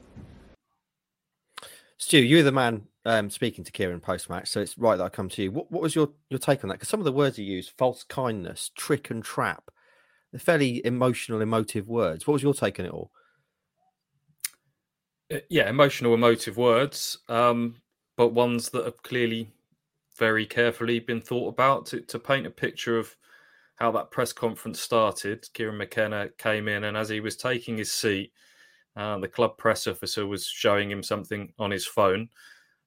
Stu, 2.03 2.19
you're 2.19 2.43
the 2.43 2.51
man 2.51 2.89
um, 3.05 3.31
speaking 3.31 3.63
to 3.63 3.71
Kieran 3.71 4.01
post 4.01 4.29
match, 4.29 4.49
so 4.49 4.61
it's 4.61 4.77
right 4.77 4.97
that 4.97 5.05
I 5.05 5.09
come 5.09 5.29
to 5.29 5.43
you. 5.45 5.53
What, 5.53 5.71
what 5.71 5.83
was 5.83 5.95
your, 5.95 6.11
your 6.31 6.41
take 6.41 6.65
on 6.65 6.69
that? 6.69 6.75
Because 6.75 6.89
some 6.89 6.99
of 6.99 7.05
the 7.05 7.13
words 7.13 7.39
you 7.39 7.45
used, 7.45 7.71
false 7.79 8.03
kindness, 8.03 8.73
trick 8.77 9.11
and 9.11 9.23
trap, 9.23 9.71
they're 10.33 10.41
fairly 10.41 10.85
emotional, 10.85 11.41
emotive 11.41 11.87
words. 11.87 12.27
What 12.27 12.33
was 12.33 12.43
your 12.43 12.55
take 12.55 12.81
on 12.81 12.87
it 12.87 12.93
all? 12.93 13.13
Uh, 15.33 15.39
yeah, 15.49 15.71
emotional, 15.71 16.13
emotive 16.13 16.57
words, 16.57 17.19
um, 17.29 17.77
but 18.17 18.35
ones 18.35 18.71
that 18.71 18.85
have 18.85 19.01
clearly 19.05 19.53
very 20.19 20.45
carefully 20.45 20.99
been 20.99 21.21
thought 21.21 21.51
about 21.51 21.87
to, 21.87 22.01
to 22.01 22.19
paint 22.19 22.49
a 22.49 22.51
picture 22.51 22.99
of 22.99 23.15
how 23.77 23.93
that 23.93 24.11
press 24.11 24.33
conference 24.33 24.81
started. 24.81 25.47
Kieran 25.55 25.79
McKenna 25.79 26.31
came 26.37 26.67
in, 26.67 26.83
and 26.83 26.97
as 26.97 27.09
he 27.09 27.21
was 27.21 27.37
taking 27.37 27.77
his 27.77 27.93
seat, 27.93 28.33
uh, 28.97 29.19
the 29.19 29.29
club 29.29 29.57
press 29.57 29.87
officer 29.87 30.27
was 30.27 30.47
showing 30.47 30.91
him 30.91 31.03
something 31.03 31.53
on 31.59 31.71
his 31.71 31.87
phone. 31.87 32.29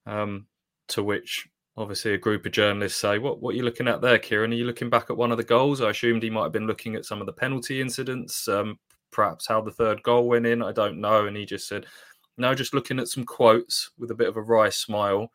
Um, 0.06 0.47
to 0.89 1.01
which 1.01 1.47
obviously 1.78 2.14
a 2.14 2.18
group 2.18 2.45
of 2.45 2.51
journalists 2.51 2.99
say, 2.99 3.18
"What 3.18 3.41
what 3.41 3.53
are 3.53 3.58
you 3.58 3.64
looking 3.64 3.88
at 3.88 4.01
there, 4.01 4.20
Kieran? 4.20 4.51
Are 4.51 4.56
you 4.56 4.66
looking 4.66 4.89
back 4.89 5.10
at 5.10 5.18
one 5.18 5.32
of 5.32 5.38
the 5.38 5.43
goals?" 5.43 5.82
I 5.82 5.89
assumed 5.89 6.24
he 6.24 6.30
might 6.30 6.43
have 6.43 6.51
been 6.51 6.68
looking 6.68 6.95
at 6.95 7.06
some 7.06 7.22
of 7.22 7.26
the 7.26 7.34
penalty 7.34 7.82
incidents, 7.82 8.47
um, 8.47 8.80
perhaps 9.12 9.47
how 9.47 9.62
the 9.62 9.72
third 9.72 10.03
goal 10.03 10.28
went 10.28 10.45
in. 10.45 10.62
I 10.62 10.72
don't 10.72 11.01
know. 11.01 11.28
And 11.28 11.36
he 11.36 11.45
just 11.45 11.68
said, 11.68 11.86
"No, 12.38 12.53
just 12.56 12.74
looking 12.74 12.99
at 12.99 13.08
some 13.08 13.26
quotes 13.26 13.91
with 13.97 14.12
a 14.12 14.16
bit 14.16 14.28
of 14.28 14.38
a 14.38 14.41
wry 14.41 14.70
smile." 14.70 15.32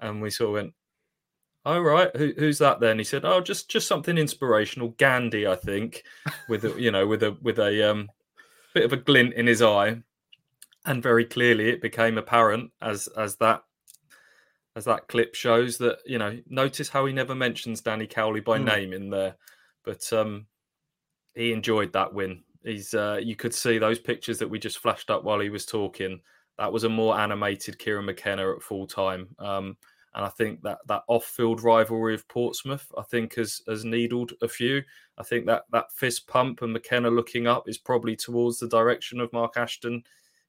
And 0.00 0.20
we 0.20 0.30
sort 0.30 0.48
of 0.48 0.54
went, 0.54 0.74
"Oh 1.64 1.80
right, 1.80 2.14
Who, 2.16 2.32
who's 2.38 2.58
that 2.58 2.80
then?" 2.80 2.98
He 2.98 3.04
said, 3.04 3.24
"Oh, 3.24 3.40
just 3.40 3.70
just 3.70 3.88
something 3.88 4.18
inspirational, 4.18 4.90
Gandhi, 4.98 5.46
I 5.46 5.56
think, 5.56 6.02
with 6.48 6.64
a, 6.64 6.80
you 6.80 6.90
know 6.90 7.06
with 7.06 7.22
a 7.22 7.36
with 7.42 7.58
a 7.58 7.90
um, 7.90 8.10
bit 8.76 8.84
of 8.84 8.92
a 8.92 8.96
glint 8.96 9.34
in 9.34 9.46
his 9.46 9.62
eye." 9.62 10.02
And 10.84 11.02
very 11.02 11.24
clearly, 11.24 11.70
it 11.70 11.82
became 11.82 12.18
apparent 12.18 12.70
as 12.80 13.08
as 13.08 13.36
that 13.36 13.64
as 14.76 14.84
that 14.84 15.08
clip 15.08 15.34
shows 15.34 15.78
that 15.78 15.98
you 16.04 16.18
know 16.18 16.38
notice 16.48 16.90
how 16.90 17.06
he 17.06 17.12
never 17.12 17.34
mentions 17.34 17.80
Danny 17.80 18.06
Cowley 18.06 18.40
by 18.40 18.58
mm. 18.58 18.64
name 18.64 18.92
in 18.92 19.10
there, 19.10 19.36
but 19.84 20.12
um, 20.12 20.46
he 21.34 21.52
enjoyed 21.52 21.92
that 21.94 22.12
win. 22.12 22.42
He's 22.62 22.92
uh, 22.94 23.18
you 23.22 23.34
could 23.34 23.54
see 23.54 23.78
those 23.78 23.98
pictures 23.98 24.38
that 24.38 24.50
we 24.50 24.58
just 24.58 24.78
flashed 24.78 25.10
up 25.10 25.24
while 25.24 25.40
he 25.40 25.48
was 25.48 25.64
talking. 25.64 26.20
That 26.58 26.72
was 26.72 26.84
a 26.84 26.88
more 26.88 27.18
animated 27.18 27.78
Kieran 27.78 28.06
McKenna 28.06 28.52
at 28.52 28.62
full 28.62 28.86
time, 28.86 29.28
um, 29.38 29.76
and 30.16 30.24
I 30.24 30.28
think 30.28 30.62
that 30.62 30.78
that 30.88 31.02
off-field 31.08 31.62
rivalry 31.62 32.14
of 32.14 32.26
Portsmouth, 32.26 32.90
I 32.96 33.02
think, 33.02 33.34
has 33.34 33.60
has 33.68 33.84
needled 33.84 34.32
a 34.40 34.48
few. 34.48 34.82
I 35.18 35.22
think 35.22 35.44
that 35.46 35.64
that 35.72 35.92
fist 35.92 36.26
pump 36.26 36.62
and 36.62 36.72
McKenna 36.72 37.10
looking 37.10 37.46
up 37.46 37.68
is 37.68 37.76
probably 37.76 38.16
towards 38.16 38.58
the 38.58 38.68
direction 38.68 39.20
of 39.20 39.32
Mark 39.34 39.58
Ashton 39.58 40.02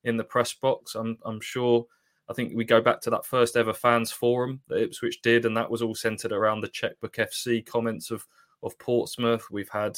in 0.05 0.15
the 0.15 0.23
press 0.23 0.53
box. 0.53 0.95
I'm 0.95 1.17
I'm 1.25 1.41
sure 1.41 1.85
I 2.29 2.33
think 2.33 2.53
we 2.55 2.63
go 2.63 2.79
back 2.79 3.01
to 3.01 3.09
that 3.09 3.25
first 3.25 3.57
ever 3.57 3.73
fans 3.73 4.09
forum 4.09 4.61
that 4.69 4.81
Ipswich 4.81 5.21
did, 5.21 5.45
and 5.45 5.55
that 5.57 5.69
was 5.69 5.81
all 5.81 5.95
centered 5.95 6.31
around 6.31 6.61
the 6.61 6.69
checkbook 6.69 7.17
FC 7.17 7.65
comments 7.65 8.09
of 8.09 8.25
of 8.63 8.79
Portsmouth. 8.79 9.45
We've 9.51 9.69
had 9.69 9.97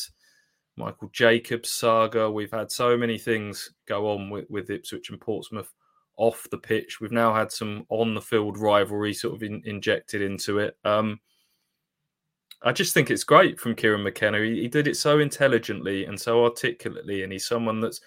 Michael 0.78 1.10
Jacobs 1.14 1.70
saga. 1.70 2.32
We've 2.32 2.52
had 2.52 2.72
so 2.72 2.98
many 2.98 3.20
things 3.20 3.72
go 3.86 4.10
on 4.10 4.32
with, 4.32 4.50
with 4.50 4.72
Ipswich 4.72 5.12
and 5.12 5.22
Portsmouth 5.22 5.72
off 6.20 6.48
the 6.52 6.58
pitch. 6.58 7.00
We've 7.00 7.12
now 7.12 7.34
had 7.34 7.52
some 7.52 7.86
on 7.90 8.14
the 8.14 8.22
field 8.22 8.58
rivalry 8.58 9.14
sort 9.14 9.36
of 9.36 9.42
in, 9.42 9.62
injected 9.66 10.22
into 10.22 10.60
it. 10.60 10.78
Um, 10.84 11.20
I 12.62 12.74
just 12.74 12.94
think 12.94 13.10
it's 13.10 13.24
great 13.24 13.58
from 13.58 13.74
Kieran 13.74 14.04
McKenna. 14.04 14.40
He, 14.40 14.62
he, 14.62 14.68
did 14.68 14.88
it 14.88 14.98
so 14.98 15.20
intelligently 15.20 16.06
and 16.06 16.20
so 16.20 16.44
articulately, 16.44 17.24
and 17.24 17.32
he's 17.32 17.48
someone 17.48 17.80
that's 17.80 18.02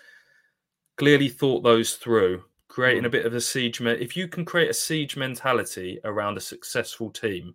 clearly 0.98 1.30
thought 1.30 1.62
those 1.62 1.94
through 1.94 2.44
creating 2.68 3.06
a 3.06 3.08
mm. 3.08 3.12
bit 3.12 3.26
of 3.26 3.34
a 3.34 3.40
siege. 3.40 3.80
If 3.80 4.14
you 4.14 4.28
can 4.28 4.44
create 4.44 4.70
a 4.70 4.74
siege 4.74 5.16
mentality 5.16 5.98
around 6.04 6.36
a 6.36 6.40
successful 6.40 7.10
team, 7.10 7.54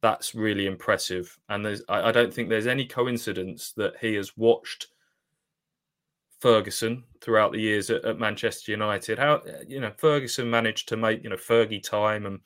that's 0.00 0.34
really 0.34 0.66
impressive. 0.66 1.38
And 1.48 1.64
there's, 1.64 1.82
I, 1.88 2.08
I 2.08 2.12
don't 2.12 2.34
think 2.34 2.48
there's 2.48 2.66
any 2.66 2.84
coincidence 2.84 3.72
that 3.76 3.94
he 4.00 4.14
has 4.14 4.36
watched 4.36 4.88
Ferguson 6.42 7.04
throughout 7.20 7.52
the 7.52 7.60
years 7.60 7.88
at, 7.88 8.04
at, 8.04 8.18
Manchester 8.18 8.72
United. 8.72 9.16
How 9.16 9.40
you 9.66 9.78
know 9.78 9.92
Ferguson 9.96 10.50
managed 10.50 10.88
to 10.88 10.96
make 10.96 11.22
you 11.22 11.30
know 11.30 11.36
Fergie 11.36 11.82
time 11.82 12.26
and 12.26 12.40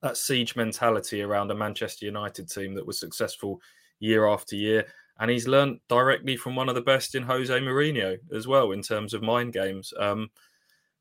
that 0.00 0.16
siege 0.16 0.56
mentality 0.56 1.20
around 1.20 1.50
a 1.50 1.54
Manchester 1.54 2.06
United 2.06 2.48
team 2.48 2.74
that 2.74 2.86
was 2.86 2.98
successful 2.98 3.60
year 4.00 4.26
after 4.26 4.56
year. 4.56 4.86
And 5.20 5.30
he's 5.30 5.46
learned 5.46 5.80
directly 5.88 6.36
from 6.36 6.56
one 6.56 6.70
of 6.70 6.74
the 6.74 6.80
best 6.80 7.14
in 7.14 7.22
Jose 7.22 7.52
Mourinho 7.60 8.16
as 8.34 8.48
well 8.48 8.72
in 8.72 8.80
terms 8.80 9.12
of 9.12 9.22
mind 9.22 9.52
games. 9.52 9.92
Um, 10.00 10.30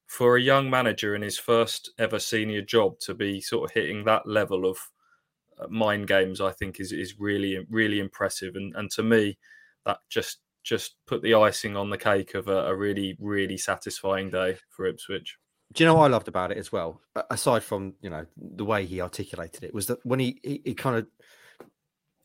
for 0.06 0.36
a 0.36 0.42
young 0.42 0.70
manager 0.70 1.16
in 1.16 1.22
his 1.22 1.40
first 1.40 1.92
ever 1.98 2.20
senior 2.20 2.62
job 2.62 3.00
to 3.00 3.14
be 3.14 3.40
sort 3.40 3.70
of 3.70 3.74
hitting 3.74 4.04
that 4.04 4.28
level 4.28 4.70
of 4.70 4.78
uh, 5.58 5.68
mind 5.70 6.08
games, 6.08 6.42
I 6.42 6.52
think 6.52 6.82
is 6.82 6.92
is 6.92 7.18
really 7.18 7.66
really 7.70 8.00
impressive. 8.00 8.56
And 8.56 8.76
and 8.76 8.92
to 8.92 9.04
me, 9.04 9.38
that 9.86 10.00
just 10.10 10.43
just 10.64 10.96
put 11.06 11.22
the 11.22 11.34
icing 11.36 11.76
on 11.76 11.90
the 11.90 11.98
cake 11.98 12.34
of 12.36 12.48
a, 12.48 12.68
a 12.68 12.76
really 12.76 13.16
really 13.20 13.58
satisfying 13.58 14.30
day 14.30 14.58
for 14.70 14.86
Ipswich. 14.86 15.38
Do 15.74 15.84
you 15.84 15.88
know 15.88 15.96
what 15.96 16.06
I 16.06 16.10
loved 16.10 16.28
about 16.28 16.52
it 16.52 16.58
as 16.58 16.72
well? 16.72 17.02
Aside 17.30 17.64
from 17.64 17.94
you 18.02 18.10
know 18.10 18.26
the 18.38 18.66
way 18.66 18.86
he 18.86 19.02
articulated 19.02 19.64
it, 19.64 19.74
was 19.74 19.88
that 19.88 20.06
when 20.06 20.20
he 20.20 20.40
he, 20.44 20.62
he 20.66 20.74
kind 20.74 20.98
of 20.98 21.08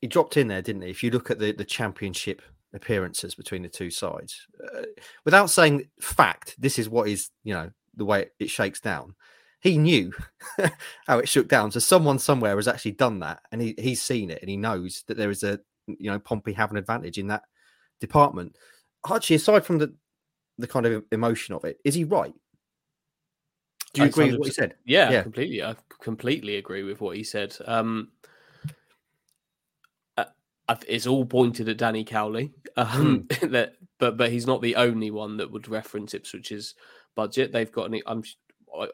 he 0.01 0.07
dropped 0.07 0.37
in 0.37 0.49
there, 0.49 0.63
didn't 0.63 0.83
he? 0.83 0.91
If 0.91 1.03
you 1.03 1.11
look 1.11 1.31
at 1.31 1.39
the 1.39 1.53
the 1.53 1.65
championship 1.65 2.43
appearances 2.73 3.35
between 3.35 3.63
the 3.63 3.69
two 3.69 3.91
sides. 3.91 4.47
Uh, 4.63 4.83
without 5.25 5.51
saying 5.51 5.89
fact, 6.01 6.55
this 6.59 6.79
is 6.79 6.89
what 6.89 7.09
is, 7.09 7.31
you 7.45 7.55
know, 7.55 7.71
the 7.95 8.05
way 8.05 8.27
it 8.39 8.51
shakes 8.51 8.81
down. 8.81 9.15
He 9.61 9.77
knew 9.79 10.13
how 11.07 11.19
it 11.19 11.29
shook 11.29 11.49
down. 11.49 11.71
So 11.71 11.81
someone 11.81 12.19
somewhere 12.19 12.57
has 12.57 12.69
actually 12.69 12.93
done 12.93 13.21
that 13.21 13.41
and 13.51 13.61
he, 13.61 13.75
he's 13.79 14.03
seen 14.03 14.31
it 14.31 14.41
and 14.41 14.51
he 14.51 14.57
knows 14.57 15.03
that 15.09 15.17
there 15.17 15.31
is 15.31 15.43
a, 15.43 15.59
you 15.87 16.11
know, 16.11 16.19
Pompey 16.19 16.53
have 16.53 16.71
an 16.71 16.77
advantage 16.77 17.19
in 17.19 17.29
that 17.29 17.43
department. 18.01 18.57
Archie, 19.05 19.35
aside 19.35 19.65
from 19.65 19.79
the, 19.79 19.95
the 20.59 20.67
kind 20.67 20.87
of 20.87 21.05
emotion 21.13 21.55
of 21.55 21.65
it, 21.65 21.79
is 21.85 21.95
he 21.95 22.05
right? 22.05 22.35
Do 23.95 24.03
you 24.03 24.09
agree 24.09 24.31
with 24.31 24.41
what 24.41 24.49
he 24.49 24.53
said? 24.53 24.75
Yeah, 24.85 25.11
yeah, 25.11 25.23
completely. 25.23 25.63
I 25.63 25.75
completely 26.03 26.57
agree 26.57 26.83
with 26.83 27.01
what 27.01 27.17
he 27.17 27.25
said. 27.25 27.57
Um, 27.67 28.09
it's 30.87 31.07
all 31.07 31.25
pointed 31.25 31.69
at 31.69 31.79
Danny 31.79 32.05
Cowley. 32.05 32.53
Um, 32.77 33.25
mm. 33.25 33.51
that, 33.53 33.75
but 33.99 34.17
but 34.17 34.31
he's 34.31 34.47
not 34.47 34.63
the 34.63 34.77
only 34.77 35.11
one 35.11 35.37
that 35.39 35.51
would 35.51 35.69
reference 35.69 36.15
Ipswich's 36.15 36.75
budget. 37.17 37.53
They've 37.53 37.73
got 37.73 37.87
any. 37.87 38.03
I'm. 38.07 38.23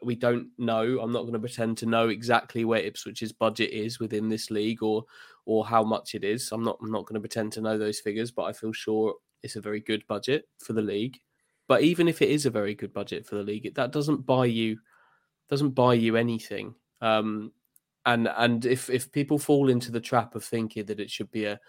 We 0.01 0.15
don't 0.15 0.49
know. 0.57 0.99
I'm 0.99 1.11
not 1.11 1.21
going 1.21 1.33
to 1.33 1.39
pretend 1.39 1.77
to 1.79 1.85
know 1.85 2.09
exactly 2.09 2.65
where 2.65 2.81
Ipswich's 2.81 3.31
budget 3.31 3.71
is 3.71 3.99
within 3.99 4.29
this 4.29 4.49
league 4.49 4.81
or 4.83 5.05
or 5.45 5.65
how 5.65 5.83
much 5.83 6.15
it 6.15 6.23
is. 6.23 6.51
I'm 6.51 6.63
not. 6.63 6.77
I'm 6.81 6.91
not 6.91 7.05
going 7.05 7.15
to 7.15 7.19
pretend 7.19 7.53
to 7.53 7.61
know 7.61 7.77
those 7.77 7.99
figures, 7.99 8.31
but 8.31 8.43
I 8.43 8.53
feel 8.53 8.73
sure 8.73 9.15
it's 9.43 9.55
a 9.55 9.61
very 9.61 9.79
good 9.79 10.05
budget 10.07 10.47
for 10.59 10.73
the 10.73 10.81
league. 10.81 11.19
But 11.67 11.81
even 11.81 12.07
if 12.07 12.21
it 12.21 12.29
is 12.29 12.45
a 12.45 12.51
very 12.51 12.75
good 12.75 12.93
budget 12.93 13.25
for 13.25 13.35
the 13.35 13.43
league, 13.43 13.73
that 13.75 13.91
doesn't 13.91 14.25
buy 14.25 14.45
you 14.45 14.77
doesn't 15.49 15.71
buy 15.71 15.93
you 15.93 16.15
anything. 16.15 16.75
Um, 17.01 17.51
and 18.05 18.27
and 18.37 18.65
if 18.65 18.89
if 18.89 19.11
people 19.11 19.39
fall 19.39 19.69
into 19.69 19.91
the 19.91 19.99
trap 19.99 20.35
of 20.35 20.43
thinking 20.43 20.85
that 20.85 20.99
it 20.99 21.09
should 21.09 21.31
be 21.31 21.45
a 21.45 21.59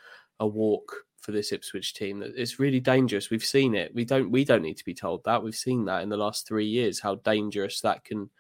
a 0.41 0.47
walk 0.47 1.06
for 1.27 1.33
this 1.33 1.51
Ipswich 1.51 1.93
team, 1.93 2.21
that 2.21 2.33
it's 2.37 2.61
really 2.61 2.79
dangerous. 2.79 3.31
We've 3.31 3.45
seen 3.45 3.75
it. 3.75 3.93
We 3.95 4.05
don't 4.05 4.31
we 4.31 4.45
don't 4.45 4.63
need 4.63 4.77
to 4.79 4.85
be 4.85 4.95
told 4.95 5.25
that. 5.25 5.43
We've 5.43 5.55
seen 5.55 5.85
that 5.87 6.03
in 6.03 6.09
the 6.09 6.17
last 6.17 6.47
three 6.47 6.67
years 6.67 7.01
how 7.01 7.17
dangerous 7.17 7.81
that 7.81 8.05
can 8.05 8.31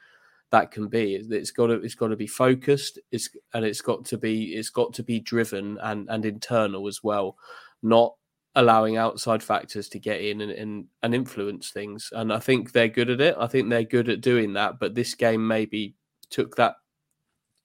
that 0.52 0.70
can 0.70 0.86
be. 0.86 1.16
It's 1.16 1.50
got 1.50 1.66
to 1.66 1.74
it's 1.74 1.96
got 1.96 2.08
to 2.08 2.16
be 2.16 2.28
focused. 2.28 3.00
It's 3.10 3.28
and 3.52 3.64
it's 3.64 3.80
got 3.80 4.04
to 4.06 4.18
be 4.18 4.54
it's 4.54 4.70
got 4.70 4.94
to 4.94 5.02
be 5.02 5.18
driven 5.18 5.78
and 5.82 6.08
and 6.08 6.24
internal 6.24 6.86
as 6.86 7.02
well, 7.02 7.36
not 7.82 8.14
allowing 8.54 8.96
outside 8.96 9.42
factors 9.42 9.88
to 9.90 9.98
get 9.98 10.22
in 10.22 10.40
and, 10.40 10.50
and, 10.50 10.86
and 11.02 11.14
influence 11.14 11.70
things. 11.70 12.08
And 12.12 12.32
I 12.32 12.38
think 12.38 12.72
they're 12.72 12.88
good 12.88 13.10
at 13.10 13.20
it. 13.20 13.36
I 13.38 13.48
think 13.48 13.68
they're 13.68 13.82
good 13.82 14.08
at 14.08 14.22
doing 14.22 14.54
that. 14.54 14.78
But 14.78 14.94
this 14.94 15.14
game 15.14 15.46
maybe 15.46 15.94
took 16.30 16.56
that 16.56 16.76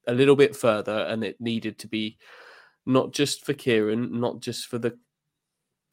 a 0.07 0.13
little 0.13 0.36
bit 0.36 0.55
further, 0.55 1.05
and 1.07 1.24
it 1.24 1.39
needed 1.39 1.78
to 1.80 1.88
be 1.88 2.17
not 2.86 3.13
just 3.13 3.45
for 3.45 3.53
Kieran, 3.53 4.19
not 4.19 4.41
just 4.41 4.67
for 4.67 4.80
the 4.80 4.97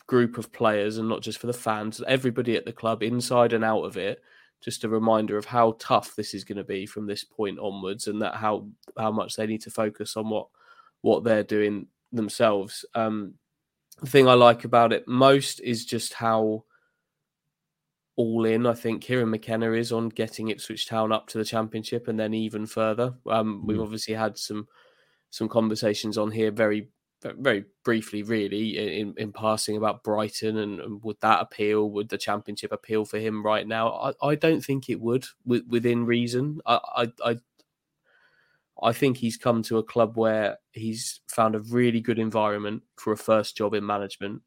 group 0.09 0.38
of 0.38 0.50
players, 0.50 0.98
and 0.98 1.09
not 1.09 1.22
just 1.22 1.38
for 1.38 1.46
the 1.46 1.52
fans, 1.52 2.02
everybody 2.09 2.56
at 2.56 2.64
the 2.64 2.72
club, 2.72 3.02
inside 3.04 3.52
and 3.52 3.62
out 3.64 3.82
of 3.84 3.96
it. 3.96 4.20
Just 4.61 4.82
a 4.82 4.88
reminder 4.88 5.38
of 5.38 5.44
how 5.44 5.76
tough 5.78 6.16
this 6.16 6.34
is 6.34 6.42
going 6.42 6.59
to 6.59 6.64
be 6.64 6.84
from 6.84 7.06
this 7.06 7.22
point 7.22 7.61
onwards, 7.61 8.09
and 8.09 8.20
that 8.20 8.34
how 8.34 8.66
how 8.96 9.12
much 9.12 9.36
they 9.36 9.46
need 9.46 9.61
to 9.62 9.70
focus 9.70 10.16
on 10.16 10.28
what 10.28 10.48
what 11.02 11.22
they're 11.22 11.44
doing 11.44 11.86
themselves. 12.11 12.84
Um, 12.96 13.34
the 14.00 14.09
thing 14.11 14.26
I 14.26 14.34
like 14.34 14.64
about 14.64 14.92
it 14.92 15.06
most 15.06 15.61
is 15.61 15.84
just 15.84 16.12
how 16.14 16.64
all 18.16 18.46
in. 18.46 18.66
I 18.66 18.74
think 18.74 19.02
Kieran 19.02 19.30
McKenna 19.30 19.70
is 19.72 19.92
on 19.92 20.09
getting 20.09 20.48
Ipswich 20.48 20.88
Town 20.88 21.12
up 21.12 21.28
to 21.28 21.38
the 21.38 21.44
Championship 21.44 22.09
and 22.09 22.18
then 22.18 22.34
even 22.34 22.66
further. 22.66 23.14
Um, 23.26 23.64
We've 23.64 23.78
Mm. 23.78 23.82
obviously 23.84 24.14
had 24.14 24.36
some 24.38 24.66
some 25.30 25.48
conversations 25.48 26.16
on 26.18 26.30
here 26.30 26.50
very 26.50 26.88
very 27.22 27.64
briefly, 27.84 28.22
really, 28.22 29.00
in 29.00 29.14
in 29.16 29.32
passing 29.32 29.76
about 29.76 30.04
Brighton 30.04 30.58
and, 30.58 30.80
and 30.80 31.02
would 31.02 31.20
that 31.20 31.40
appeal? 31.40 31.90
Would 31.90 32.08
the 32.08 32.18
Championship 32.18 32.72
appeal 32.72 33.04
for 33.04 33.18
him 33.18 33.44
right 33.44 33.66
now? 33.66 33.90
I, 33.90 34.28
I 34.28 34.34
don't 34.34 34.64
think 34.64 34.88
it 34.88 35.00
would, 35.00 35.26
with, 35.44 35.64
within 35.68 36.06
reason. 36.06 36.60
I, 36.66 36.80
I 36.96 37.12
I 37.30 37.36
I 38.82 38.92
think 38.92 39.16
he's 39.16 39.36
come 39.36 39.62
to 39.64 39.78
a 39.78 39.82
club 39.82 40.16
where 40.16 40.58
he's 40.72 41.20
found 41.28 41.54
a 41.54 41.60
really 41.60 42.00
good 42.00 42.18
environment 42.18 42.82
for 42.96 43.12
a 43.12 43.16
first 43.16 43.56
job 43.56 43.74
in 43.74 43.84
management, 43.84 44.42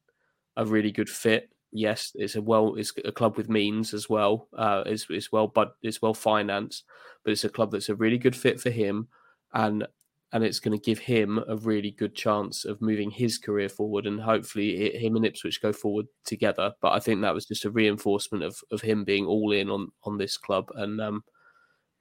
a 0.56 0.66
really 0.66 0.92
good 0.92 1.10
fit. 1.10 1.50
Yes, 1.74 2.12
it's 2.16 2.36
a 2.36 2.42
well, 2.42 2.76
it's 2.76 2.94
a 3.06 3.12
club 3.12 3.38
with 3.38 3.50
means 3.50 3.94
as 3.94 4.10
well. 4.10 4.48
Uh, 4.58 4.84
it's 4.86 5.08
it's 5.10 5.32
well, 5.32 5.48
but 5.48 5.76
it's 5.82 6.02
well 6.02 6.14
financed, 6.14 6.84
but 7.24 7.32
it's 7.32 7.44
a 7.44 7.50
club 7.50 7.72
that's 7.72 7.90
a 7.90 7.96
really 7.96 8.18
good 8.18 8.36
fit 8.36 8.60
for 8.60 8.70
him, 8.70 9.08
and 9.54 9.88
and 10.34 10.44
it's 10.44 10.60
going 10.60 10.78
to 10.78 10.84
give 10.84 11.00
him 11.00 11.44
a 11.48 11.58
really 11.58 11.92
good 11.92 12.16
chance 12.16 12.64
of 12.64 12.82
moving 12.82 13.12
his 13.12 13.38
career 13.38 13.70
forward, 13.70 14.06
and 14.06 14.20
hopefully 14.20 14.86
it, 14.86 15.02
him 15.02 15.16
and 15.16 15.26
Ipswich 15.26 15.62
go 15.62 15.74
forward 15.74 16.08
together. 16.26 16.74
But 16.82 16.94
I 16.94 17.00
think 17.00 17.22
that 17.22 17.34
was 17.34 17.46
just 17.46 17.66
a 17.66 17.72
reinforcement 17.72 18.44
of 18.44 18.62
of 18.72 18.82
him 18.82 19.04
being 19.04 19.26
all 19.26 19.52
in 19.52 19.70
on 19.70 19.92
on 20.04 20.18
this 20.18 20.38
club, 20.38 20.70
and 20.76 21.02
um, 21.02 21.24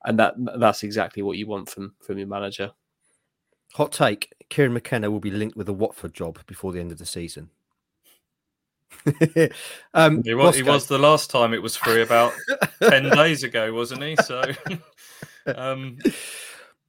and 0.05 0.19
that 0.19 0.35
that's 0.59 0.83
exactly 0.83 1.23
what 1.23 1.39
you 1.39 1.47
want 1.47 1.69
from 1.69 1.95
from 2.01 2.19
your 2.19 2.29
manager. 2.29 2.71
Hot 3.75 3.93
take: 3.93 4.33
Kieran 4.49 4.73
McKenna 4.73 5.11
will 5.11 5.21
be 5.21 5.31
linked 5.31 5.57
with 5.57 5.69
a 5.69 5.73
Watford 5.73 6.15
job 6.15 6.39
before 6.47 6.73
the 6.73 6.81
end 6.81 6.93
of 6.93 6.99
the 6.99 7.07
season. 7.07 7.51
um, 9.95 10.23
He 10.23 10.35
was, 10.35 10.57
he 10.57 10.63
was 10.63 10.87
the 10.87 10.99
last 10.99 11.31
time 11.31 11.55
it 11.55 11.63
was 11.63 11.77
free 11.77 12.03
about 12.03 12.33
10 12.83 13.11
days 13.11 13.43
ago, 13.43 13.73
wasn't 13.73 14.03
he? 14.03 14.17
So, 14.17 14.43
um, 15.47 15.99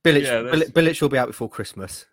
Bilic, 0.04 0.24
yeah, 0.24 0.42
Bilic, 0.42 0.74
that's- 0.74 1.02
will 1.02 1.10
be 1.10 1.18
out 1.18 1.28
before 1.28 1.50
Christmas. 1.50 2.06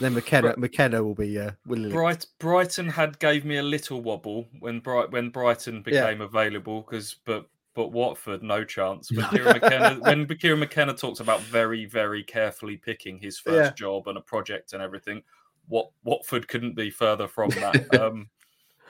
Then 0.00 0.14
McKenna, 0.14 0.54
McKenna 0.56 1.04
will 1.04 1.14
be. 1.14 1.38
Uh, 1.38 1.52
will. 1.64 1.90
Bright, 1.90 2.26
Brighton 2.40 2.88
had 2.88 3.18
gave 3.20 3.44
me 3.44 3.58
a 3.58 3.62
little 3.62 4.00
wobble 4.02 4.48
when 4.58 4.80
Bright 4.80 5.12
when 5.12 5.28
Brighton 5.30 5.76
Yeah. 5.76 5.82
became 6.06 6.20
available 6.22 6.80
because 6.82 7.14
but 7.24 7.46
but 7.74 7.92
Watford 7.92 8.42
no 8.42 8.64
chance. 8.64 9.10
But 9.12 9.30
Kieran 9.30 9.60
McKenna 9.60 9.94
when 10.00 10.26
Kieran 10.26 10.58
McKenna 10.58 10.92
talks 10.92 11.20
about 11.20 11.40
very 11.42 11.84
very 11.84 12.24
carefully 12.24 12.78
picking 12.78 13.16
his 13.18 13.38
first 13.38 13.70
Yeah. 13.70 13.74
job 13.76 14.08
and 14.08 14.18
a 14.18 14.20
project 14.20 14.72
and 14.72 14.82
everything, 14.82 15.22
what 15.68 15.90
Watford 16.02 16.48
couldn't 16.48 16.74
be 16.74 16.90
further 16.90 17.28
from 17.28 17.50
that. 17.50 17.86
Um, 18.00 18.28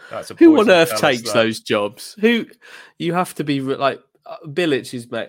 that's 0.08 0.30
a 0.30 0.34
Who 0.34 0.58
on 0.60 0.70
earth 0.70 0.96
takes 0.96 1.24
that. 1.24 1.34
those 1.34 1.60
jobs? 1.60 2.16
Who 2.20 2.46
you 2.98 3.12
have 3.12 3.34
to 3.34 3.44
be 3.44 3.60
like 3.60 4.00
Bilic 4.46 4.94
is 4.94 5.10
mate. 5.10 5.28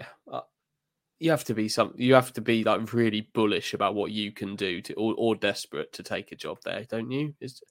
You 1.22 1.30
have 1.30 1.44
to 1.46 1.54
be 1.54 1.70
some. 1.70 1.94
You 1.98 2.16
have 2.16 2.34
to 2.34 2.42
be 2.42 2.64
like 2.64 2.94
really 2.94 3.30
bullish 3.34 3.76
about 3.76 3.94
what 3.94 4.12
you 4.12 4.32
can 4.32 4.56
do 4.56 4.82
to, 4.82 4.94
or, 4.96 5.14
or 5.18 5.36
desperate 5.36 5.94
to 5.94 6.02
take 6.04 6.32
a 6.32 6.36
job 6.36 6.58
there, 6.66 6.84
don't 6.90 7.12
you? 7.12 7.36
Is 7.40 7.62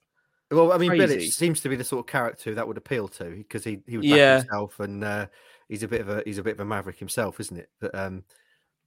Well, 0.49 0.71
I 0.71 0.77
mean, 0.77 0.89
Crazy. 0.89 1.29
seems 1.29 1.59
to 1.61 1.69
be 1.69 1.75
the 1.75 1.83
sort 1.83 1.99
of 1.99 2.09
character 2.09 2.55
that 2.55 2.65
would 2.65 2.77
appeal 2.77 3.09
to 3.09 3.29
because 3.29 3.65
he 3.65 3.81
he 3.87 3.97
was 3.97 4.05
Yeah. 4.05 4.37
himself 4.37 4.79
and 4.79 5.03
uh, 5.03 5.27
he's 5.67 5.83
a 5.83 5.87
bit 5.89 5.99
of 5.99 6.07
a 6.07 6.23
he's 6.25 6.37
a 6.37 6.43
bit 6.43 6.53
of 6.53 6.61
a 6.61 6.65
maverick 6.65 6.97
himself, 6.97 7.41
isn't 7.41 7.57
it? 7.57 7.69
But 7.81 7.93
um, 7.93 8.23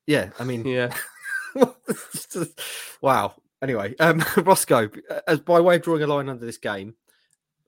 yeah, 0.06 0.30
I 0.38 0.44
mean, 0.44 0.66
yeah. 0.66 0.94
Wow. 3.02 3.34
Anyway, 3.62 3.94
um, 4.00 4.24
Roscoe, 4.38 4.90
as 5.26 5.40
by 5.40 5.60
way 5.60 5.76
of 5.76 5.82
drawing 5.82 6.02
a 6.02 6.06
line 6.06 6.30
under 6.30 6.44
this 6.44 6.58
game, 6.58 6.94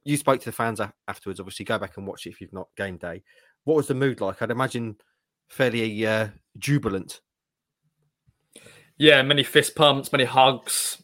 you 0.04 0.16
spoke 0.16 0.40
to 0.40 0.46
the 0.46 0.52
fans 0.52 0.80
afterwards. 1.08 1.40
Obviously, 1.40 1.66
go 1.66 1.78
back 1.78 1.98
and 1.98 2.06
watch 2.06 2.24
it 2.24 2.30
if 2.30 2.40
you've 2.40 2.54
not 2.54 2.68
game 2.74 2.96
day. 2.96 3.22
What 3.64 3.76
was 3.76 3.86
the 3.86 3.94
mood 3.94 4.22
like? 4.22 4.40
I'd 4.40 4.50
imagine 4.50 4.96
fairly 5.48 6.06
uh, 6.06 6.28
jubilant. 6.58 7.20
Yeah, 8.98 9.22
many 9.22 9.42
fist 9.42 9.74
pumps, 9.74 10.12
many 10.12 10.24
hugs, 10.24 11.02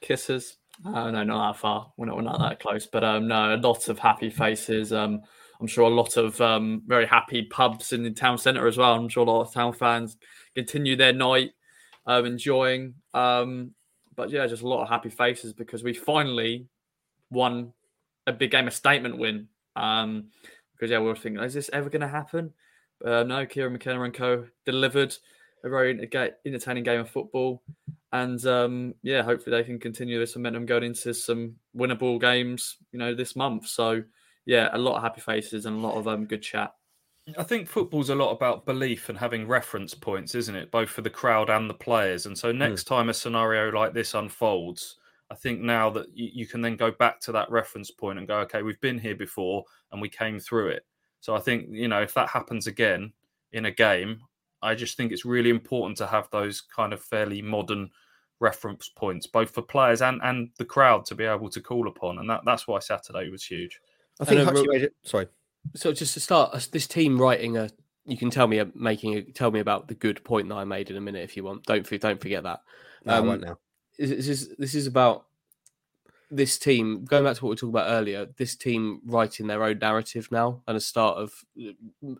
kisses. 0.00 0.56
Oh, 0.84 1.10
no, 1.10 1.22
not 1.22 1.52
that 1.52 1.60
far. 1.60 1.92
We're 1.96 2.06
not, 2.06 2.16
we're 2.16 2.22
not 2.22 2.38
that 2.40 2.60
close, 2.60 2.86
but 2.86 3.04
um, 3.04 3.28
no, 3.28 3.54
a 3.54 3.56
lot 3.56 3.88
of 3.88 3.98
happy 3.98 4.30
faces. 4.30 4.92
Um, 4.92 5.22
I'm 5.60 5.66
sure 5.66 5.84
a 5.84 5.94
lot 5.94 6.16
of 6.16 6.40
um, 6.40 6.82
very 6.86 7.06
happy 7.06 7.42
pubs 7.42 7.92
in 7.92 8.02
the 8.02 8.10
town 8.10 8.38
centre 8.38 8.66
as 8.66 8.76
well. 8.76 8.94
I'm 8.94 9.08
sure 9.08 9.26
a 9.26 9.30
lot 9.30 9.42
of 9.42 9.52
town 9.52 9.72
fans 9.72 10.16
continue 10.54 10.96
their 10.96 11.12
night 11.12 11.52
um, 12.06 12.26
enjoying. 12.26 12.94
Um, 13.12 13.72
but 14.16 14.30
yeah, 14.30 14.46
just 14.46 14.62
a 14.62 14.68
lot 14.68 14.82
of 14.82 14.88
happy 14.88 15.10
faces 15.10 15.52
because 15.52 15.82
we 15.82 15.94
finally 15.94 16.66
won 17.30 17.72
a 18.26 18.32
big 18.32 18.50
game, 18.50 18.68
a 18.68 18.70
statement 18.70 19.18
win. 19.18 19.48
Um, 19.76 20.28
because 20.72 20.90
yeah, 20.90 20.98
we 20.98 21.06
were 21.06 21.16
thinking, 21.16 21.42
is 21.42 21.54
this 21.54 21.70
ever 21.72 21.88
going 21.88 22.02
to 22.02 22.08
happen? 22.08 22.52
Uh, 23.04 23.22
no, 23.22 23.46
Kieran 23.46 23.72
McKenna 23.72 24.02
and 24.02 24.14
co 24.14 24.46
delivered 24.66 25.16
a 25.64 25.68
very 25.68 25.98
entertaining 26.46 26.84
game 26.84 27.00
of 27.00 27.10
football. 27.10 27.62
And 28.12 28.44
um, 28.46 28.94
yeah, 29.02 29.22
hopefully 29.22 29.56
they 29.56 29.64
can 29.64 29.80
continue 29.80 30.20
this 30.20 30.36
momentum 30.36 30.66
going 30.66 30.84
into 30.84 31.14
some 31.14 31.56
winnable 31.76 32.20
games, 32.20 32.76
you 32.92 32.98
know, 32.98 33.14
this 33.14 33.34
month. 33.34 33.66
So 33.66 34.04
yeah, 34.46 34.68
a 34.72 34.78
lot 34.78 34.96
of 34.96 35.02
happy 35.02 35.20
faces 35.20 35.66
and 35.66 35.76
a 35.76 35.86
lot 35.86 35.96
of 35.96 36.06
um, 36.06 36.26
good 36.26 36.42
chat. 36.42 36.72
I 37.38 37.42
think 37.42 37.68
football's 37.68 38.10
a 38.10 38.14
lot 38.14 38.32
about 38.32 38.66
belief 38.66 39.08
and 39.08 39.16
having 39.16 39.48
reference 39.48 39.94
points, 39.94 40.34
isn't 40.34 40.54
it? 40.54 40.70
Both 40.70 40.90
for 40.90 41.00
the 41.00 41.08
crowd 41.08 41.48
and 41.48 41.68
the 41.68 41.74
players. 41.74 42.26
And 42.26 42.36
so 42.36 42.52
next 42.52 42.84
time 42.84 43.08
a 43.08 43.14
scenario 43.14 43.72
like 43.72 43.94
this 43.94 44.12
unfolds, 44.12 44.96
I 45.30 45.34
think 45.34 45.60
now 45.60 45.88
that 45.90 46.06
you, 46.12 46.28
you 46.34 46.46
can 46.46 46.60
then 46.60 46.76
go 46.76 46.90
back 46.90 47.20
to 47.20 47.32
that 47.32 47.50
reference 47.50 47.90
point 47.90 48.18
and 48.18 48.28
go, 48.28 48.40
okay, 48.40 48.62
we've 48.62 48.80
been 48.82 48.98
here 48.98 49.14
before 49.14 49.64
and 49.90 50.02
we 50.02 50.10
came 50.10 50.38
through 50.38 50.68
it. 50.68 50.84
So 51.24 51.34
I 51.34 51.40
think, 51.40 51.68
you 51.70 51.88
know, 51.88 52.02
if 52.02 52.12
that 52.12 52.28
happens 52.28 52.66
again 52.66 53.10
in 53.52 53.64
a 53.64 53.70
game, 53.70 54.20
I 54.60 54.74
just 54.74 54.98
think 54.98 55.10
it's 55.10 55.24
really 55.24 55.48
important 55.48 55.96
to 55.96 56.06
have 56.06 56.28
those 56.30 56.60
kind 56.60 56.92
of 56.92 57.02
fairly 57.02 57.40
modern 57.40 57.88
reference 58.40 58.90
points, 58.90 59.26
both 59.26 59.48
for 59.48 59.62
players 59.62 60.02
and, 60.02 60.20
and 60.22 60.50
the 60.58 60.66
crowd 60.66 61.06
to 61.06 61.14
be 61.14 61.24
able 61.24 61.48
to 61.48 61.62
call 61.62 61.88
upon. 61.88 62.18
And 62.18 62.28
that, 62.28 62.42
that's 62.44 62.68
why 62.68 62.78
Saturday 62.78 63.30
was 63.30 63.42
huge. 63.42 63.80
I 64.20 64.26
think 64.26 64.44
know, 64.44 64.52
Hutchie 64.52 64.68
made 64.68 64.82
it. 64.82 64.94
Sorry. 65.02 65.26
So 65.74 65.94
just 65.94 66.12
to 66.12 66.20
start, 66.20 66.68
this 66.72 66.86
team 66.86 67.18
writing 67.18 67.56
a. 67.56 67.70
You 68.04 68.18
can 68.18 68.28
tell 68.28 68.46
me 68.46 68.58
a, 68.58 68.70
making 68.74 69.14
a, 69.14 69.22
tell 69.22 69.50
me 69.50 69.60
about 69.60 69.88
the 69.88 69.94
good 69.94 70.22
point 70.24 70.50
that 70.50 70.56
I 70.56 70.64
made 70.64 70.90
in 70.90 70.98
a 70.98 71.00
minute 71.00 71.24
if 71.24 71.38
you 71.38 71.42
want. 71.42 71.64
Don't 71.64 71.88
don't 72.00 72.20
forget 72.20 72.42
that. 72.42 72.60
No, 73.06 73.14
I 73.14 73.16
Um, 73.16 73.26
won't 73.28 73.40
now. 73.40 73.56
This 73.98 74.28
is 74.28 74.54
this 74.58 74.74
is 74.74 74.86
about 74.86 75.24
this 76.36 76.58
team 76.58 77.04
going 77.04 77.24
back 77.24 77.36
to 77.36 77.44
what 77.44 77.50
we 77.50 77.56
talked 77.56 77.70
about 77.70 77.90
earlier. 77.90 78.26
This 78.36 78.56
team 78.56 79.00
writing 79.06 79.46
their 79.46 79.62
own 79.62 79.78
narrative 79.78 80.28
now 80.30 80.62
and 80.66 80.76
a 80.76 80.80
start 80.80 81.18
of 81.18 81.32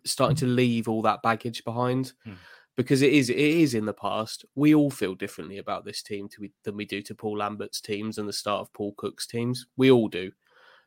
starting 0.05 0.37
to 0.37 0.47
leave 0.47 0.89
all 0.89 1.03
that 1.03 1.23
baggage 1.23 1.65
behind. 1.65 2.12
Hmm. 2.25 2.35
Because 2.77 3.03
it 3.03 3.12
is 3.12 3.31
it 3.31 3.37
is 3.39 3.75
in 3.75 3.85
the 3.85 3.93
past. 3.93 4.45
We 4.57 4.75
all 4.75 4.91
feel 4.91 5.15
differently 5.15 5.59
about 5.59 5.85
this 5.85 6.03
team 6.03 6.29
to 6.31 6.41
we, 6.41 6.53
than 6.65 6.77
we 6.77 6.85
do 6.85 7.03
to 7.03 7.15
Paul 7.15 7.39
Lambert's 7.39 7.81
teams 7.81 8.19
and 8.19 8.29
the 8.29 8.33
start 8.33 8.62
of 8.62 8.73
Paul 8.73 8.95
Cook's 8.97 9.29
teams. 9.29 9.67
We 9.77 9.93
all 9.93 10.09
do. 10.09 10.33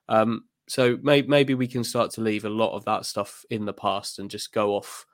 Um, 0.10 0.46
so 0.68 0.98
may, 1.02 1.22
maybe 1.22 1.54
we 1.54 1.68
can 1.68 1.86
start 1.86 2.12
to 2.12 2.22
leave 2.22 2.44
a 2.44 2.50
lot 2.50 2.76
of 2.76 2.84
that 2.86 3.06
stuff 3.06 3.46
in 3.50 3.64
the 3.64 3.74
past 3.74 4.20
and 4.20 4.30
just 4.30 4.52
go 4.52 4.76
off 4.76 5.06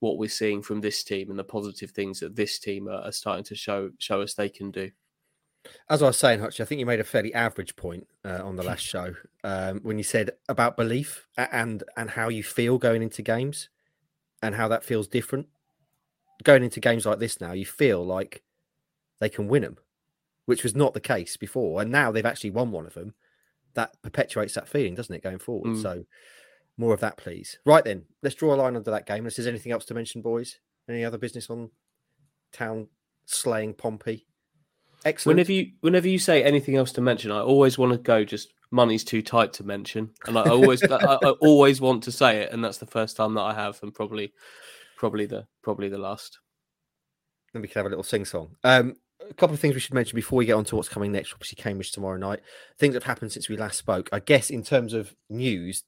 what 0.00 0.16
we're 0.16 0.28
seeing 0.28 0.62
from 0.62 0.80
this 0.80 1.04
team 1.04 1.28
and 1.28 1.38
the 1.38 1.44
positive 1.44 1.90
things 1.90 2.18
that 2.20 2.34
this 2.34 2.58
team 2.58 2.88
are, 2.88 3.02
are 3.02 3.12
starting 3.12 3.44
to 3.44 3.54
show 3.54 3.90
show 3.98 4.22
us 4.22 4.32
they 4.32 4.48
can 4.48 4.70
do. 4.70 4.90
As 5.88 6.02
I 6.02 6.06
was 6.06 6.18
saying, 6.18 6.40
Hutch, 6.40 6.60
I 6.60 6.64
think 6.64 6.78
you 6.78 6.86
made 6.86 7.00
a 7.00 7.04
fairly 7.04 7.32
average 7.34 7.76
point 7.76 8.06
uh, 8.24 8.40
on 8.42 8.56
the 8.56 8.62
last 8.62 8.84
show 8.84 9.14
um, 9.44 9.80
when 9.82 9.98
you 9.98 10.04
said 10.04 10.30
about 10.48 10.76
belief 10.76 11.26
and 11.36 11.84
and 11.96 12.10
how 12.10 12.28
you 12.28 12.42
feel 12.42 12.78
going 12.78 13.02
into 13.02 13.22
games 13.22 13.68
and 14.42 14.54
how 14.54 14.68
that 14.68 14.84
feels 14.84 15.06
different. 15.06 15.46
Going 16.42 16.64
into 16.64 16.80
games 16.80 17.06
like 17.06 17.20
this 17.20 17.40
now, 17.40 17.52
you 17.52 17.64
feel 17.64 18.04
like 18.04 18.42
they 19.20 19.28
can 19.28 19.46
win 19.46 19.62
them, 19.62 19.76
which 20.46 20.64
was 20.64 20.74
not 20.74 20.94
the 20.94 21.00
case 21.00 21.36
before. 21.36 21.80
And 21.80 21.92
now 21.92 22.10
they've 22.10 22.26
actually 22.26 22.50
won 22.50 22.72
one 22.72 22.86
of 22.86 22.94
them. 22.94 23.14
That 23.74 23.94
perpetuates 24.02 24.54
that 24.54 24.68
feeling, 24.68 24.96
doesn't 24.96 25.14
it, 25.14 25.22
going 25.22 25.38
forward? 25.38 25.70
Mm. 25.70 25.82
So 25.82 26.04
more 26.76 26.92
of 26.92 27.00
that, 27.00 27.16
please. 27.16 27.58
Right 27.64 27.84
then, 27.84 28.04
let's 28.22 28.34
draw 28.34 28.54
a 28.54 28.56
line 28.56 28.74
under 28.74 28.90
that 28.90 29.06
game. 29.06 29.18
Unless 29.18 29.36
there's 29.36 29.46
anything 29.46 29.70
else 29.70 29.84
to 29.86 29.94
mention, 29.94 30.22
boys. 30.22 30.58
Any 30.88 31.04
other 31.04 31.18
business 31.18 31.48
on 31.48 31.70
town 32.52 32.88
slaying 33.24 33.74
Pompey? 33.74 34.26
Excellent. 35.04 35.36
Whenever 35.36 35.52
you 35.52 35.72
whenever 35.80 36.08
you 36.08 36.18
say 36.18 36.42
anything 36.44 36.76
else 36.76 36.92
to 36.92 37.00
mention, 37.00 37.30
I 37.30 37.40
always 37.40 37.78
want 37.78 37.92
to 37.92 37.98
go 37.98 38.24
just 38.24 38.52
money's 38.70 39.04
too 39.04 39.22
tight 39.22 39.52
to 39.54 39.64
mention, 39.64 40.10
and 40.26 40.38
I 40.38 40.48
always 40.48 40.82
I, 40.84 41.18
I 41.22 41.30
always 41.40 41.80
want 41.80 42.02
to 42.04 42.12
say 42.12 42.38
it, 42.42 42.52
and 42.52 42.64
that's 42.64 42.78
the 42.78 42.86
first 42.86 43.16
time 43.16 43.34
that 43.34 43.42
I 43.42 43.54
have, 43.54 43.78
and 43.82 43.92
probably 43.92 44.32
probably 44.96 45.26
the 45.26 45.46
probably 45.62 45.88
the 45.88 45.98
last. 45.98 46.38
then 47.52 47.62
we 47.62 47.68
can 47.68 47.80
have 47.80 47.86
a 47.86 47.88
little 47.88 48.04
sing 48.04 48.24
song. 48.24 48.56
Um, 48.64 48.96
a 49.28 49.34
couple 49.34 49.54
of 49.54 49.60
things 49.60 49.74
we 49.74 49.80
should 49.80 49.94
mention 49.94 50.16
before 50.16 50.36
we 50.36 50.46
get 50.46 50.54
on 50.54 50.64
to 50.66 50.76
what's 50.76 50.88
coming 50.88 51.12
next. 51.12 51.32
Obviously, 51.32 51.56
Cambridge 51.56 51.92
tomorrow 51.92 52.16
night. 52.16 52.40
Things 52.78 52.94
that 52.94 53.02
have 53.02 53.08
happened 53.08 53.32
since 53.32 53.48
we 53.48 53.56
last 53.56 53.78
spoke. 53.78 54.08
I 54.12 54.20
guess 54.20 54.50
in 54.50 54.62
terms 54.62 54.92
of 54.92 55.14
news, 55.28 55.84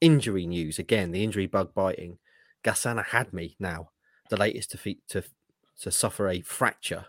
injury 0.00 0.46
news 0.46 0.78
again, 0.78 1.10
the 1.10 1.24
injury 1.24 1.46
bug 1.46 1.74
biting. 1.74 2.18
Gassan 2.64 3.02
Ahadme 3.02 3.56
now, 3.58 3.90
the 4.30 4.36
latest 4.36 4.70
to 4.72 4.94
to 5.08 5.24
to 5.80 5.90
suffer 5.90 6.28
a 6.28 6.42
fracture 6.42 7.06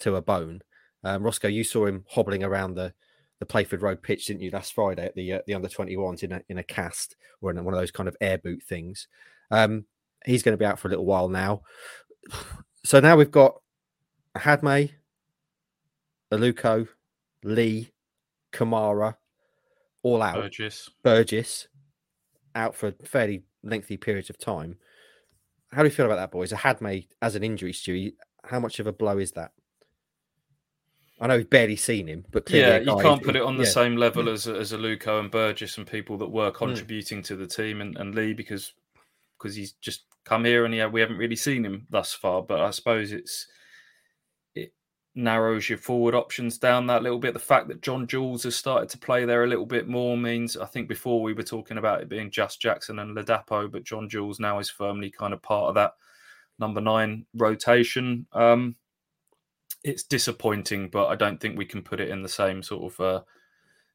to 0.00 0.16
a 0.16 0.22
bone. 0.22 0.62
Um, 1.04 1.22
Roscoe, 1.22 1.48
you 1.48 1.64
saw 1.64 1.86
him 1.86 2.04
hobbling 2.08 2.42
around 2.42 2.74
the 2.74 2.92
the 3.38 3.46
Playford 3.46 3.82
Road 3.82 4.02
pitch, 4.02 4.26
didn't 4.26 4.42
you, 4.42 4.50
last 4.50 4.72
Friday 4.72 5.04
at 5.04 5.14
the 5.14 5.34
uh, 5.34 5.38
the 5.46 5.54
under 5.54 5.68
21s 5.68 6.22
in 6.22 6.32
a 6.32 6.42
in 6.48 6.58
a 6.58 6.62
cast 6.62 7.16
or 7.40 7.50
in 7.50 7.64
one 7.64 7.74
of 7.74 7.80
those 7.80 7.90
kind 7.90 8.08
of 8.08 8.16
air 8.20 8.38
boot 8.38 8.62
things. 8.62 9.06
Um, 9.50 9.84
he's 10.24 10.42
going 10.42 10.54
to 10.54 10.58
be 10.58 10.64
out 10.64 10.78
for 10.78 10.88
a 10.88 10.90
little 10.90 11.06
while 11.06 11.28
now. 11.28 11.62
So 12.84 13.00
now 13.00 13.16
we've 13.16 13.30
got 13.30 13.60
Hadme, 14.36 14.90
Aluko, 16.32 16.88
Leigh, 17.42 17.92
Camará, 18.52 19.16
all 20.02 20.22
out. 20.22 20.36
Burgess. 20.36 20.90
Burgess 21.02 21.68
out 22.54 22.74
for 22.74 22.92
fairly 23.04 23.42
lengthy 23.62 23.96
periods 23.96 24.30
of 24.30 24.38
time. 24.38 24.76
How 25.72 25.82
do 25.82 25.88
you 25.88 25.94
feel 25.94 26.06
about 26.06 26.16
that, 26.16 26.30
boys? 26.30 26.52
Ahadme 26.52 27.06
as 27.20 27.34
an 27.34 27.44
injury, 27.44 27.72
Stewie. 27.72 28.14
How 28.44 28.58
much 28.58 28.80
of 28.80 28.86
a 28.86 28.92
blow 28.92 29.18
is 29.18 29.32
that? 29.32 29.52
I 31.20 31.26
know 31.26 31.36
we've 31.36 31.50
barely 31.50 31.76
seen 31.76 32.06
him, 32.06 32.24
but 32.30 32.46
clearly 32.46 32.84
Yeah, 32.84 32.94
you 32.94 33.02
can't 33.02 33.22
put 33.22 33.34
it 33.36 33.42
on 33.42 33.56
the 33.56 33.64
yeah. 33.64 33.70
same 33.70 33.96
level 33.96 34.28
as 34.28 34.46
as 34.46 34.72
Aluko 34.72 35.20
and 35.20 35.30
Burgess 35.30 35.76
and 35.78 35.86
people 35.86 36.16
that 36.18 36.30
were 36.30 36.50
Hmm. 36.50 36.56
contributing 36.56 37.22
to 37.24 37.36
the 37.36 37.46
team 37.46 37.80
and, 37.80 37.96
and 37.96 38.14
Leigh 38.14 38.34
because 38.34 38.72
because 39.38 39.54
he's 39.56 39.72
just 39.72 40.04
come 40.24 40.44
here 40.44 40.64
and 40.64 40.74
yeah, 40.74 40.86
we 40.86 41.00
haven't 41.00 41.16
really 41.18 41.36
seen 41.36 41.64
him 41.64 41.86
thus 41.90 42.12
far. 42.12 42.42
But 42.42 42.60
I 42.60 42.70
suppose 42.70 43.12
it's 43.12 43.46
it 44.54 44.72
narrows 45.14 45.68
your 45.68 45.78
forward 45.78 46.14
options 46.14 46.58
down 46.58 46.86
that 46.86 47.02
little 47.02 47.18
bit. 47.18 47.32
The 47.34 47.40
fact 47.40 47.68
that 47.68 47.82
John 47.82 48.06
Jules 48.06 48.44
has 48.44 48.54
started 48.54 48.88
to 48.90 48.98
play 48.98 49.24
there 49.24 49.44
a 49.44 49.48
little 49.48 49.66
bit 49.66 49.88
more 49.88 50.16
means 50.16 50.56
I 50.56 50.66
think 50.66 50.88
before 50.88 51.20
we 51.22 51.32
were 51.32 51.42
talking 51.42 51.78
about 51.78 52.00
it 52.02 52.08
being 52.08 52.30
just 52.30 52.60
Jackson 52.60 52.98
and 53.00 53.16
Ladapo, 53.16 53.70
but 53.70 53.84
John 53.84 54.08
Jules 54.08 54.38
now 54.38 54.58
is 54.60 54.70
firmly 54.70 55.10
kind 55.10 55.32
of 55.32 55.42
part 55.42 55.68
of 55.70 55.74
that 55.76 55.94
number 56.60 56.80
nine 56.80 57.24
rotation. 57.34 58.26
Um, 58.32 58.76
it's 59.84 60.02
disappointing, 60.02 60.88
but 60.88 61.06
I 61.06 61.14
don't 61.14 61.40
think 61.40 61.56
we 61.56 61.64
can 61.64 61.82
put 61.82 62.00
it 62.00 62.10
in 62.10 62.22
the 62.22 62.28
same 62.28 62.62
sort 62.62 62.92
of 62.92 63.00
uh, 63.00 63.20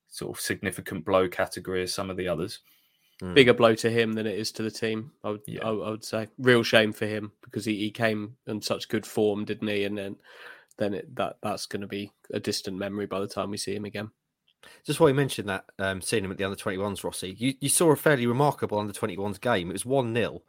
sort 0.09 0.36
of 0.36 0.41
significant 0.41 1.05
blow 1.05 1.27
category 1.27 1.84
as 1.84 1.93
some 1.93 2.09
of 2.09 2.17
the 2.17 2.27
others. 2.27 2.59
Mm. 3.21 3.34
Bigger 3.34 3.53
blow 3.53 3.75
to 3.75 3.89
him 3.89 4.13
than 4.13 4.25
it 4.25 4.38
is 4.38 4.51
to 4.53 4.63
the 4.63 4.71
team. 4.71 5.11
I 5.23 5.31
would, 5.31 5.41
Yeah. 5.45 5.65
I, 5.65 5.69
I 5.69 5.89
would 5.89 6.03
say, 6.03 6.27
real 6.38 6.63
shame 6.63 6.93
for 6.93 7.05
him 7.05 7.31
because 7.43 7.65
he, 7.65 7.77
he 7.77 7.91
came 7.91 8.36
in 8.47 8.61
such 8.61 8.89
good 8.89 9.05
form, 9.05 9.45
didn't 9.45 9.67
he? 9.67 9.84
And 9.84 9.97
then, 9.97 10.15
then 10.77 10.93
it, 10.93 11.15
that 11.15 11.38
that's 11.41 11.65
going 11.65 11.81
to 11.81 11.88
be 11.88 12.11
a 12.34 12.39
distant 12.39 12.77
memory 12.77 13.05
by 13.05 13.19
the 13.19 13.27
time 13.27 13.51
we 13.51 13.57
see 13.57 13.75
him 13.75 13.86
again. 13.86 14.11
Just 14.86 14.99
while 14.99 15.09
you 15.09 15.15
mentioned 15.15 15.49
that, 15.49 15.65
um, 15.79 16.01
seeing 16.01 16.23
him 16.23 16.31
at 16.31 16.38
the 16.38 16.43
under 16.45 16.55
21s, 16.55 17.03
Rossi, 17.03 17.36
you, 17.38 17.53
you 17.59 17.69
saw 17.69 17.91
a 17.91 17.95
fairly 17.95 18.25
remarkable 18.25 18.79
under 18.79 18.93
21s 18.93 19.39
game. 19.39 19.69
It 19.69 19.73
was 19.73 19.86
1 19.86 20.15
0, 20.15 20.41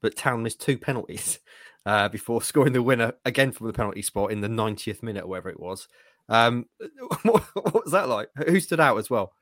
but 0.00 0.16
Town 0.16 0.42
missed 0.42 0.60
two 0.60 0.78
penalties 0.78 1.40
uh, 1.86 2.08
before 2.08 2.42
scoring 2.42 2.74
the 2.74 2.82
winner 2.82 3.14
again 3.24 3.52
from 3.52 3.68
the 3.68 3.72
penalty 3.72 4.02
spot 4.02 4.32
in 4.32 4.42
the 4.42 4.48
90th 4.48 5.02
minute 5.02 5.24
or 5.24 5.28
whatever 5.28 5.48
it 5.48 5.60
was. 5.60 5.88
Um, 6.28 6.66
what, 7.22 7.42
what 7.54 7.84
was 7.84 7.92
that 7.92 8.08
like? 8.08 8.28
Who 8.46 8.60
stood 8.60 8.80
out 8.80 8.98
as 8.98 9.08
well? 9.08 9.32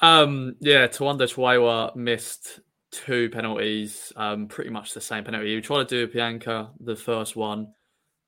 Um, 0.00 0.56
yeah, 0.60 0.88
Tawanda 0.88 1.22
Chirewa 1.22 1.94
missed 1.94 2.60
two 2.90 3.28
penalties, 3.30 4.12
um, 4.16 4.48
pretty 4.48 4.70
much 4.70 4.92
the 4.92 5.00
same 5.00 5.22
penalty. 5.22 5.54
We 5.54 5.60
tried 5.60 5.88
to 5.88 6.06
do 6.06 6.12
Bianca, 6.12 6.70
the 6.80 6.96
first 6.96 7.36
one, 7.36 7.68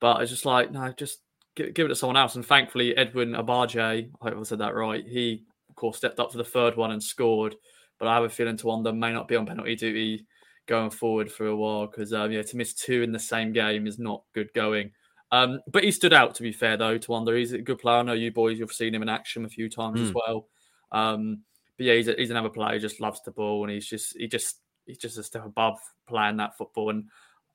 but 0.00 0.20
it's 0.20 0.30
just 0.30 0.44
like, 0.44 0.70
no, 0.70 0.92
just 0.92 1.20
give, 1.57 1.74
give 1.74 1.86
it 1.86 1.88
to 1.88 1.96
someone 1.96 2.16
else. 2.16 2.36
And 2.36 2.46
thankfully, 2.46 2.96
Edwin 2.96 3.32
Agbaje, 3.32 4.11
I 4.20 4.28
hope 4.28 4.38
I 4.38 4.42
said 4.42 4.59
that 4.59 4.74
right, 4.74 5.04
he, 5.04 5.44
of 5.70 5.76
course, 5.76 5.96
stepped 5.96 6.20
up 6.20 6.30
for 6.30 6.38
the 6.38 6.44
third 6.44 6.76
one 6.76 6.92
and 6.92 7.02
scored. 7.02 7.57
But 7.98 8.09
I 8.09 8.14
have 8.14 8.24
a 8.24 8.28
feeling 8.28 8.57
Tawanda 8.59 8.96
may 8.96 9.12
not 9.12 9.26
be 9.26 9.36
on 9.36 9.46
penalty 9.46 9.74
duty 9.74 10.26
going 10.66 10.90
forward 10.90 11.30
for 11.30 11.46
a 11.46 11.56
while 11.56 11.86
because, 11.86 12.12
um, 12.12 12.30
yeah, 12.32 12.42
to 12.42 12.56
miss 12.56 12.74
two 12.74 13.02
in 13.02 13.12
the 13.12 13.18
same 13.18 13.52
game 13.52 13.86
is 13.86 13.98
not 13.98 14.22
good 14.34 14.52
going. 14.54 14.90
Um, 15.32 15.60
but 15.70 15.82
he 15.84 15.90
stood 15.90 16.12
out, 16.12 16.34
to 16.36 16.42
be 16.42 16.52
fair, 16.52 16.76
though, 16.76 16.98
Tawanda, 16.98 17.36
He's 17.36 17.52
a 17.52 17.58
good 17.58 17.78
player. 17.78 17.96
I 17.98 18.02
know 18.02 18.12
you 18.12 18.30
boys, 18.32 18.58
you've 18.58 18.72
seen 18.72 18.94
him 18.94 19.02
in 19.02 19.08
action 19.08 19.44
a 19.44 19.48
few 19.48 19.68
times 19.68 20.00
as 20.00 20.10
Mm. 20.12 20.14
well. 20.14 20.48
Um, 20.92 21.42
but 21.76 21.86
yeah, 21.86 21.94
he's, 21.94 22.08
a, 22.08 22.14
he's 22.16 22.30
another 22.30 22.48
player 22.48 22.74
who 22.74 22.78
just 22.78 23.00
loves 23.00 23.20
the 23.24 23.32
ball, 23.32 23.64
and 23.64 23.72
he's 23.72 23.86
just 23.86 24.16
he 24.16 24.28
just 24.28 24.60
he's 24.86 24.98
just 24.98 25.18
a 25.18 25.22
step 25.22 25.44
above 25.44 25.78
playing 26.08 26.36
that 26.38 26.56
football, 26.56 26.90
and 26.90 27.04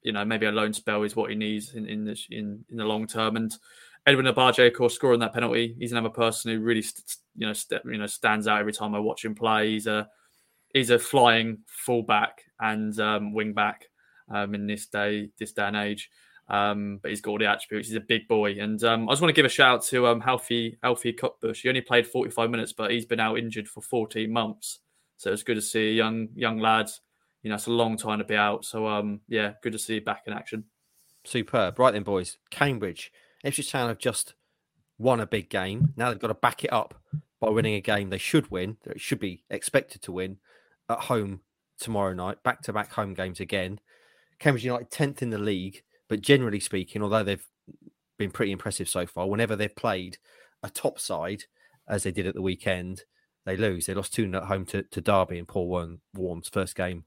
you 0.04 0.12
know 0.12 0.24
maybe 0.26 0.46
a 0.46 0.52
loan 0.52 0.74
spell 0.74 1.04
is 1.04 1.16
what 1.16 1.30
he 1.32 1.36
needs 1.36 1.74
in 1.74 1.86
in 1.88 2.04
the 2.04 2.20
in, 2.30 2.64
in 2.70 2.78
the 2.78 2.86
long 2.86 3.08
term. 3.08 3.36
And 3.36 3.56
Edwin 4.06 4.26
Agbaje, 4.28 4.68
of 4.68 4.74
course, 4.74 4.94
scoring 4.94 5.22
that 5.22 5.34
penalty, 5.34 5.76
he's 5.80 5.92
another 5.94 6.10
person 6.10 6.52
who 6.52 6.60
really 6.60 6.82
st- 6.82 7.16
you 7.36 7.48
know 7.48 7.54
st- 7.54 7.82
you 7.86 7.98
know 7.98 8.06
stands 8.06 8.48
out 8.48 8.60
every 8.60 8.74
time 8.74 8.94
I 8.94 9.00
watch 9.00 9.26
him 9.26 9.34
play. 9.34 9.72
He's 9.72 9.88
a 9.88 10.08
he's 10.74 10.90
a 10.90 11.00
flying 11.00 11.60
fullback 11.68 12.44
and 12.60 12.98
um, 13.00 13.34
wing 13.34 13.54
back 13.54 13.88
um, 14.30 14.56
in 14.56 14.68
this 14.68 14.88
day 14.88 15.30
this 15.40 15.52
day 15.52 15.64
and 15.64 15.76
age. 15.76 16.10
Um, 16.50 17.00
but 17.02 17.12
he's 17.12 17.22
got 17.22 17.32
all 17.32 17.38
the 17.38 17.46
attributes. 17.46 17.88
He's 17.88 17.98
a 17.98 18.02
big 18.02 18.28
boy, 18.28 18.58
and 18.60 18.84
um, 18.84 19.08
I 19.08 19.14
just 19.14 19.22
want 19.22 19.30
to 19.30 19.36
give 19.36 19.46
a 19.46 19.50
shout 19.50 19.76
out 19.76 19.84
to 19.86 20.08
um, 20.08 20.22
Alfie 20.26 20.78
Alfie 20.84 21.14
Cutbush. 21.14 21.62
He 21.62 21.70
only 21.70 21.82
played 21.82 22.08
45 22.08 22.50
minutes, 22.50 22.74
but 22.74 22.92
he's 22.92 23.06
been 23.06 23.22
out 23.22 23.38
injured 23.38 23.68
for 23.68 23.82
14 23.82 24.32
months. 24.32 24.80
So 25.18 25.32
it's 25.32 25.44
good 25.44 25.56
to 25.56 25.62
see 25.62 25.90
a 25.90 25.94
young 25.94 26.30
young 26.36 26.60
lad. 26.60 26.90
You 27.44 27.50
know, 27.50 27.56
it's 27.56 27.68
a 27.68 27.72
long 27.72 27.98
time 27.98 28.20
to 28.20 28.26
be 28.26 28.36
out. 28.36 28.66
So 28.66 28.88
um, 28.88 29.22
yeah, 29.28 29.54
good 29.64 29.74
to 29.74 29.80
see 29.80 29.96
you 29.96 30.02
back 30.02 30.24
in 30.28 30.34
action. 30.34 30.66
Superb. 31.24 31.80
Right 31.80 31.92
then, 31.92 32.04
boys. 32.04 32.38
Cambridge. 32.50 33.12
Ipswich 33.44 33.72
Town 33.72 33.88
have 33.88 33.98
just 33.98 34.34
won 34.98 35.20
a 35.20 35.26
big 35.26 35.50
game. 35.50 35.94
Now 35.96 36.10
they've 36.10 36.20
got 36.20 36.28
to 36.28 36.34
back 36.34 36.64
it 36.64 36.74
up 36.74 37.02
by 37.40 37.50
winning 37.50 37.74
a 37.74 37.82
game 37.82 38.10
they 38.10 38.18
should 38.18 38.50
win, 38.52 38.78
that 38.84 39.02
should 39.02 39.20
be 39.20 39.44
expected 39.50 40.02
to 40.04 40.12
win 40.12 40.38
at 40.92 41.00
home 41.00 41.42
tomorrow 41.80 42.14
night. 42.14 42.44
Back 42.44 42.62
to 42.64 42.74
back 42.74 42.92
home 42.94 43.14
games 43.14 43.40
again. 43.40 43.80
Cambridge 44.40 44.66
United 44.66 44.90
10th 44.90 45.22
in 45.22 45.30
the 45.30 45.38
league, 45.38 45.84
but 46.10 46.22
generally 46.22 46.60
speaking, 46.60 47.04
although 47.04 47.24
they've 47.24 47.48
been 48.18 48.32
pretty 48.32 48.52
impressive 48.52 48.90
so 48.90 49.06
far, 49.06 49.28
whenever 49.28 49.56
they've 49.56 49.76
played 49.76 50.18
a 50.64 50.70
top 50.70 51.00
side, 51.00 51.44
as 51.88 52.04
they 52.04 52.12
did 52.12 52.28
at 52.28 52.36
the 52.36 52.42
weekend, 52.42 53.04
they 53.46 53.58
lose. 53.58 53.86
They 53.86 53.94
lost 53.94 54.14
2 54.14 54.30
0 54.30 54.42
at 54.42 54.48
home 54.48 54.66
to, 54.68 54.84
to 54.84 55.02
Derby 55.02 55.38
in 55.38 55.46
Paul 55.46 55.68
Warne, 55.68 56.00
Warne's 56.14 56.50
first 56.50 56.76
game 56.76 57.06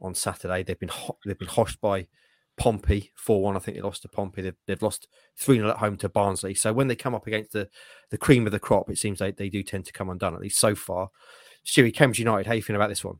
on 0.00 0.14
Saturday. 0.14 0.62
They've 0.62 0.78
been 0.78 0.88
ho- 0.88 1.18
they've 1.24 1.38
been 1.38 1.48
hoshed 1.48 1.80
by 1.80 2.08
Pompey 2.56 3.12
4 3.16 3.42
1. 3.42 3.56
I 3.56 3.58
think 3.60 3.76
they 3.76 3.82
lost 3.82 4.02
to 4.02 4.08
Pompey. 4.08 4.42
They've, 4.42 4.56
they've 4.66 4.82
lost 4.82 5.08
3 5.38 5.56
0 5.56 5.70
at 5.70 5.78
home 5.78 5.96
to 5.98 6.08
Barnsley. 6.08 6.54
So 6.54 6.72
when 6.72 6.88
they 6.88 6.96
come 6.96 7.14
up 7.14 7.26
against 7.26 7.52
the, 7.52 7.68
the 8.10 8.18
cream 8.18 8.46
of 8.46 8.52
the 8.52 8.58
crop, 8.58 8.90
it 8.90 8.98
seems 8.98 9.20
they, 9.20 9.30
they 9.30 9.48
do 9.48 9.62
tend 9.62 9.86
to 9.86 9.92
come 9.92 10.10
undone, 10.10 10.34
at 10.34 10.40
least 10.40 10.58
so 10.58 10.74
far. 10.74 11.10
Stewie, 11.68 11.92
Cambridge 11.92 12.18
United, 12.18 12.46
how 12.46 12.52
are 12.52 12.56
you 12.56 12.62
feeling 12.62 12.80
about 12.80 12.88
this 12.88 13.04
one? 13.04 13.18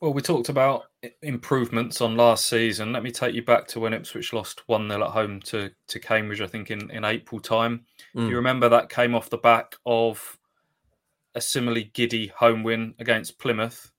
Well, 0.00 0.12
we 0.12 0.22
talked 0.22 0.48
about 0.48 0.86
improvements 1.22 2.00
on 2.00 2.16
last 2.16 2.46
season. 2.46 2.92
Let 2.92 3.04
me 3.04 3.12
take 3.12 3.32
you 3.32 3.44
back 3.44 3.68
to 3.68 3.80
when 3.80 3.92
Ipswich 3.92 4.32
lost 4.32 4.64
1 4.66 4.88
0 4.88 5.04
at 5.04 5.10
home 5.10 5.38
to, 5.42 5.70
to 5.86 6.00
Cambridge, 6.00 6.40
I 6.40 6.48
think, 6.48 6.72
in, 6.72 6.90
in 6.90 7.04
April 7.04 7.40
time. 7.40 7.86
Mm. 8.16 8.28
You 8.28 8.34
remember 8.34 8.68
that 8.68 8.88
came 8.88 9.14
off 9.14 9.30
the 9.30 9.38
back 9.38 9.76
of 9.86 10.36
a 11.36 11.40
similarly 11.40 11.92
giddy 11.94 12.26
home 12.26 12.64
win 12.64 12.92
against 12.98 13.38
Plymouth. 13.38 13.92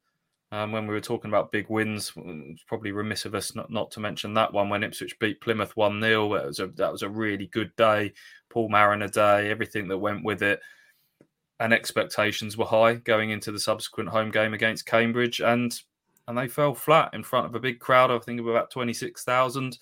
Um, 0.51 0.74
when 0.74 0.86
we 0.86 0.93
were 0.93 0.99
talking 0.99 1.32
about 1.32 1.53
big 1.53 1.69
wins, 1.69 2.11
it's 2.17 2.63
probably 2.63 2.91
remiss 2.91 3.24
of 3.24 3.36
us 3.36 3.55
not, 3.55 3.71
not 3.71 3.89
to 3.91 4.01
mention 4.01 4.34
that 4.34 4.51
one 4.51 4.67
when 4.67 4.84
Ipswich 4.84 5.17
beat 5.19 5.39
Plymouth 5.39 5.78
1 5.78 6.01
0. 6.01 6.34
That 6.34 6.45
was 6.45 6.59
a 6.59 6.67
that 6.67 6.91
was 6.91 7.03
a 7.03 7.09
really 7.09 7.47
good 7.47 7.74
day, 7.78 8.11
Paul 8.49 8.67
Mariner 8.67 9.07
day, 9.07 9.49
everything 9.49 9.88
that 9.88 9.97
went 9.97 10.26
with 10.26 10.43
it. 10.43 10.59
And 11.59 11.71
expectations 11.71 12.57
were 12.57 12.65
high 12.65 12.95
going 12.95 13.29
into 13.29 13.51
the 13.51 13.59
subsequent 13.59 14.09
home 14.09 14.31
game 14.31 14.53
against 14.53 14.85
Cambridge, 14.85 15.39
and 15.39 15.79
and 16.27 16.37
they 16.37 16.47
fell 16.47 16.73
flat 16.73 17.13
in 17.13 17.23
front 17.23 17.45
of 17.45 17.55
a 17.55 17.59
big 17.59 17.79
crowd. 17.79 18.11
I 18.11 18.19
think 18.19 18.39
of 18.39 18.47
about 18.47 18.71
twenty 18.71 18.93
six 18.93 19.23
thousand 19.23 19.77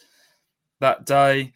that 0.79 1.05
day 1.05 1.53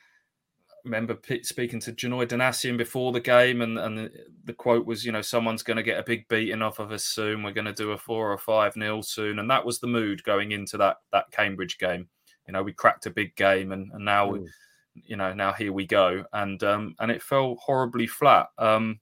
I 0.86 0.88
remember 0.88 1.18
speaking 1.42 1.80
to 1.80 1.94
Janoi 1.94 2.28
Donacien 2.28 2.78
before 2.78 3.12
the 3.12 3.20
game, 3.20 3.62
and, 3.62 3.80
and 3.80 3.98
the, 3.98 4.12
the 4.44 4.54
quote 4.54 4.86
was, 4.86 5.04
you 5.04 5.12
know, 5.12 5.22
someone's 5.22 5.64
going 5.64 5.78
to 5.78 5.84
get 5.84 6.00
a 6.00 6.04
big 6.04 6.28
beating 6.28 6.62
off 6.62 6.78
of 6.78 6.92
us 6.92 7.04
soon. 7.04 7.42
We're 7.42 7.54
going 7.54 7.66
to 7.66 7.74
do 7.74 7.92
a 7.92 7.98
four 7.98 8.32
or 8.32 8.38
five 8.38 8.76
nil 8.76 9.02
soon, 9.02 9.40
and 9.40 9.50
that 9.50 9.66
was 9.66 9.80
the 9.80 9.88
mood 9.88 10.24
going 10.24 10.52
into 10.52 10.78
that 10.78 10.98
that 11.12 11.32
Cambridge 11.32 11.80
game. 11.80 12.08
You 12.48 12.54
know, 12.54 12.62
we 12.62 12.72
cracked 12.72 13.08
a 13.08 13.10
big 13.10 13.36
game, 13.36 13.72
and, 13.72 13.92
and 13.94 14.06
now, 14.06 14.34
Mm. 14.34 14.48
you 14.94 15.16
know, 15.16 15.34
now 15.34 15.54
here 15.54 15.74
we 15.74 15.88
go, 15.88 16.24
and 16.34 16.62
um, 16.64 16.96
and 17.00 17.10
it 17.10 17.24
fell 17.24 17.56
horribly 17.56 18.06
flat. 18.06 18.50
Um, 18.60 19.00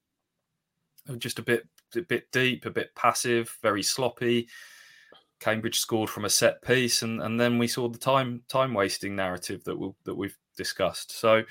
just 1.17 1.39
a 1.39 1.43
bit 1.43 1.67
a 1.95 2.01
bit 2.01 2.31
deep, 2.31 2.65
a 2.65 2.71
bit 2.71 2.93
passive, 2.95 3.57
very 3.61 3.83
sloppy. 3.83 4.47
Cambridge 5.39 5.79
scored 5.79 6.09
from 6.09 6.25
a 6.25 6.29
set 6.29 6.61
piece, 6.61 7.01
and, 7.01 7.21
and 7.21 7.39
then 7.39 7.57
we 7.57 7.67
saw 7.67 7.89
the 7.89 7.97
time 7.97 8.43
time 8.47 8.73
wasting 8.73 9.15
narrative 9.15 9.63
that 9.65 9.77
we 9.77 9.91
that 10.05 10.15
we've 10.15 10.37
discussed. 10.55 11.11
So, 11.19 11.43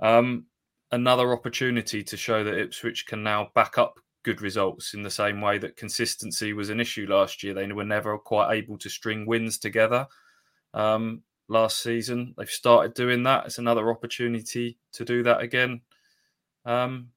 um, 0.00 0.46
another 0.90 1.32
opportunity 1.32 2.02
to 2.02 2.16
show 2.16 2.42
that 2.42 2.58
Ipswich 2.58 3.06
can 3.06 3.22
now 3.22 3.50
back 3.54 3.78
up 3.78 4.00
good 4.22 4.42
results 4.42 4.94
in 4.94 5.02
the 5.02 5.10
same 5.10 5.40
way 5.40 5.58
that 5.58 5.76
consistency 5.76 6.52
was 6.52 6.68
an 6.68 6.80
issue 6.80 7.06
last 7.08 7.42
year. 7.42 7.54
They 7.54 7.70
were 7.72 7.84
never 7.84 8.18
quite 8.18 8.54
able 8.54 8.76
to 8.78 8.90
string 8.90 9.24
wins 9.26 9.58
together 9.58 10.06
um, 10.74 11.22
last 11.48 11.82
season. 11.82 12.34
They've 12.36 12.50
started 12.50 12.94
doing 12.94 13.22
that. 13.22 13.46
It's 13.46 13.58
another 13.58 13.90
opportunity 13.90 14.76
to 14.92 15.04
do 15.04 15.22
that 15.22 15.40
again 15.40 15.80
um, 16.64 17.08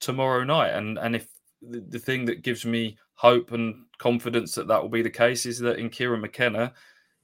tomorrow 0.00 0.44
night. 0.44 0.70
And 0.70 0.98
and 0.98 1.16
if 1.16 1.28
the, 1.62 1.80
the 1.88 1.98
thing 1.98 2.24
that 2.26 2.42
gives 2.42 2.64
me 2.64 2.96
hope 3.14 3.52
and 3.52 3.84
confidence 3.98 4.54
that 4.54 4.68
that 4.68 4.80
will 4.80 4.88
be 4.88 5.02
the 5.02 5.10
case 5.10 5.44
is 5.46 5.58
that 5.58 5.78
in 5.78 5.90
Kieran 5.90 6.20
McKenna, 6.20 6.72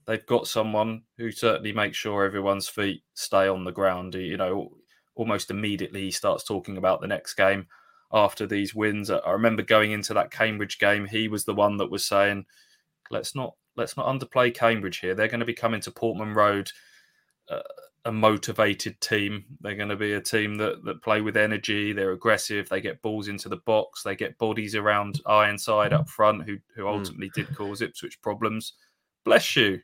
they've 0.05 0.25
got 0.25 0.47
someone 0.47 1.03
who 1.17 1.31
certainly 1.31 1.71
makes 1.71 1.97
sure 1.97 2.23
everyone's 2.25 2.67
feet 2.67 3.03
stay 3.13 3.47
on 3.47 3.63
the 3.63 3.71
ground. 3.71 4.15
You 4.15 4.37
know, 4.37 4.71
almost 5.15 5.51
immediately 5.51 6.01
he 6.03 6.11
starts 6.11 6.43
talking 6.43 6.77
about 6.77 7.01
the 7.01 7.07
next 7.07 7.35
game. 7.35 7.67
after 8.11 8.45
these 8.47 8.73
wins. 8.75 9.09
I 9.09 9.31
remember 9.31 9.61
going 9.63 9.91
into 9.91 10.13
that 10.13 10.31
Cambridge 10.31 10.79
game, 10.79 11.05
he 11.05 11.27
was 11.27 11.45
the 11.45 11.53
one 11.55 11.77
that 11.77 11.91
was 11.91 12.05
saying, 12.05 12.45
"Let's 13.11 13.35
not 13.35 13.55
let's 13.75 13.97
not 13.97 14.07
underplay 14.07 14.53
Cambridge 14.53 14.99
here. 14.99 15.15
They're 15.15 15.27
going 15.27 15.39
to 15.41 15.45
be 15.45 15.53
coming 15.53 15.81
to 15.81 15.91
Portman 15.91 16.33
Road." 16.33 16.71
Uh, 17.49 17.61
a 18.05 18.11
motivated 18.11 18.99
team. 19.01 19.43
They're 19.61 19.75
going 19.75 19.89
to 19.89 19.95
be 19.95 20.13
a 20.13 20.21
team 20.21 20.55
that 20.57 20.83
that 20.85 21.01
play 21.01 21.21
with 21.21 21.35
energy. 21.37 21.91
They're 21.91 22.11
aggressive. 22.11 22.69
They 22.69 22.79
get 22.81 23.01
balls 23.01 23.27
into 23.27 23.49
the 23.49 23.57
box. 23.57 24.03
They 24.03 24.15
get 24.15 24.37
bodies 24.37 24.75
around 24.75 25.21
Ironside 25.25 25.91
up 25.93 26.07
front, 26.09 26.43
who 26.43 26.57
who 26.75 26.83
Hmm. 26.83 26.87
ultimately 26.87 27.31
did 27.35 27.53
cause 27.55 27.81
Ipswich 27.81 28.21
problems. 28.21 28.73
Bless 29.25 29.55
you, 29.55 29.81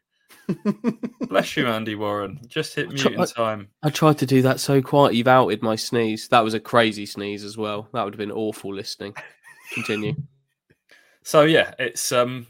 bless 1.30 1.58
you, 1.58 1.68
Andy 1.68 1.96
Warren. 1.96 2.40
Just 2.48 2.76
hit 2.76 2.86
I 2.88 2.90
mute 2.90 3.00
try- 3.00 3.12
in 3.14 3.26
time. 3.28 3.68
I 3.84 3.90
tried 3.90 4.18
to 4.20 4.26
do 4.26 4.42
that 4.44 4.60
so 4.60 4.82
quiet. 4.82 5.16
You've 5.16 5.28
outed 5.28 5.62
my 5.64 5.76
sneeze. 5.76 6.28
That 6.28 6.44
was 6.44 6.54
a 6.54 6.60
crazy 6.60 7.06
sneeze 7.06 7.44
as 7.44 7.58
well. 7.58 7.88
That 7.94 8.04
would 8.04 8.14
have 8.14 8.20
been 8.20 8.32
awful 8.32 8.74
listening. 8.74 9.16
Continue. 9.74 10.16
So 11.24 11.44
yeah, 11.44 11.76
it's 11.78 12.12
um 12.12 12.48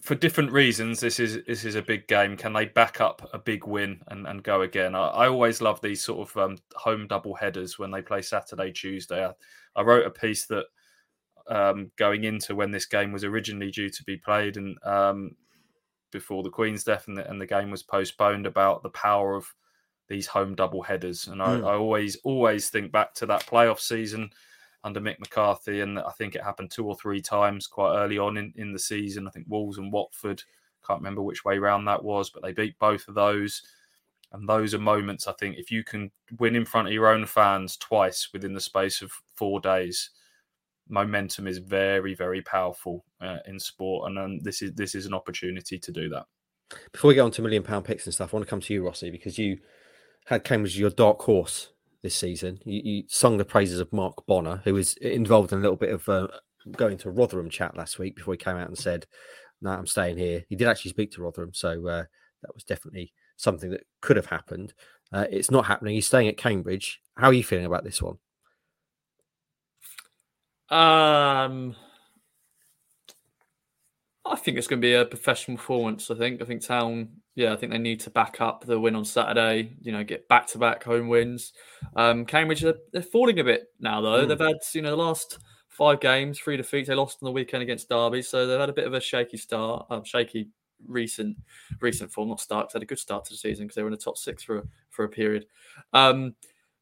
for 0.00 0.14
different 0.14 0.52
reasons. 0.52 1.00
This 1.00 1.20
is 1.20 1.44
this 1.46 1.64
is 1.64 1.74
a 1.74 1.82
big 1.82 2.06
game. 2.08 2.36
Can 2.36 2.52
they 2.52 2.66
back 2.66 3.00
up 3.00 3.28
a 3.32 3.38
big 3.38 3.66
win 3.66 4.00
and, 4.08 4.26
and 4.26 4.42
go 4.42 4.62
again? 4.62 4.94
I, 4.94 5.08
I 5.08 5.28
always 5.28 5.60
love 5.60 5.80
these 5.80 6.02
sort 6.02 6.28
of 6.28 6.36
um, 6.36 6.58
home 6.74 7.06
double 7.06 7.34
headers 7.34 7.78
when 7.78 7.90
they 7.90 8.02
play 8.02 8.22
Saturday 8.22 8.72
Tuesday. 8.72 9.24
I, 9.24 9.32
I 9.76 9.82
wrote 9.82 10.06
a 10.06 10.10
piece 10.10 10.46
that 10.46 10.66
um, 11.48 11.90
going 11.96 12.24
into 12.24 12.54
when 12.54 12.70
this 12.70 12.86
game 12.86 13.12
was 13.12 13.24
originally 13.24 13.70
due 13.70 13.90
to 13.90 14.04
be 14.04 14.16
played 14.16 14.56
and 14.56 14.76
um, 14.84 15.36
before 16.10 16.42
the 16.42 16.50
Queen's 16.50 16.84
death 16.84 17.08
and 17.08 17.16
the, 17.16 17.28
and 17.28 17.40
the 17.40 17.46
game 17.46 17.70
was 17.70 17.82
postponed 17.82 18.46
about 18.46 18.82
the 18.82 18.90
power 18.90 19.34
of 19.34 19.46
these 20.08 20.26
home 20.26 20.54
double 20.54 20.82
headers. 20.82 21.28
And 21.28 21.42
I, 21.42 21.56
Mm. 21.56 21.66
I 21.66 21.74
always 21.74 22.16
always 22.24 22.68
think 22.68 22.92
back 22.92 23.14
to 23.14 23.26
that 23.26 23.46
playoff 23.46 23.80
season 23.80 24.30
under 24.84 25.00
Mick 25.00 25.20
McCarthy, 25.20 25.80
and 25.80 25.98
I 25.98 26.10
think 26.18 26.34
it 26.34 26.42
happened 26.42 26.70
two 26.70 26.86
or 26.86 26.96
three 26.96 27.20
times 27.20 27.66
quite 27.66 27.96
early 27.96 28.18
on 28.18 28.36
in, 28.36 28.52
in 28.56 28.72
the 28.72 28.78
season. 28.78 29.26
I 29.26 29.30
think 29.30 29.46
Wolves 29.48 29.78
and 29.78 29.92
Watford, 29.92 30.42
can't 30.86 31.00
remember 31.00 31.22
which 31.22 31.44
way 31.44 31.58
round 31.58 31.86
that 31.86 32.02
was, 32.02 32.30
but 32.30 32.42
they 32.42 32.52
beat 32.52 32.78
both 32.78 33.06
of 33.08 33.14
those. 33.14 33.62
And 34.32 34.48
those 34.48 34.74
are 34.74 34.78
moments, 34.78 35.28
I 35.28 35.32
think, 35.32 35.56
if 35.58 35.70
you 35.70 35.84
can 35.84 36.10
win 36.38 36.56
in 36.56 36.64
front 36.64 36.88
of 36.88 36.94
your 36.94 37.08
own 37.08 37.26
fans 37.26 37.76
twice 37.76 38.30
within 38.32 38.54
the 38.54 38.60
space 38.60 39.02
of 39.02 39.12
four 39.34 39.60
days, 39.60 40.10
momentum 40.88 41.46
is 41.46 41.58
very, 41.58 42.14
very 42.14 42.40
powerful 42.40 43.04
uh, 43.20 43.38
in 43.46 43.60
sport. 43.60 44.08
And 44.08 44.18
um, 44.18 44.38
this 44.40 44.62
is 44.62 44.72
this 44.72 44.94
is 44.94 45.04
an 45.04 45.12
opportunity 45.12 45.78
to 45.78 45.92
do 45.92 46.08
that. 46.08 46.24
Before 46.92 47.08
we 47.08 47.14
get 47.14 47.20
on 47.20 47.30
to 47.32 47.42
million 47.42 47.62
pound 47.62 47.84
picks 47.84 48.06
and 48.06 48.14
stuff, 48.14 48.32
I 48.32 48.36
want 48.38 48.46
to 48.46 48.50
come 48.50 48.62
to 48.62 48.72
you, 48.72 48.84
Rossi, 48.84 49.10
because 49.10 49.38
you 49.38 49.58
had 50.24 50.44
Cambridge 50.44 50.72
as 50.72 50.78
your 50.78 50.90
dark 50.90 51.20
horse 51.20 51.68
this 52.02 52.14
season. 52.14 52.58
You, 52.64 52.80
you 52.84 53.02
sung 53.08 53.38
the 53.38 53.44
praises 53.44 53.80
of 53.80 53.92
Mark 53.92 54.26
Bonner, 54.26 54.60
who 54.64 54.74
was 54.74 54.94
involved 54.94 55.52
in 55.52 55.58
a 55.58 55.62
little 55.62 55.76
bit 55.76 55.90
of 55.90 56.08
uh, 56.08 56.28
going 56.72 56.98
to 56.98 57.10
Rotherham 57.10 57.50
chat 57.50 57.76
last 57.76 57.98
week 57.98 58.16
before 58.16 58.34
he 58.34 58.38
came 58.38 58.56
out 58.56 58.68
and 58.68 58.78
said, 58.78 59.06
"No, 59.60 59.70
I'm 59.70 59.86
staying 59.86 60.18
here." 60.18 60.44
He 60.48 60.56
did 60.56 60.68
actually 60.68 60.90
speak 60.90 61.12
to 61.12 61.22
Rotherham, 61.22 61.54
so 61.54 61.70
uh, 61.86 62.04
that 62.42 62.54
was 62.54 62.64
definitely 62.64 63.12
something 63.36 63.70
that 63.70 63.84
could 64.00 64.16
have 64.16 64.26
happened. 64.26 64.74
Uh, 65.12 65.26
it's 65.30 65.50
not 65.50 65.66
happening. 65.66 65.94
He's 65.94 66.06
staying 66.06 66.28
at 66.28 66.36
Cambridge. 66.36 67.00
How 67.16 67.28
are 67.28 67.34
you 67.34 67.44
feeling 67.44 67.66
about 67.66 67.84
this 67.84 68.00
one? 68.00 68.16
Um, 70.70 71.76
I 74.24 74.36
think 74.36 74.56
it's 74.56 74.66
going 74.66 74.80
to 74.80 74.86
be 74.86 74.94
a 74.94 75.04
professional 75.04 75.58
performance. 75.58 76.10
I 76.10 76.14
think. 76.14 76.40
I 76.40 76.44
think 76.44 76.62
Town. 76.62 77.21
Yeah, 77.34 77.52
I 77.52 77.56
think 77.56 77.72
they 77.72 77.78
need 77.78 78.00
to 78.00 78.10
back 78.10 78.40
up 78.40 78.64
the 78.64 78.78
win 78.78 78.94
on 78.94 79.04
Saturday. 79.04 79.74
You 79.80 79.92
know, 79.92 80.04
get 80.04 80.28
back 80.28 80.46
to 80.48 80.58
back 80.58 80.84
home 80.84 81.08
wins. 81.08 81.52
Um, 81.96 82.26
Cambridge 82.26 82.60
they're, 82.60 82.74
they're 82.92 83.02
falling 83.02 83.40
a 83.40 83.44
bit 83.44 83.68
now 83.80 84.00
though. 84.00 84.24
Mm. 84.24 84.28
They've 84.28 84.38
had 84.38 84.56
you 84.74 84.82
know 84.82 84.90
the 84.90 85.02
last 85.02 85.38
five 85.68 86.00
games, 86.00 86.38
three 86.38 86.58
defeats. 86.58 86.88
They 86.88 86.94
lost 86.94 87.18
on 87.22 87.26
the 87.26 87.32
weekend 87.32 87.62
against 87.62 87.88
Derby, 87.88 88.22
so 88.22 88.46
they've 88.46 88.60
had 88.60 88.68
a 88.68 88.74
bit 88.74 88.86
of 88.86 88.92
a 88.92 89.00
shaky 89.00 89.38
start. 89.38 89.86
Um, 89.88 90.04
shaky 90.04 90.50
recent 90.86 91.36
recent 91.80 92.12
form, 92.12 92.28
not 92.28 92.40
start. 92.40 92.70
They 92.70 92.78
had 92.78 92.82
a 92.82 92.86
good 92.86 92.98
start 92.98 93.24
to 93.24 93.32
the 93.32 93.38
season 93.38 93.66
because 93.66 93.76
they 93.76 93.82
were 93.82 93.88
in 93.88 93.92
the 93.92 93.98
top 93.98 94.18
six 94.18 94.42
for 94.42 94.58
a, 94.58 94.62
for 94.90 95.04
a 95.04 95.08
period. 95.08 95.46
Um, 95.92 96.34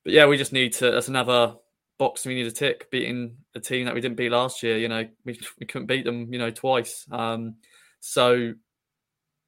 but 0.05 0.13
yeah, 0.13 0.27
we 0.27 0.37
just 0.37 0.53
need 0.53 0.73
to. 0.75 0.91
That's 0.91 1.09
another 1.09 1.55
box 1.99 2.25
we 2.27 2.35
need 2.35 2.45
to 2.45 2.51
tick. 2.51 2.91
Beating 2.91 3.37
a 3.55 3.61
team 3.61 3.85
that 3.85 3.95
we 3.95 4.01
didn't 4.01 4.17
beat 4.17 4.31
last 4.31 4.63
year. 4.63 4.79
You 4.79 4.89
know, 4.89 5.07
we, 5.25 5.39
we 5.61 5.67
couldn't 5.67 5.87
beat 5.87 6.05
them. 6.05 6.33
You 6.33 6.39
know, 6.39 6.51
twice. 6.51 7.07
Um, 7.13 7.57
so 8.01 8.55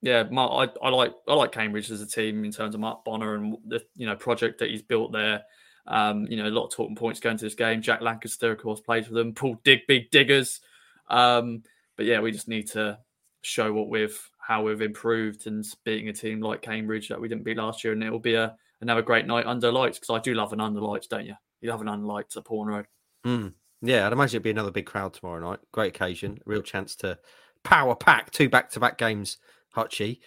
yeah, 0.02 0.24
I, 0.36 0.68
I 0.82 0.88
like 0.90 1.14
I 1.28 1.34
like 1.34 1.52
Cambridge 1.52 1.90
as 1.90 2.00
a 2.02 2.06
team 2.06 2.44
in 2.44 2.50
terms 2.50 2.74
of 2.74 2.80
Mark 2.80 3.04
Bonner 3.04 3.36
and 3.36 3.56
the 3.64 3.82
you 3.96 4.04
know 4.04 4.16
project 4.16 4.58
that 4.58 4.70
he's 4.70 4.82
built 4.82 5.12
there. 5.12 5.44
Um, 5.86 6.26
you 6.28 6.36
know, 6.36 6.48
a 6.48 6.50
lot 6.50 6.66
of 6.66 6.72
talking 6.72 6.96
points 6.96 7.20
going 7.20 7.36
to 7.36 7.44
this 7.44 7.54
game. 7.54 7.82
Jack 7.82 8.00
Lankester, 8.00 8.52
of 8.52 8.58
course, 8.58 8.80
plays 8.80 9.06
for 9.06 9.14
them. 9.14 9.32
Paul 9.32 9.60
Dig, 9.64 9.80
big 9.86 10.10
diggers. 10.10 10.60
Um, 11.08 11.62
but 11.96 12.06
yeah, 12.06 12.20
we 12.20 12.32
just 12.32 12.48
need 12.48 12.68
to 12.70 12.98
show 13.42 13.72
what 13.72 13.88
we've 13.88 14.18
how 14.38 14.62
we've 14.64 14.82
improved 14.82 15.46
and 15.46 15.64
beating 15.84 16.08
a 16.08 16.12
team 16.12 16.40
like 16.40 16.62
Cambridge 16.62 17.08
that 17.08 17.20
we 17.20 17.28
didn't 17.28 17.44
beat 17.44 17.56
last 17.56 17.84
year, 17.84 17.92
and 17.92 18.02
it 18.02 18.10
will 18.10 18.18
be 18.18 18.34
a 18.34 18.56
another 18.80 19.02
great 19.02 19.26
night 19.26 19.46
under 19.46 19.70
lights 19.70 20.00
because 20.00 20.14
I 20.14 20.20
do 20.20 20.34
love 20.34 20.52
an 20.52 20.60
under 20.60 20.80
lights, 20.80 21.06
don't 21.06 21.26
you? 21.26 21.36
You 21.60 21.70
love 21.70 21.80
an 21.80 21.88
under 21.88 22.06
lights 22.06 22.36
at 22.36 22.44
Portman 22.44 22.74
Road. 22.74 22.86
Mm. 23.24 23.54
Yeah, 23.82 24.06
I'd 24.06 24.12
imagine 24.12 24.36
it'd 24.36 24.42
be 24.42 24.50
another 24.50 24.72
big 24.72 24.86
crowd 24.86 25.14
tomorrow 25.14 25.40
night. 25.40 25.60
Great 25.70 25.94
occasion, 25.94 26.38
real 26.44 26.62
chance 26.62 26.96
to 26.96 27.18
power 27.62 27.94
pack 27.94 28.32
two 28.32 28.48
back 28.48 28.70
to 28.70 28.80
back 28.80 28.98
games. 28.98 29.38
Hutchie. 29.76 30.20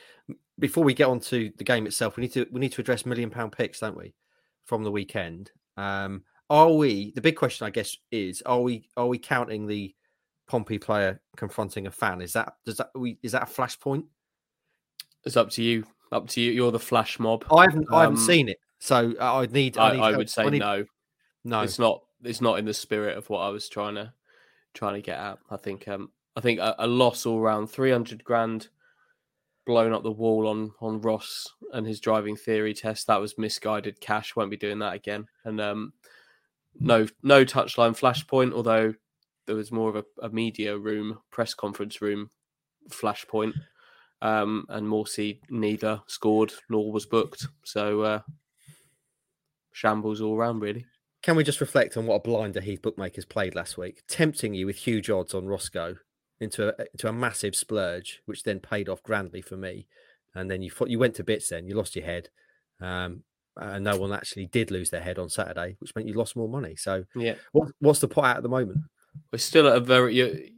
Before 0.57 0.83
we 0.83 0.93
get 0.93 1.07
on 1.07 1.19
to 1.21 1.51
the 1.57 1.63
game 1.63 1.85
itself, 1.85 2.15
we 2.17 2.21
need 2.21 2.33
to 2.33 2.47
we 2.51 2.59
need 2.59 2.71
to 2.73 2.81
address 2.81 3.05
million 3.05 3.29
pound 3.29 3.51
picks, 3.51 3.79
don't 3.81 3.97
we, 3.97 4.13
from 4.65 4.83
the 4.83 4.91
weekend? 4.91 5.51
Um, 5.77 6.23
are 6.49 6.71
we? 6.71 7.11
The 7.11 7.21
big 7.21 7.35
question, 7.35 7.67
I 7.67 7.69
guess, 7.71 7.97
is 8.11 8.41
are 8.43 8.61
we 8.61 8.87
are 8.95 9.07
we 9.07 9.17
counting 9.17 9.67
the 9.67 9.93
Pompey 10.47 10.77
player 10.79 11.19
confronting 11.35 11.87
a 11.87 11.91
fan? 11.91 12.21
Is 12.21 12.33
that 12.33 12.53
does 12.65 12.77
that 12.77 12.89
we 12.95 13.17
is 13.23 13.33
that 13.33 13.43
a 13.43 13.45
flashpoint? 13.45 14.05
It's 15.25 15.37
up 15.37 15.49
to 15.51 15.63
you. 15.63 15.85
Up 16.11 16.27
to 16.29 16.41
you. 16.41 16.51
You're 16.51 16.71
the 16.71 16.79
flash 16.79 17.19
mob. 17.19 17.45
I 17.51 17.63
haven't 17.63 17.87
I 17.91 18.01
haven't 18.01 18.17
Um, 18.17 18.23
seen 18.23 18.47
it, 18.49 18.57
so 18.79 19.13
I 19.19 19.41
I 19.41 19.45
need. 19.47 19.77
I, 19.77 19.93
need 19.93 19.99
I 19.99 20.05
help. 20.07 20.17
would 20.17 20.29
say 20.29 20.49
need- 20.49 20.59
no. 20.59 20.85
No, 21.43 21.61
It's 21.61 21.79
not. 21.79 22.01
It's 22.23 22.41
not 22.41 22.57
in 22.59 22.65
the 22.65 22.73
spirit 22.73 23.17
of 23.17 23.29
what 23.29 23.39
I 23.41 23.49
was 23.49 23.67
trying 23.69 23.95
to 23.95 24.13
trying 24.73 24.93
to 24.95 25.01
get 25.01 25.19
at. 25.19 25.39
I 25.49 25.57
think. 25.57 25.87
Um. 25.87 26.11
I 26.37 26.41
think 26.41 26.59
a, 26.59 26.75
a 26.79 26.87
loss 26.87 27.25
all 27.25 27.39
round, 27.39 27.69
three 27.69 27.91
hundred 27.91 28.23
grand, 28.23 28.67
blown 29.65 29.93
up 29.93 30.03
the 30.03 30.11
wall 30.11 30.47
on 30.47 30.71
on 30.79 31.01
Ross 31.01 31.47
and 31.73 31.85
his 31.85 31.99
driving 31.99 32.35
theory 32.35 32.73
test. 32.73 33.07
That 33.07 33.21
was 33.21 33.37
misguided 33.37 33.99
cash. 33.99 34.35
Won't 34.35 34.51
be 34.51 34.57
doing 34.57 34.79
that 34.79 34.93
again. 34.93 35.27
And 35.43 35.59
um, 35.59 35.93
no 36.79 37.07
no 37.23 37.43
touchline 37.45 37.97
flashpoint. 37.97 38.53
Although 38.53 38.93
there 39.45 39.55
was 39.55 39.71
more 39.71 39.89
of 39.89 39.95
a, 39.95 40.05
a 40.21 40.29
media 40.29 40.77
room, 40.77 41.19
press 41.31 41.53
conference 41.53 42.01
room 42.01 42.29
flashpoint. 42.89 43.53
Um, 44.21 44.65
and 44.69 44.87
Morsy 44.87 45.39
neither 45.49 46.01
scored 46.07 46.53
nor 46.69 46.91
was 46.91 47.05
booked. 47.05 47.47
So 47.63 48.01
uh, 48.01 48.19
shambles 49.71 50.21
all 50.21 50.37
round, 50.37 50.61
really. 50.61 50.85
Can 51.21 51.35
we 51.35 51.43
just 51.43 51.61
reflect 51.61 51.97
on 51.97 52.05
what 52.05 52.15
a 52.15 52.19
blinder 52.19 52.61
Heath 52.61 52.81
Bookmakers 52.81 53.25
played 53.25 53.55
last 53.55 53.77
week, 53.77 54.03
tempting 54.07 54.53
you 54.53 54.65
with 54.65 54.77
huge 54.77 55.09
odds 55.09 55.33
on 55.33 55.47
Roscoe 55.47 55.97
into 56.39 56.67
a 56.69 56.85
into 56.93 57.07
a 57.07 57.13
massive 57.13 57.55
splurge, 57.55 58.21
which 58.25 58.43
then 58.43 58.59
paid 58.59 58.89
off 58.89 59.01
grandly 59.03 59.41
for 59.41 59.57
me. 59.57 59.87
And 60.33 60.51
then 60.51 60.61
you 60.61 60.69
thought 60.69 60.89
you 60.89 60.99
went 60.99 61.15
to 61.15 61.23
bits. 61.23 61.49
Then 61.49 61.67
you 61.67 61.75
lost 61.75 61.95
your 61.95 62.05
head, 62.05 62.29
um, 62.81 63.23
and 63.55 63.83
no 63.85 63.97
one 63.97 64.11
actually 64.11 64.47
did 64.47 64.69
lose 64.71 64.89
their 64.89 65.01
head 65.01 65.17
on 65.17 65.29
Saturday, 65.29 65.77
which 65.79 65.95
meant 65.95 66.07
you 66.09 66.13
lost 66.13 66.35
more 66.35 66.49
money. 66.49 66.75
So, 66.75 67.05
Yeah. 67.15 67.35
what, 67.53 67.69
what's 67.79 67.99
the 67.99 68.09
pot 68.09 68.25
out 68.25 68.37
at 68.37 68.43
the 68.43 68.49
moment? 68.49 68.79
We're 69.31 69.39
still 69.39 69.65
at 69.69 69.77
a 69.77 69.79
very 69.79 70.13
you, 70.13 70.49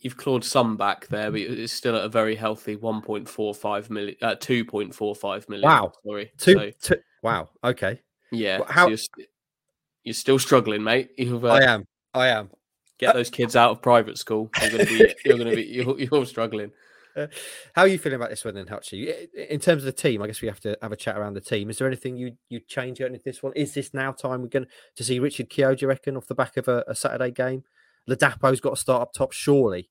you've 0.00 0.16
clawed 0.16 0.42
some 0.42 0.78
back 0.78 1.06
there, 1.08 1.30
but 1.30 1.40
it's 1.40 1.72
still 1.72 1.96
at 1.96 2.04
a 2.04 2.08
very 2.08 2.34
healthy 2.34 2.76
1.45 2.76 3.90
million, 3.90 4.16
uh, 4.22 4.36
2.45 4.36 5.48
million. 5.50 5.68
Wow. 5.68 5.92
sorry. 6.06 6.32
Two, 6.38 6.52
So, 6.54 6.70
two 6.80 7.00
wow. 7.22 7.50
Okay, 7.62 8.00
yeah, 8.32 8.58
Well, 8.60 8.68
so 8.68 8.72
how- 8.72 8.88
you're, 8.88 8.98
you're 10.04 10.14
still 10.14 10.38
struggling, 10.38 10.82
mate. 10.82 11.10
You've 11.18 11.44
uh, 11.44 11.48
I 11.48 11.62
am. 11.64 11.84
I 12.14 12.28
am. 12.28 12.48
Get 12.98 13.14
those 13.14 13.30
kids 13.30 13.56
out 13.56 13.70
of 13.70 13.82
private 13.82 14.18
school. 14.18 14.50
You're 14.60 14.70
gonna 14.70 14.84
be 14.86 15.14
you're 15.24 15.38
gonna 15.38 15.54
be 15.54 15.62
you're, 15.64 15.98
you're 15.98 16.26
struggling. 16.26 16.72
Uh, 17.16 17.28
how 17.74 17.80
are 17.82 17.88
you 17.88 17.96
feeling 17.98 18.16
about 18.16 18.28
this 18.28 18.44
one 18.44 18.54
then, 18.54 18.66
Hutchie? 18.66 19.26
In 19.48 19.58
terms 19.58 19.82
of 19.82 19.86
the 19.86 19.92
team, 19.92 20.20
I 20.20 20.26
guess 20.26 20.42
we 20.42 20.48
have 20.48 20.60
to 20.60 20.76
have 20.82 20.92
a 20.92 20.96
chat 20.96 21.16
around 21.16 21.32
the 21.32 21.40
team. 21.40 21.70
Is 21.70 21.78
there 21.78 21.86
anything 21.86 22.16
you 22.18 22.36
you 22.50 22.60
change 22.60 23.00
out 23.00 23.10
in 23.10 23.18
this 23.24 23.42
one? 23.42 23.54
Is 23.56 23.72
this 23.72 23.94
now 23.94 24.12
time 24.12 24.42
we're 24.42 24.48
going 24.48 24.66
to 24.96 25.04
see 25.04 25.18
Richard 25.18 25.48
Keogh, 25.48 25.74
do 25.76 25.84
you 25.84 25.88
reckon, 25.88 26.18
off 26.18 26.26
the 26.26 26.34
back 26.34 26.58
of 26.58 26.68
a, 26.68 26.84
a 26.86 26.94
Saturday 26.94 27.30
game? 27.30 27.64
Ladapo's 28.06 28.60
got 28.60 28.74
to 28.74 28.76
start 28.76 29.00
up 29.00 29.12
top, 29.14 29.32
surely. 29.32 29.88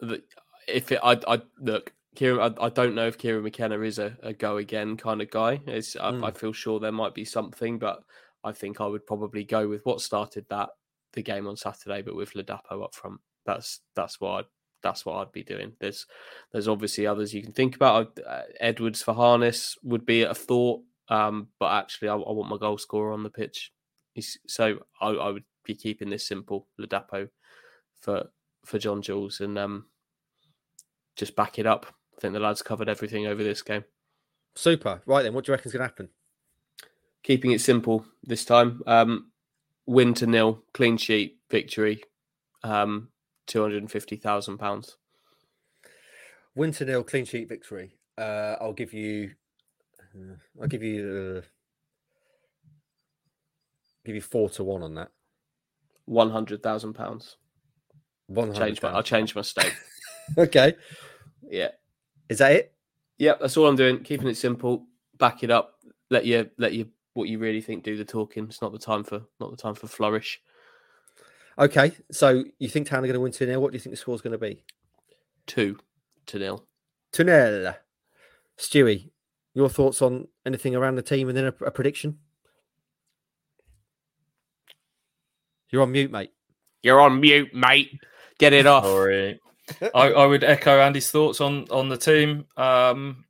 The- 0.00 0.22
If 0.68 0.92
it, 0.92 1.00
I, 1.02 1.18
I 1.26 1.42
look, 1.58 1.92
Kieran, 2.14 2.54
I, 2.60 2.66
I 2.66 2.68
don't 2.68 2.94
know 2.94 3.08
if 3.08 3.18
Kieran 3.18 3.42
McKenna 3.42 3.80
is 3.80 3.98
a, 3.98 4.16
a 4.22 4.32
go 4.32 4.56
again 4.58 4.96
kind 4.96 5.20
of 5.20 5.30
guy. 5.32 5.60
It's, 5.66 5.96
I, 5.96 6.12
Mm. 6.12 6.24
I 6.24 6.30
feel 6.30 6.52
sure 6.52 6.78
there 6.78 6.92
might 6.92 7.14
be 7.14 7.24
something, 7.24 7.78
but 7.80 8.04
I 8.44 8.52
think 8.52 8.80
I 8.80 8.86
would 8.86 9.04
probably 9.04 9.42
go 9.42 9.66
with 9.68 9.84
what 9.84 10.00
started 10.00 10.46
that 10.50 10.68
the 11.14 11.22
game 11.22 11.46
on 11.46 11.56
Saturday, 11.56 12.02
but 12.02 12.14
with 12.14 12.34
Ladapo 12.34 12.84
up 12.84 12.94
front. 12.94 13.20
That's 13.46 13.80
that's 13.96 14.20
what 14.20 14.30
I'd, 14.30 14.44
that's 14.82 15.04
what 15.06 15.16
I'd 15.16 15.32
be 15.32 15.42
doing. 15.42 15.72
There's 15.80 16.06
there's 16.52 16.68
obviously 16.68 17.06
others 17.06 17.34
you 17.34 17.42
can 17.42 17.52
think 17.52 17.76
about. 17.76 18.18
Uh, 18.26 18.42
Edwards 18.60 19.02
for 19.02 19.14
Harness 19.14 19.76
would 19.82 20.06
be 20.06 20.22
a 20.22 20.34
thought, 20.34 20.82
um, 21.08 21.48
but 21.58 21.72
actually 21.72 22.08
I, 22.08 22.14
I 22.14 22.32
want 22.32 22.50
my 22.50 22.58
goal 22.58 22.78
scorer 22.78 23.12
on 23.12 23.22
the 23.22 23.30
pitch. 23.30 23.72
He's, 24.14 24.38
so 24.46 24.78
I, 25.00 25.08
I 25.08 25.30
would 25.30 25.44
you're 25.68 25.76
keeping 25.76 26.10
this 26.10 26.26
simple, 26.26 26.68
Ladapo, 26.80 27.28
for 28.00 28.30
for 28.64 28.78
John 28.78 29.02
Jules, 29.02 29.40
and 29.40 29.58
um, 29.58 29.86
just 31.16 31.36
back 31.36 31.58
it 31.58 31.66
up. 31.66 31.86
I 32.16 32.20
think 32.20 32.34
the 32.34 32.40
lads 32.40 32.62
covered 32.62 32.88
everything 32.88 33.26
over 33.26 33.42
this 33.42 33.62
game. 33.62 33.84
Super. 34.54 35.02
Right 35.06 35.22
then, 35.22 35.34
what 35.34 35.44
do 35.44 35.50
you 35.50 35.54
reckon 35.54 35.68
is 35.68 35.72
going 35.72 35.80
to 35.80 35.88
happen? 35.88 36.08
Keeping 37.22 37.52
it 37.52 37.60
simple 37.60 38.06
this 38.22 38.44
time. 38.44 38.82
Um, 38.86 39.32
win 39.86 40.14
to 40.14 40.26
nil, 40.26 40.62
clean 40.72 40.96
sheet, 40.96 41.38
victory. 41.50 42.02
Um, 42.62 43.08
two 43.46 43.62
hundred 43.62 43.82
and 43.82 43.90
fifty 43.90 44.16
thousand 44.16 44.58
pounds. 44.58 44.96
Win 46.54 46.72
to 46.72 46.84
nil, 46.84 47.02
clean 47.02 47.24
sheet 47.24 47.48
victory. 47.48 47.96
Uh, 48.16 48.56
I'll 48.60 48.72
give 48.72 48.92
you. 48.92 49.32
Uh, 50.14 50.36
I'll 50.60 50.68
give 50.68 50.82
you. 50.82 51.42
Uh, 51.42 51.46
give 54.04 54.14
you 54.14 54.22
four 54.22 54.48
to 54.50 54.64
one 54.64 54.82
on 54.82 54.94
that. 54.94 55.10
One 56.06 56.30
hundred 56.30 56.62
thousand 56.62 56.94
pounds. 56.94 57.36
One 58.26 58.54
Change 58.54 58.80
my, 58.80 58.90
I'll 58.90 59.02
change 59.02 59.34
my 59.34 59.42
stake. 59.42 59.74
okay. 60.38 60.74
yeah. 61.42 61.68
Is 62.28 62.38
that 62.38 62.52
it? 62.52 62.72
Yeah, 63.18 63.34
that's 63.38 63.56
all 63.56 63.66
I'm 63.66 63.76
doing. 63.76 64.02
Keeping 64.02 64.28
it 64.28 64.36
simple. 64.36 64.86
Back 65.18 65.42
it 65.42 65.50
up. 65.50 65.74
Let 66.10 66.24
you 66.24 66.50
let 66.58 66.72
you 66.72 66.88
what 67.14 67.28
you 67.28 67.38
really 67.38 67.60
think 67.60 67.82
do 67.82 67.96
the 67.96 68.04
talking. 68.04 68.44
It's 68.44 68.60
not 68.60 68.72
the 68.72 68.78
time 68.78 69.04
for 69.04 69.22
not 69.40 69.50
the 69.50 69.56
time 69.56 69.74
for 69.74 69.86
flourish. 69.86 70.40
Okay. 71.58 71.92
So 72.10 72.44
you 72.58 72.68
think 72.68 72.88
Town 72.88 72.98
are 72.98 73.06
going 73.06 73.14
to 73.14 73.20
win 73.20 73.32
2 73.32 73.46
0? 73.46 73.60
What 73.60 73.72
do 73.72 73.76
you 73.76 73.80
think 73.80 73.92
the 73.92 74.00
score's 74.00 74.20
going 74.20 74.32
to 74.32 74.38
be? 74.38 74.62
Two 75.46 75.78
to 76.26 76.38
nil. 76.38 76.64
2 77.12 77.24
0. 77.24 77.74
Stewie, 78.58 79.10
your 79.54 79.68
thoughts 79.68 80.02
on 80.02 80.28
anything 80.44 80.76
around 80.76 80.96
the 80.96 81.02
team 81.02 81.28
and 81.28 81.36
then 81.36 81.46
a, 81.46 81.64
a 81.64 81.70
prediction? 81.70 82.18
You're 85.70 85.82
on 85.82 85.92
mute, 85.92 86.10
mate. 86.10 86.30
You're 86.82 87.00
on 87.00 87.20
mute, 87.20 87.54
mate. 87.54 87.98
Get 88.38 88.52
it 88.52 88.66
off. 88.66 88.84
Sorry. 88.84 89.40
I, 89.94 90.12
I 90.12 90.26
would 90.26 90.44
echo 90.44 90.78
Andy's 90.78 91.10
thoughts 91.10 91.40
on 91.40 91.66
on 91.70 91.88
the 91.88 91.96
team, 91.96 92.44
um, 92.56 93.24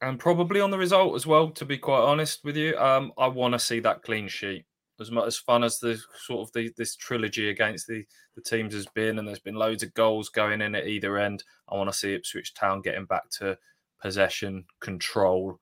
and 0.00 0.18
probably 0.18 0.60
on 0.60 0.70
the 0.70 0.78
result 0.78 1.14
as 1.14 1.26
well. 1.26 1.50
To 1.50 1.64
be 1.64 1.78
quite 1.78 2.00
honest 2.00 2.44
with 2.44 2.56
you, 2.56 2.76
um, 2.78 3.12
I 3.18 3.28
want 3.28 3.54
to 3.54 3.58
see 3.58 3.80
that 3.80 4.02
clean 4.02 4.28
sheet. 4.28 4.64
As 4.98 5.10
much 5.10 5.26
as 5.26 5.36
fun 5.36 5.62
as 5.62 5.78
the 5.78 6.00
sort 6.24 6.48
of 6.48 6.52
the, 6.52 6.72
this 6.78 6.96
trilogy 6.96 7.50
against 7.50 7.86
the 7.86 8.04
the 8.34 8.40
teams 8.40 8.74
has 8.74 8.86
been, 8.86 9.18
and 9.18 9.28
there's 9.28 9.38
been 9.38 9.54
loads 9.54 9.82
of 9.82 9.94
goals 9.94 10.28
going 10.28 10.60
in 10.62 10.74
at 10.74 10.86
either 10.86 11.18
end. 11.18 11.44
I 11.68 11.76
want 11.76 11.90
to 11.90 11.96
see 11.96 12.14
Ipswich 12.14 12.54
Town 12.54 12.80
getting 12.80 13.04
back 13.04 13.28
to 13.38 13.58
possession, 14.00 14.64
control, 14.80 15.58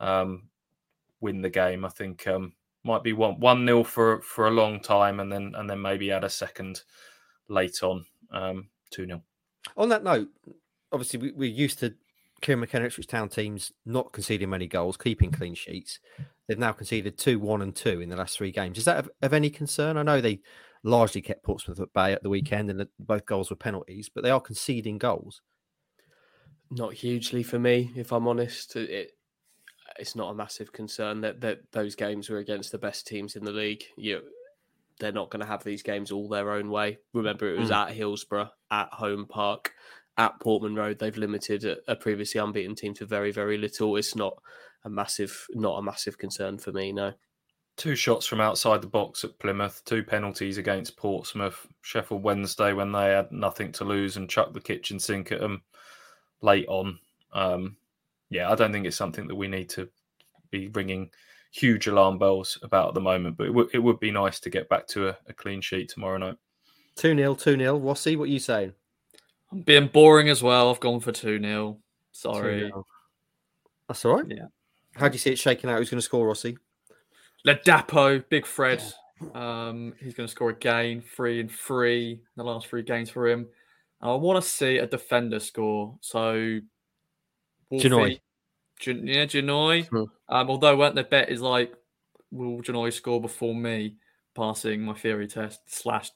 um, 0.00 0.48
win 1.20 1.40
the 1.40 1.50
game. 1.50 1.84
I 1.84 1.88
think 1.88 2.26
um, 2.26 2.52
might 2.82 3.02
be 3.02 3.14
one 3.14 3.40
one 3.40 3.64
nil 3.64 3.84
for 3.84 4.20
for 4.20 4.48
a 4.48 4.52
long 4.52 4.80
time, 4.80 5.20
and 5.20 5.32
then 5.32 5.54
and 5.56 5.68
then 5.68 5.80
maybe 5.80 6.12
add 6.12 6.24
a 6.24 6.30
second 6.30 6.82
late 7.48 7.82
on 7.82 8.04
um, 8.32 8.68
two 8.90 9.06
0 9.06 9.22
On 9.76 9.88
that 9.88 10.04
note, 10.04 10.28
obviously 10.92 11.20
we, 11.20 11.32
we're 11.32 11.50
used 11.50 11.78
to 11.80 11.94
Kieran 12.44 12.60
McKenna 12.60 12.84
Ipswich 12.84 13.06
Town 13.06 13.30
teams 13.30 13.72
not 13.86 14.12
conceding 14.12 14.50
many 14.50 14.66
goals, 14.66 14.98
keeping 14.98 15.30
clean 15.32 15.54
sheets. 15.54 15.98
They've 16.46 16.58
now 16.58 16.72
conceded 16.72 17.16
two, 17.16 17.38
one, 17.38 17.62
and 17.62 17.74
two 17.74 18.02
in 18.02 18.10
the 18.10 18.16
last 18.16 18.36
three 18.36 18.52
games. 18.52 18.76
Is 18.76 18.84
that 18.84 18.98
of, 18.98 19.10
of 19.22 19.32
any 19.32 19.48
concern? 19.48 19.96
I 19.96 20.02
know 20.02 20.20
they 20.20 20.40
largely 20.82 21.22
kept 21.22 21.42
Portsmouth 21.42 21.80
at 21.80 21.94
bay 21.94 22.12
at 22.12 22.22
the 22.22 22.28
weekend, 22.28 22.68
and 22.68 22.78
the, 22.78 22.88
both 22.98 23.24
goals 23.24 23.48
were 23.48 23.56
penalties, 23.56 24.10
but 24.14 24.22
they 24.22 24.30
are 24.30 24.42
conceding 24.42 24.98
goals. 24.98 25.40
Not 26.70 26.92
hugely 26.92 27.42
for 27.42 27.58
me, 27.58 27.90
if 27.96 28.12
I'm 28.12 28.28
honest. 28.28 28.76
It, 28.76 29.12
it's 29.98 30.14
not 30.14 30.30
a 30.30 30.34
massive 30.34 30.70
concern 30.70 31.22
that, 31.22 31.40
that 31.40 31.60
those 31.72 31.94
games 31.94 32.28
were 32.28 32.38
against 32.38 32.72
the 32.72 32.78
best 32.78 33.06
teams 33.06 33.36
in 33.36 33.44
the 33.44 33.52
league. 33.52 33.84
You, 33.96 34.20
they're 35.00 35.12
not 35.12 35.30
going 35.30 35.40
to 35.40 35.46
have 35.46 35.64
these 35.64 35.82
games 35.82 36.12
all 36.12 36.28
their 36.28 36.50
own 36.50 36.68
way. 36.68 36.98
Remember, 37.14 37.48
it 37.54 37.58
was 37.58 37.70
Mm. 37.70 37.88
at 37.88 37.92
Hillsborough, 37.92 38.50
at 38.70 38.88
Home 38.92 39.24
Park, 39.26 39.72
at 40.16 40.38
Portman 40.40 40.74
Road. 40.74 40.98
They've 40.98 41.16
limited 41.16 41.64
a, 41.64 41.76
a 41.88 41.96
previously 41.96 42.40
unbeaten 42.40 42.74
team 42.74 42.94
to 42.94 43.06
very, 43.06 43.30
very 43.30 43.58
little. 43.58 43.96
It's 43.96 44.14
not 44.14 44.36
a 44.84 44.90
massive, 44.90 45.46
not 45.50 45.78
a 45.78 45.82
massive 45.82 46.18
concern 46.18 46.58
for 46.58 46.72
me. 46.72 46.92
No. 46.92 47.12
Two 47.76 47.96
shots 47.96 48.26
from 48.26 48.40
outside 48.40 48.82
the 48.82 48.86
box 48.86 49.24
at 49.24 49.38
Plymouth, 49.40 49.82
two 49.84 50.04
penalties 50.04 50.58
against 50.58 50.96
Portsmouth, 50.96 51.66
Sheffield 51.82 52.22
Wednesday 52.22 52.72
when 52.72 52.92
they 52.92 53.10
had 53.10 53.32
nothing 53.32 53.72
to 53.72 53.84
lose 53.84 54.16
and 54.16 54.30
chucked 54.30 54.54
the 54.54 54.60
kitchen 54.60 55.00
sink 55.00 55.32
at 55.32 55.40
them 55.40 55.62
late 56.40 56.66
on. 56.68 56.98
Um, 57.32 57.76
yeah, 58.30 58.50
I 58.50 58.54
don't 58.54 58.72
think 58.72 58.86
it's 58.86 58.96
something 58.96 59.26
that 59.26 59.34
we 59.34 59.48
need 59.48 59.68
to 59.70 59.88
be 60.50 60.68
ringing 60.68 61.10
huge 61.50 61.88
alarm 61.88 62.18
bells 62.18 62.58
about 62.62 62.88
at 62.88 62.94
the 62.94 63.00
moment, 63.00 63.36
but 63.36 63.44
it, 63.44 63.50
w- 63.50 63.70
it 63.72 63.78
would 63.78 63.98
be 63.98 64.10
nice 64.12 64.38
to 64.40 64.50
get 64.50 64.68
back 64.68 64.86
to 64.88 65.08
a, 65.08 65.16
a 65.26 65.32
clean 65.32 65.60
sheet 65.60 65.88
tomorrow 65.88 66.18
night. 66.18 66.36
2 66.96 67.16
0, 67.16 67.34
2 67.34 67.56
0. 67.56 67.78
Rossi, 67.78 68.14
what 68.14 68.24
are 68.24 68.32
you 68.32 68.38
saying? 68.38 68.72
I'm 69.54 69.60
being 69.62 69.86
boring 69.86 70.28
as 70.28 70.42
well. 70.42 70.70
I've 70.70 70.80
gone 70.80 70.98
for 71.00 71.12
2 71.12 71.40
0. 71.40 71.78
Sorry. 72.12 72.70
2-0. 72.72 72.82
That's 73.88 74.04
all 74.04 74.16
right. 74.16 74.24
Yeah. 74.28 74.46
How 74.96 75.08
do 75.08 75.14
you 75.14 75.18
see 75.18 75.30
it 75.30 75.38
shaking 75.38 75.70
out? 75.70 75.78
Who's 75.78 75.90
going 75.90 75.98
to 75.98 76.02
score, 76.04 76.26
Rossi? 76.26 76.58
Ladapo, 77.46 78.24
Big 78.28 78.46
Fred. 78.46 78.82
Um, 79.34 79.94
he's 80.00 80.14
going 80.14 80.26
to 80.26 80.30
score 80.30 80.50
again, 80.50 81.00
three 81.02 81.40
and 81.40 81.50
three, 81.50 82.20
the 82.36 82.42
last 82.42 82.66
three 82.66 82.82
games 82.82 83.10
for 83.10 83.28
him. 83.28 83.46
And 84.00 84.10
I 84.10 84.14
want 84.14 84.42
to 84.42 84.48
see 84.48 84.78
a 84.78 84.86
defender 84.86 85.38
score. 85.40 85.96
So. 86.00 86.58
Wolfie- 87.70 88.20
Jan- 88.80 89.06
yeah, 89.06 89.24
Janoi. 89.24 89.86
Hmm. 89.86 89.96
Um, 90.28 90.50
although 90.50 90.76
weren't 90.76 90.96
the 90.96 91.04
bet 91.04 91.28
is 91.30 91.40
like, 91.40 91.72
will 92.32 92.60
Janoi 92.60 92.92
score 92.92 93.20
before 93.20 93.54
me 93.54 93.96
passing 94.34 94.82
my 94.82 94.94
theory 94.94 95.28
test 95.28 95.60
slash 95.66 96.10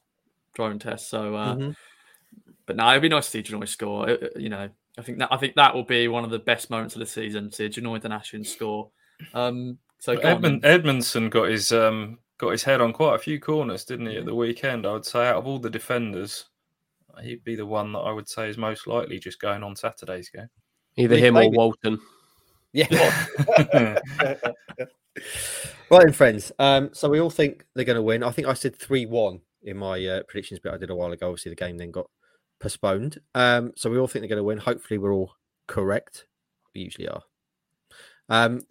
drone 0.54 0.78
test? 0.80 1.08
So, 1.08 1.34
uh, 1.36 1.54
Mhm. 1.54 1.76
But 2.68 2.76
no, 2.76 2.88
it'd 2.90 3.02
be 3.02 3.08
nice 3.08 3.30
to 3.30 3.30
see 3.30 3.42
Janoi 3.42 3.66
score. 3.66 4.10
Uh, 4.10 4.12
uh, 4.12 4.28
You 4.36 4.50
know, 4.50 4.68
I 4.98 5.02
think 5.02 5.18
that 5.18 5.32
I 5.32 5.38
think 5.38 5.54
that 5.56 5.74
will 5.74 5.84
be 5.84 6.06
one 6.06 6.22
of 6.22 6.30
the 6.30 6.38
best 6.38 6.68
moments 6.68 6.94
of 6.94 7.00
the 7.00 7.06
season. 7.06 7.48
To 7.48 7.56
see 7.56 7.68
Janoi 7.68 8.00
Donacien 8.00 8.46
score. 8.46 8.90
Um, 9.32 9.78
so 9.98 10.14
But 10.14 10.22
go 10.22 10.28
on 10.28 10.34
Edmund. 10.36 10.62
Edmundson 10.62 11.30
got 11.30 11.48
his 11.48 11.72
um, 11.72 12.18
got 12.36 12.50
his 12.50 12.62
head 12.62 12.82
on 12.82 12.92
quite 12.92 13.14
a 13.14 13.18
few 13.18 13.40
corners, 13.40 13.86
didn't 13.86 14.06
he, 14.06 14.18
at 14.18 14.26
the 14.26 14.34
weekend? 14.34 14.86
I 14.86 14.92
would 14.92 15.06
say 15.06 15.26
out 15.26 15.36
of 15.36 15.46
all 15.46 15.58
the 15.58 15.70
defenders, 15.70 16.44
he'd 17.22 17.42
be 17.42 17.56
the 17.56 17.64
one 17.64 17.90
that 17.92 18.00
I 18.00 18.12
would 18.12 18.28
say 18.28 18.50
is 18.50 18.58
most 18.58 18.86
likely 18.86 19.18
just 19.18 19.40
going 19.40 19.62
on 19.62 19.74
Saturday's 19.74 20.28
game. 20.28 20.50
Either 20.98 21.14
Lee 21.14 21.22
him 21.22 21.36
or 21.38 21.50
Walton. 21.50 21.98
Yeah. 22.74 22.86
right 25.90 26.04
then, 26.04 26.12
friends. 26.12 26.52
Um, 26.58 26.90
so 26.92 27.08
we 27.08 27.18
all 27.18 27.30
think 27.30 27.64
they're 27.74 27.86
going 27.86 27.96
to 27.96 28.02
win. 28.02 28.22
I 28.22 28.30
think 28.30 28.46
I 28.46 28.52
said 28.52 28.76
3 28.76 29.06
1 29.06 29.40
in 29.62 29.76
my 29.76 30.04
uh, 30.06 30.22
predictions 30.28 30.60
but 30.62 30.74
I 30.74 30.76
did 30.76 30.90
a 30.90 30.94
while 30.94 31.12
ago. 31.12 31.28
Obviously, 31.28 31.50
the 31.50 31.56
game 31.56 31.78
then 31.78 31.90
got 31.90 32.10
postponed. 32.60 33.18
Um, 33.34 33.72
so 33.76 33.90
we 33.90 33.98
all 33.98 34.06
think 34.06 34.22
they're 34.22 34.28
going 34.28 34.38
to 34.38 34.44
win. 34.44 34.58
Hopefully, 34.58 34.98
we're 34.98 35.14
all 35.14 35.34
correct. 35.66 36.26
We 36.74 36.82
usually 36.82 37.08
are. 37.08 37.22
Um, 38.28 38.62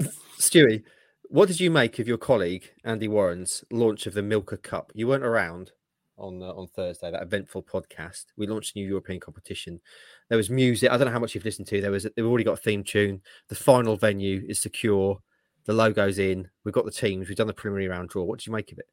Stewie, 0.38 0.82
what 1.24 1.48
did 1.48 1.60
you 1.60 1.70
make 1.70 1.98
of 1.98 2.08
your 2.08 2.18
colleague 2.18 2.70
Andy 2.84 3.08
Warren's 3.08 3.64
launch 3.70 4.06
of 4.06 4.14
the 4.14 4.22
Milker 4.22 4.56
Cup? 4.56 4.92
You 4.94 5.08
weren't 5.08 5.24
around 5.24 5.72
on 6.16 6.42
uh, 6.42 6.52
on 6.52 6.68
Thursday, 6.68 7.10
that 7.10 7.22
eventful 7.22 7.62
podcast. 7.62 8.26
We 8.36 8.46
launched 8.46 8.76
a 8.76 8.78
new 8.78 8.86
European 8.86 9.20
competition. 9.20 9.80
There 10.28 10.38
was 10.38 10.50
music. 10.50 10.90
I 10.90 10.96
don't 10.96 11.06
know 11.06 11.12
how 11.12 11.18
much 11.18 11.34
you've 11.34 11.44
listened 11.44 11.68
to. 11.68 11.80
There 11.80 11.90
was 11.90 12.04
they've 12.04 12.24
already 12.24 12.44
got 12.44 12.58
a 12.58 12.62
theme 12.62 12.84
tune. 12.84 13.22
The 13.48 13.54
final 13.54 13.96
venue 13.96 14.44
is 14.48 14.60
secure. 14.60 15.20
The 15.64 15.74
logo's 15.74 16.18
in. 16.18 16.48
We've 16.64 16.74
got 16.74 16.86
the 16.86 16.90
teams. 16.90 17.28
We've 17.28 17.36
done 17.36 17.46
the 17.46 17.52
preliminary 17.52 17.88
round 17.88 18.08
draw. 18.08 18.24
What 18.24 18.38
did 18.38 18.46
you 18.46 18.52
make 18.52 18.72
of 18.72 18.78
it? 18.78 18.86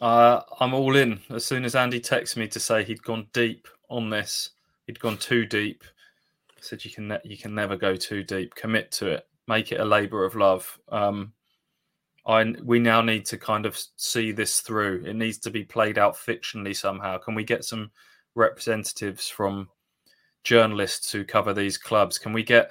Uh, 0.00 0.40
I'm 0.60 0.74
all 0.74 0.96
in. 0.96 1.20
As 1.30 1.44
soon 1.44 1.64
as 1.64 1.74
Andy 1.74 2.00
texted 2.00 2.36
me 2.36 2.48
to 2.48 2.60
say 2.60 2.84
he'd 2.84 3.02
gone 3.02 3.26
deep 3.32 3.66
on 3.88 4.10
this, 4.10 4.50
he'd 4.86 5.00
gone 5.00 5.18
too 5.18 5.44
deep. 5.44 5.82
I 6.56 6.60
said 6.60 6.84
you 6.84 6.90
can 6.90 7.08
ne- 7.08 7.20
you 7.24 7.36
can 7.36 7.54
never 7.54 7.76
go 7.76 7.96
too 7.96 8.22
deep. 8.22 8.54
Commit 8.54 8.92
to 8.92 9.08
it. 9.08 9.26
Make 9.46 9.72
it 9.72 9.80
a 9.80 9.84
labour 9.84 10.24
of 10.24 10.36
love. 10.36 10.78
Um, 10.88 11.32
I 12.26 12.54
we 12.62 12.78
now 12.78 13.00
need 13.00 13.24
to 13.26 13.38
kind 13.38 13.66
of 13.66 13.78
see 13.96 14.32
this 14.32 14.60
through. 14.60 15.04
It 15.06 15.16
needs 15.16 15.38
to 15.38 15.50
be 15.50 15.64
played 15.64 15.98
out 15.98 16.14
fictionally 16.14 16.76
somehow. 16.76 17.18
Can 17.18 17.34
we 17.34 17.44
get 17.44 17.64
some 17.64 17.90
representatives 18.34 19.28
from 19.28 19.68
journalists 20.44 21.10
who 21.10 21.24
cover 21.24 21.54
these 21.54 21.78
clubs? 21.78 22.18
Can 22.18 22.32
we 22.32 22.42
get 22.42 22.70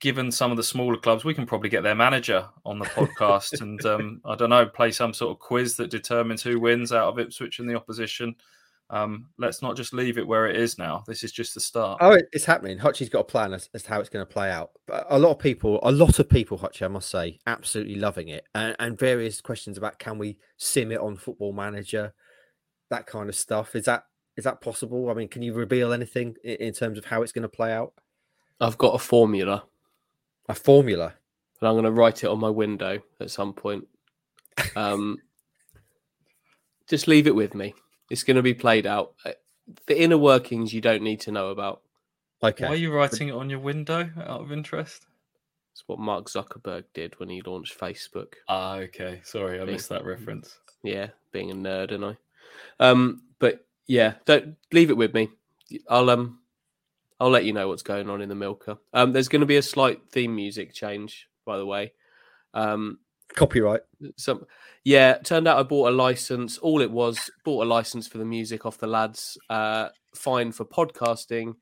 given 0.00 0.32
some 0.32 0.50
of 0.50 0.56
the 0.56 0.62
smaller 0.62 0.96
clubs, 0.96 1.24
we 1.24 1.34
can 1.34 1.46
probably 1.46 1.68
get 1.68 1.82
their 1.82 1.94
manager 1.94 2.46
on 2.64 2.78
the 2.78 2.86
podcast 2.86 3.60
and 3.60 3.84
um, 3.84 4.20
I 4.24 4.34
don't 4.34 4.50
know, 4.50 4.66
play 4.66 4.90
some 4.90 5.12
sort 5.12 5.32
of 5.32 5.38
quiz 5.38 5.76
that 5.76 5.90
determines 5.90 6.42
who 6.42 6.58
wins 6.58 6.92
out 6.92 7.08
of 7.08 7.18
Ipswich 7.18 7.58
and 7.58 7.68
the 7.68 7.76
opposition. 7.76 8.34
Um, 8.88 9.28
let's 9.38 9.62
not 9.62 9.76
just 9.76 9.92
leave 9.92 10.18
it 10.18 10.26
where 10.26 10.48
it 10.48 10.56
is 10.56 10.76
now. 10.76 11.04
This 11.06 11.22
is 11.22 11.30
just 11.30 11.54
the 11.54 11.60
start. 11.60 11.98
Oh, 12.00 12.18
it's 12.32 12.44
happening. 12.44 12.76
Hutchie's 12.76 13.08
got 13.08 13.20
a 13.20 13.24
plan 13.24 13.54
as, 13.54 13.68
as 13.72 13.84
to 13.84 13.90
how 13.90 14.00
it's 14.00 14.08
going 14.08 14.26
to 14.26 14.32
play 14.32 14.50
out. 14.50 14.70
But 14.86 15.06
a 15.08 15.18
lot 15.18 15.30
of 15.30 15.38
people, 15.38 15.78
a 15.84 15.92
lot 15.92 16.18
of 16.18 16.28
people, 16.28 16.58
Hutchie, 16.58 16.84
I 16.84 16.88
must 16.88 17.08
say, 17.08 17.38
absolutely 17.46 17.94
loving 17.94 18.28
it. 18.28 18.44
And, 18.54 18.74
and 18.80 18.98
various 18.98 19.40
questions 19.40 19.78
about 19.78 20.00
can 20.00 20.18
we 20.18 20.38
sim 20.56 20.90
it 20.90 20.98
on 20.98 21.16
Football 21.16 21.52
Manager, 21.52 22.12
that 22.90 23.06
kind 23.06 23.28
of 23.28 23.36
stuff. 23.36 23.76
Is 23.76 23.84
that 23.84 24.04
is 24.36 24.44
that 24.44 24.60
possible? 24.60 25.10
I 25.10 25.14
mean, 25.14 25.28
can 25.28 25.42
you 25.42 25.52
reveal 25.52 25.92
anything 25.92 26.34
in, 26.42 26.56
in 26.56 26.72
terms 26.72 26.98
of 26.98 27.04
how 27.04 27.22
it's 27.22 27.32
going 27.32 27.42
to 27.42 27.48
play 27.48 27.72
out? 27.72 27.92
I've 28.60 28.78
got 28.78 28.94
a 28.94 28.98
formula, 28.98 29.64
A 30.48 30.54
formula. 30.54 31.14
and 31.60 31.68
I'm 31.68 31.74
going 31.74 31.84
to 31.84 31.90
write 31.92 32.22
it 32.24 32.28
on 32.28 32.38
my 32.40 32.50
window 32.50 33.00
at 33.20 33.30
some 33.30 33.52
point. 33.52 33.86
Um, 34.76 35.18
just 36.88 37.08
leave 37.08 37.26
it 37.26 37.34
with 37.34 37.54
me. 37.54 37.74
It's 38.10 38.22
going 38.24 38.36
to 38.36 38.42
be 38.42 38.54
played 38.54 38.86
out. 38.86 39.14
Uh, 39.24 39.32
The 39.86 40.00
inner 40.00 40.18
workings 40.18 40.72
you 40.74 40.80
don't 40.80 41.02
need 41.02 41.20
to 41.20 41.32
know 41.32 41.48
about. 41.50 41.82
Okay. 42.42 42.64
Why 42.64 42.72
are 42.72 42.76
you 42.76 42.92
writing 42.92 43.28
it 43.28 43.34
on 43.34 43.50
your 43.50 43.60
window 43.60 44.10
out 44.18 44.40
of 44.40 44.50
interest? 44.52 45.06
It's 45.72 45.84
what 45.86 45.98
Mark 45.98 46.26
Zuckerberg 46.26 46.84
did 46.94 47.18
when 47.20 47.28
he 47.28 47.40
launched 47.42 47.78
Facebook. 47.78 48.34
Ah, 48.48 48.76
okay. 48.76 49.20
Sorry, 49.24 49.60
I 49.60 49.64
Being- 49.64 49.76
missed 49.76 49.88
that 49.90 50.04
reference. 50.04 50.58
Yeah, 50.82 51.08
being 51.32 51.50
a 51.50 51.54
nerd, 51.54 51.92
and 51.92 52.04
I. 52.04 52.16
Um, 52.80 53.22
but 53.38 53.66
yeah, 53.86 54.14
don't 54.24 54.56
leave 54.72 54.90
it 54.90 54.96
with 54.96 55.12
me. 55.14 55.28
I'll 55.88 56.08
um, 56.10 56.39
I'll 57.20 57.30
let 57.30 57.44
you 57.44 57.52
know 57.52 57.68
what's 57.68 57.82
going 57.82 58.08
on 58.08 58.22
in 58.22 58.28
the 58.28 58.34
Milker. 58.34 58.78
Um, 58.94 59.12
there's 59.12 59.28
going 59.28 59.40
to 59.40 59.46
be 59.46 59.58
a 59.58 59.62
slight 59.62 60.00
theme 60.10 60.34
music 60.34 60.72
change, 60.72 61.28
by 61.44 61.58
the 61.58 61.66
way. 61.66 61.92
Um, 62.54 62.98
Copyright. 63.36 63.82
some 64.16 64.44
yeah 64.82 65.14
turned 65.18 65.46
out 65.46 65.56
i 65.58 65.62
bought 65.62 65.88
a 65.88 65.94
license 65.94 66.58
all 66.58 66.80
it 66.80 66.90
was 66.90 67.30
bought 67.44 67.64
a 67.64 67.68
license 67.68 68.08
for 68.08 68.18
the 68.18 68.24
music 68.24 68.66
off 68.66 68.78
the 68.78 68.88
lads 68.88 69.38
uh 69.50 69.88
fine 70.16 70.50
for 70.50 70.64
podcasting 70.64 71.54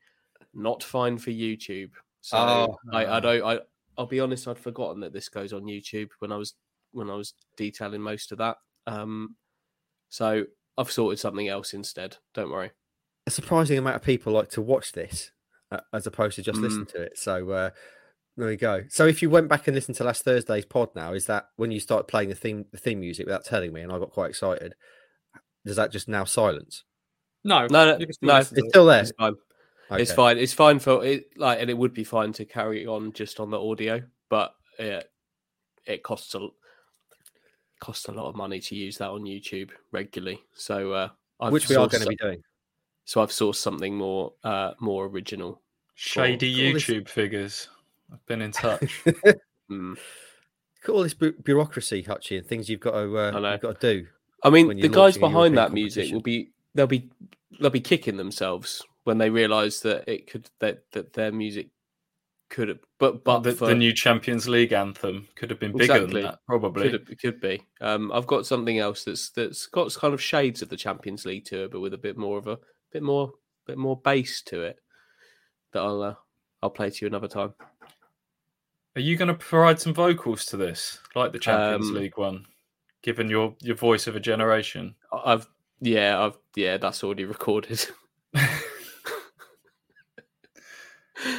not 0.55 0.81
fine 0.81 1.15
for 1.17 1.29
youtube 1.29 1.91
so 2.21 2.37
Oh. 2.37 2.77
I, 2.91 3.05
I 3.05 3.19
don't 3.19 3.43
i 3.43 3.59
i'll 3.99 4.07
be 4.07 4.19
honest 4.19 4.47
i'd 4.47 4.57
forgotten 4.57 5.01
that 5.01 5.13
this 5.13 5.29
goes 5.29 5.53
on 5.53 5.63
youtube 5.65 6.09
when 6.17 6.31
i 6.31 6.37
was 6.37 6.55
when 6.91 7.07
i 7.09 7.13
was 7.13 7.35
detailing 7.55 8.01
most 8.01 8.31
of 8.31 8.39
that 8.39 8.57
um 8.87 9.35
so 10.09 10.45
i've 10.77 10.91
sorted 10.91 11.19
something 11.19 11.49
else 11.49 11.75
instead 11.75 12.17
don't 12.33 12.49
worry 12.49 12.71
A 13.27 13.31
surprising 13.31 13.77
amount 13.77 13.97
of 13.97 14.01
people 14.01 14.33
like 14.33 14.49
to 14.51 14.61
watch 14.61 14.93
this 14.93 15.31
as 15.93 16.07
opposed 16.07 16.35
to 16.35 16.41
just 16.41 16.59
listen 16.59 16.85
to 16.87 17.01
it. 17.01 17.17
So 17.17 17.49
uh, 17.51 17.69
there 18.37 18.47
we 18.47 18.55
go. 18.57 18.83
So 18.89 19.05
if 19.05 19.21
you 19.21 19.29
went 19.29 19.47
back 19.47 19.67
and 19.67 19.75
listened 19.75 19.97
to 19.97 20.03
last 20.03 20.23
Thursday's 20.23 20.65
pod 20.65 20.89
now, 20.95 21.13
is 21.13 21.25
that 21.27 21.47
when 21.57 21.71
you 21.71 21.79
start 21.79 22.07
playing 22.07 22.29
the 22.29 22.35
theme 22.35 22.65
the 22.71 22.77
theme 22.77 22.99
music 22.99 23.25
without 23.25 23.45
telling 23.45 23.73
me, 23.73 23.81
and 23.81 23.91
I 23.91 23.99
got 23.99 24.11
quite 24.11 24.29
excited? 24.29 24.73
Does 25.65 25.75
that 25.75 25.91
just 25.91 26.07
now 26.07 26.23
silence? 26.23 26.83
No, 27.43 27.67
No, 27.67 27.85
no, 27.85 27.97
you 27.97 28.05
can 28.05 28.13
still 28.13 28.27
no, 28.29 28.37
It's 28.37 28.51
it. 28.51 28.69
still 28.69 28.85
there. 28.85 29.01
it's 29.01 29.11
fine 29.17 29.35
it's 29.91 30.11
fine 30.13 30.37
it's 30.37 30.53
fine 30.53 30.77
for 30.77 31.03
it 31.03 31.25
like 31.35 31.59
and 31.59 31.69
it 31.69 31.77
would 31.77 31.93
be 31.95 32.03
fine 32.03 32.31
to 32.33 32.45
carry 32.45 32.85
on 32.85 33.11
just 33.11 33.39
on 33.39 33.49
the 33.49 33.59
audio 33.59 33.99
but 34.29 34.53
uh, 34.79 35.01
it 35.87 36.03
costs 36.03 36.35
a 36.35 36.47
costs 37.81 38.07
a 38.07 38.11
lot 38.11 38.27
of 38.29 38.35
money 38.35 38.59
to 38.59 38.75
use 38.75 38.99
that 38.99 39.09
on 39.09 39.23
youtube 39.23 39.71
regularly 39.91 40.39
so 40.53 40.91
uh 40.91 41.09
I've 41.39 41.51
Which 41.53 41.69
we 41.69 41.75
are 41.75 41.87
going 41.87 42.03
to 42.03 42.09
be 42.09 42.17
doing. 42.17 42.43
So 43.09 43.21
i've 43.23 43.29
sourced 43.29 43.55
something 43.55 43.95
more 43.97 44.33
uh 44.43 44.71
more 44.79 45.07
original 45.07 45.61
Shady 45.95 46.55
cool, 46.55 46.73
this- 46.73 46.83
YouTube 46.85 47.09
figures. 47.09 47.67
I've 48.11 48.25
been 48.25 48.41
in 48.41 48.51
touch. 48.51 49.03
Mm. 49.69 49.91
Look 49.91 49.99
at 50.85 50.89
all 50.89 51.03
this 51.03 51.13
bu- 51.13 51.37
bureaucracy, 51.43 52.01
Hutchie, 52.01 52.39
and 52.39 52.47
things 52.47 52.67
you've 52.69 52.79
got 52.79 52.93
to 52.93 53.17
uh, 53.19 53.31
I 53.35 53.39
know. 53.39 53.51
you've 53.51 53.61
got 53.61 53.79
to 53.81 53.93
do. 53.93 54.07
i 54.43 54.49
mean 54.49 54.79
the 54.79 54.89
guys 54.89 55.15
behind 55.15 55.55
that 55.57 55.73
music 55.73 56.11
will 56.11 56.21
be 56.21 56.49
they'll 56.73 56.87
be 56.87 57.11
they'll 57.59 57.69
be 57.69 57.81
kicking 57.81 58.17
themselves 58.17 58.81
when 59.03 59.17
they 59.19 59.29
realize 59.29 59.81
that 59.81 60.07
it 60.07 60.25
could 60.25 60.49
that 60.59 60.85
that 60.93 61.13
their 61.13 61.31
music 61.31 61.67
could 62.49 62.69
have 62.69 62.79
but 62.97 63.23
but 63.23 63.41
the, 63.41 63.51
for, 63.51 63.67
the 63.67 63.75
new 63.75 63.93
Champions 63.93 64.47
League 64.47 64.73
anthem 64.73 65.27
could 65.35 65.51
have 65.51 65.59
been 65.59 65.73
bigger 65.73 65.93
Exactly. 65.95 66.21
than 66.21 66.31
that, 66.31 66.39
probably. 66.47 66.89
Could, 66.89 67.09
it 67.09 67.21
could 67.21 67.39
be. 67.39 67.61
Um, 67.81 68.11
I've 68.11 68.25
got 68.25 68.47
something 68.47 68.79
else 68.79 69.03
that's 69.03 69.29
that's 69.29 69.67
got 69.67 69.93
kind 69.93 70.13
of 70.15 70.21
shades 70.21 70.61
of 70.63 70.69
the 70.69 70.77
Champions 70.77 71.25
League 71.25 71.45
tour, 71.45 71.67
but 71.69 71.81
with 71.81 71.93
a 71.93 71.97
bit 71.97 72.17
more 72.17 72.39
of 72.39 72.47
a 72.47 72.57
bit 72.91 73.03
more 73.03 73.31
bit 73.65 73.77
more 73.77 73.99
bass 73.99 74.41
to 74.43 74.61
it. 74.63 74.77
That 75.73 75.81
I'll 75.81 76.01
uh, 76.01 76.15
I'll 76.61 76.69
play 76.69 76.89
to 76.89 76.97
you 77.01 77.07
another 77.07 77.27
time. 77.27 77.53
Are 78.95 79.01
you 79.01 79.15
going 79.15 79.27
to 79.27 79.33
provide 79.35 79.79
some 79.79 79.93
vocals 79.93 80.45
to 80.47 80.57
this, 80.57 80.99
like 81.15 81.31
the 81.31 81.39
Champions 81.39 81.89
Um, 81.89 81.95
League 81.95 82.17
one, 82.17 82.45
given 83.01 83.29
your 83.29 83.55
your 83.61 83.75
voice 83.75 84.07
of 84.07 84.15
a 84.15 84.19
generation? 84.19 84.95
I've 85.13 85.47
yeah 85.79 86.19
I've 86.19 86.37
yeah 86.55 86.77
that's 86.77 87.03
already 87.03 87.25
recorded. 87.25 87.85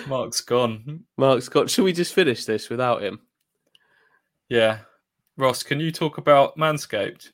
Mark's 0.06 0.40
gone. 0.40 1.04
Mark's 1.16 1.46
Scott, 1.46 1.70
should 1.70 1.84
we 1.84 1.92
just 1.92 2.14
finish 2.14 2.44
this 2.44 2.68
without 2.68 3.02
him? 3.02 3.20
Yeah. 4.48 4.80
Ross, 5.36 5.62
can 5.62 5.80
you 5.80 5.90
talk 5.90 6.18
about 6.18 6.56
Manscaped? 6.58 7.30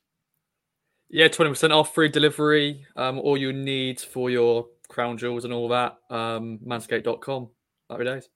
Yeah, 1.09 1.29
twenty 1.29 1.51
percent 1.51 1.73
off 1.73 1.95
free 1.95 2.09
delivery. 2.09 2.85
Um, 2.97 3.19
all 3.19 3.37
you 3.37 3.53
need 3.53 4.01
for 4.01 4.29
your 4.31 4.67
crown 4.89 5.17
jewels 5.19 5.45
and 5.45 5.53
all 5.55 5.69
that. 5.69 5.97
Um, 6.11 6.59
manscaped.com. 6.67 7.49
Happy 7.91 8.05
days. 8.05 8.29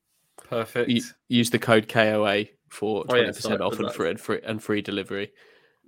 Perfect. 0.49 0.89
U- 0.91 1.03
use 1.29 1.51
the 1.51 1.59
code 1.59 1.89
KOA 1.89 2.45
for 2.69 3.01
Oh, 3.01 3.03
twenty 3.05 3.25
yeah, 3.27 3.33
percent 3.33 3.61
off 3.61 3.79
and 3.79 3.93
free, 3.93 4.11
and 4.11 4.21
free 4.21 4.41
and 4.45 4.63
free 4.63 4.83
delivery. 4.83 5.33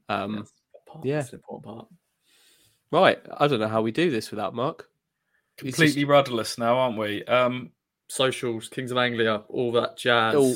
Um, 0.09 0.37
That's 0.37 0.53
part- 0.89 1.05
yeah. 1.07 1.17
that's 1.19 1.31
the 1.31 1.37
important 1.37 1.65
part. 1.65 1.89
right, 2.91 3.19
I 3.39 3.47
don't 3.47 3.61
know 3.61 3.69
how 3.69 3.81
we 3.83 3.93
do 3.93 4.11
this 4.11 4.31
without 4.31 4.55
Mark. 4.55 4.89
He's 5.61 5.69
just- 5.71 5.77
Completely 5.77 6.05
rudderless 6.05 6.59
now, 6.59 6.77
aren't 6.77 6.99
we? 6.99 7.25
Um, 7.25 7.71
Socials, 8.09 8.69
Kings 8.69 8.91
of 8.91 8.99
Anglia, 8.99 9.37
all 9.49 9.73
that 9.73 9.97
jazz. 9.97 10.35
Oh, 10.37 10.55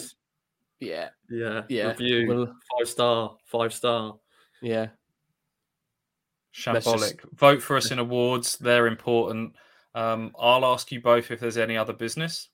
yeah, 0.81 1.09
Yeah, 1.31 1.63
yeah. 1.71 1.89
Review 1.93 2.27
Well, 2.29 2.57
five 2.79 2.89
star, 2.89 3.37
five 3.47 3.73
star. 3.73 4.19
yeah. 4.61 4.89
Let's 6.67 6.87
shambolic. 6.87 7.21
just- 7.21 7.33
Vote 7.35 7.63
for 7.63 7.77
us 7.77 7.91
in 7.91 7.99
awards. 7.99 8.57
They're 8.57 8.87
important. 8.87 9.55
Um, 9.95 10.33
I'll 10.39 10.65
ask 10.65 10.91
you 10.93 11.01
both 11.01 11.31
if 11.31 11.41
there's 11.41 11.57
any 11.57 11.77
other 11.77 11.93
business. 11.93 12.49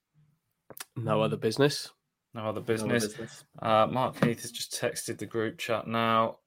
No 0.96 1.20
other 1.22 1.36
business. 1.36 1.90
No 2.34 2.42
other 2.48 2.60
No 2.60 2.64
business. 2.66 3.08
business. 3.08 3.44
Uh, 3.60 3.86
Mark 3.90 4.22
Heath 4.24 4.40
has 4.42 4.50
just 4.52 4.72
texted 4.72 5.18
the 5.18 5.26
group 5.26 5.58
chat 5.58 5.86
now. 5.86 6.38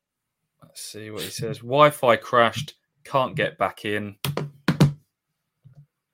Let's 0.64 0.82
see 0.82 1.12
what 1.12 1.22
he 1.22 1.30
says. 1.30 1.60
Wi 1.60 1.89
Fi 1.91 2.16
crashed. 2.16 2.74
Can't 3.03 3.36
get 3.36 3.58
back 3.58 3.86
in. 3.86 4.16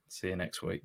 See 0.10 0.28
you 0.28 0.36
next 0.36 0.62
week. 0.62 0.84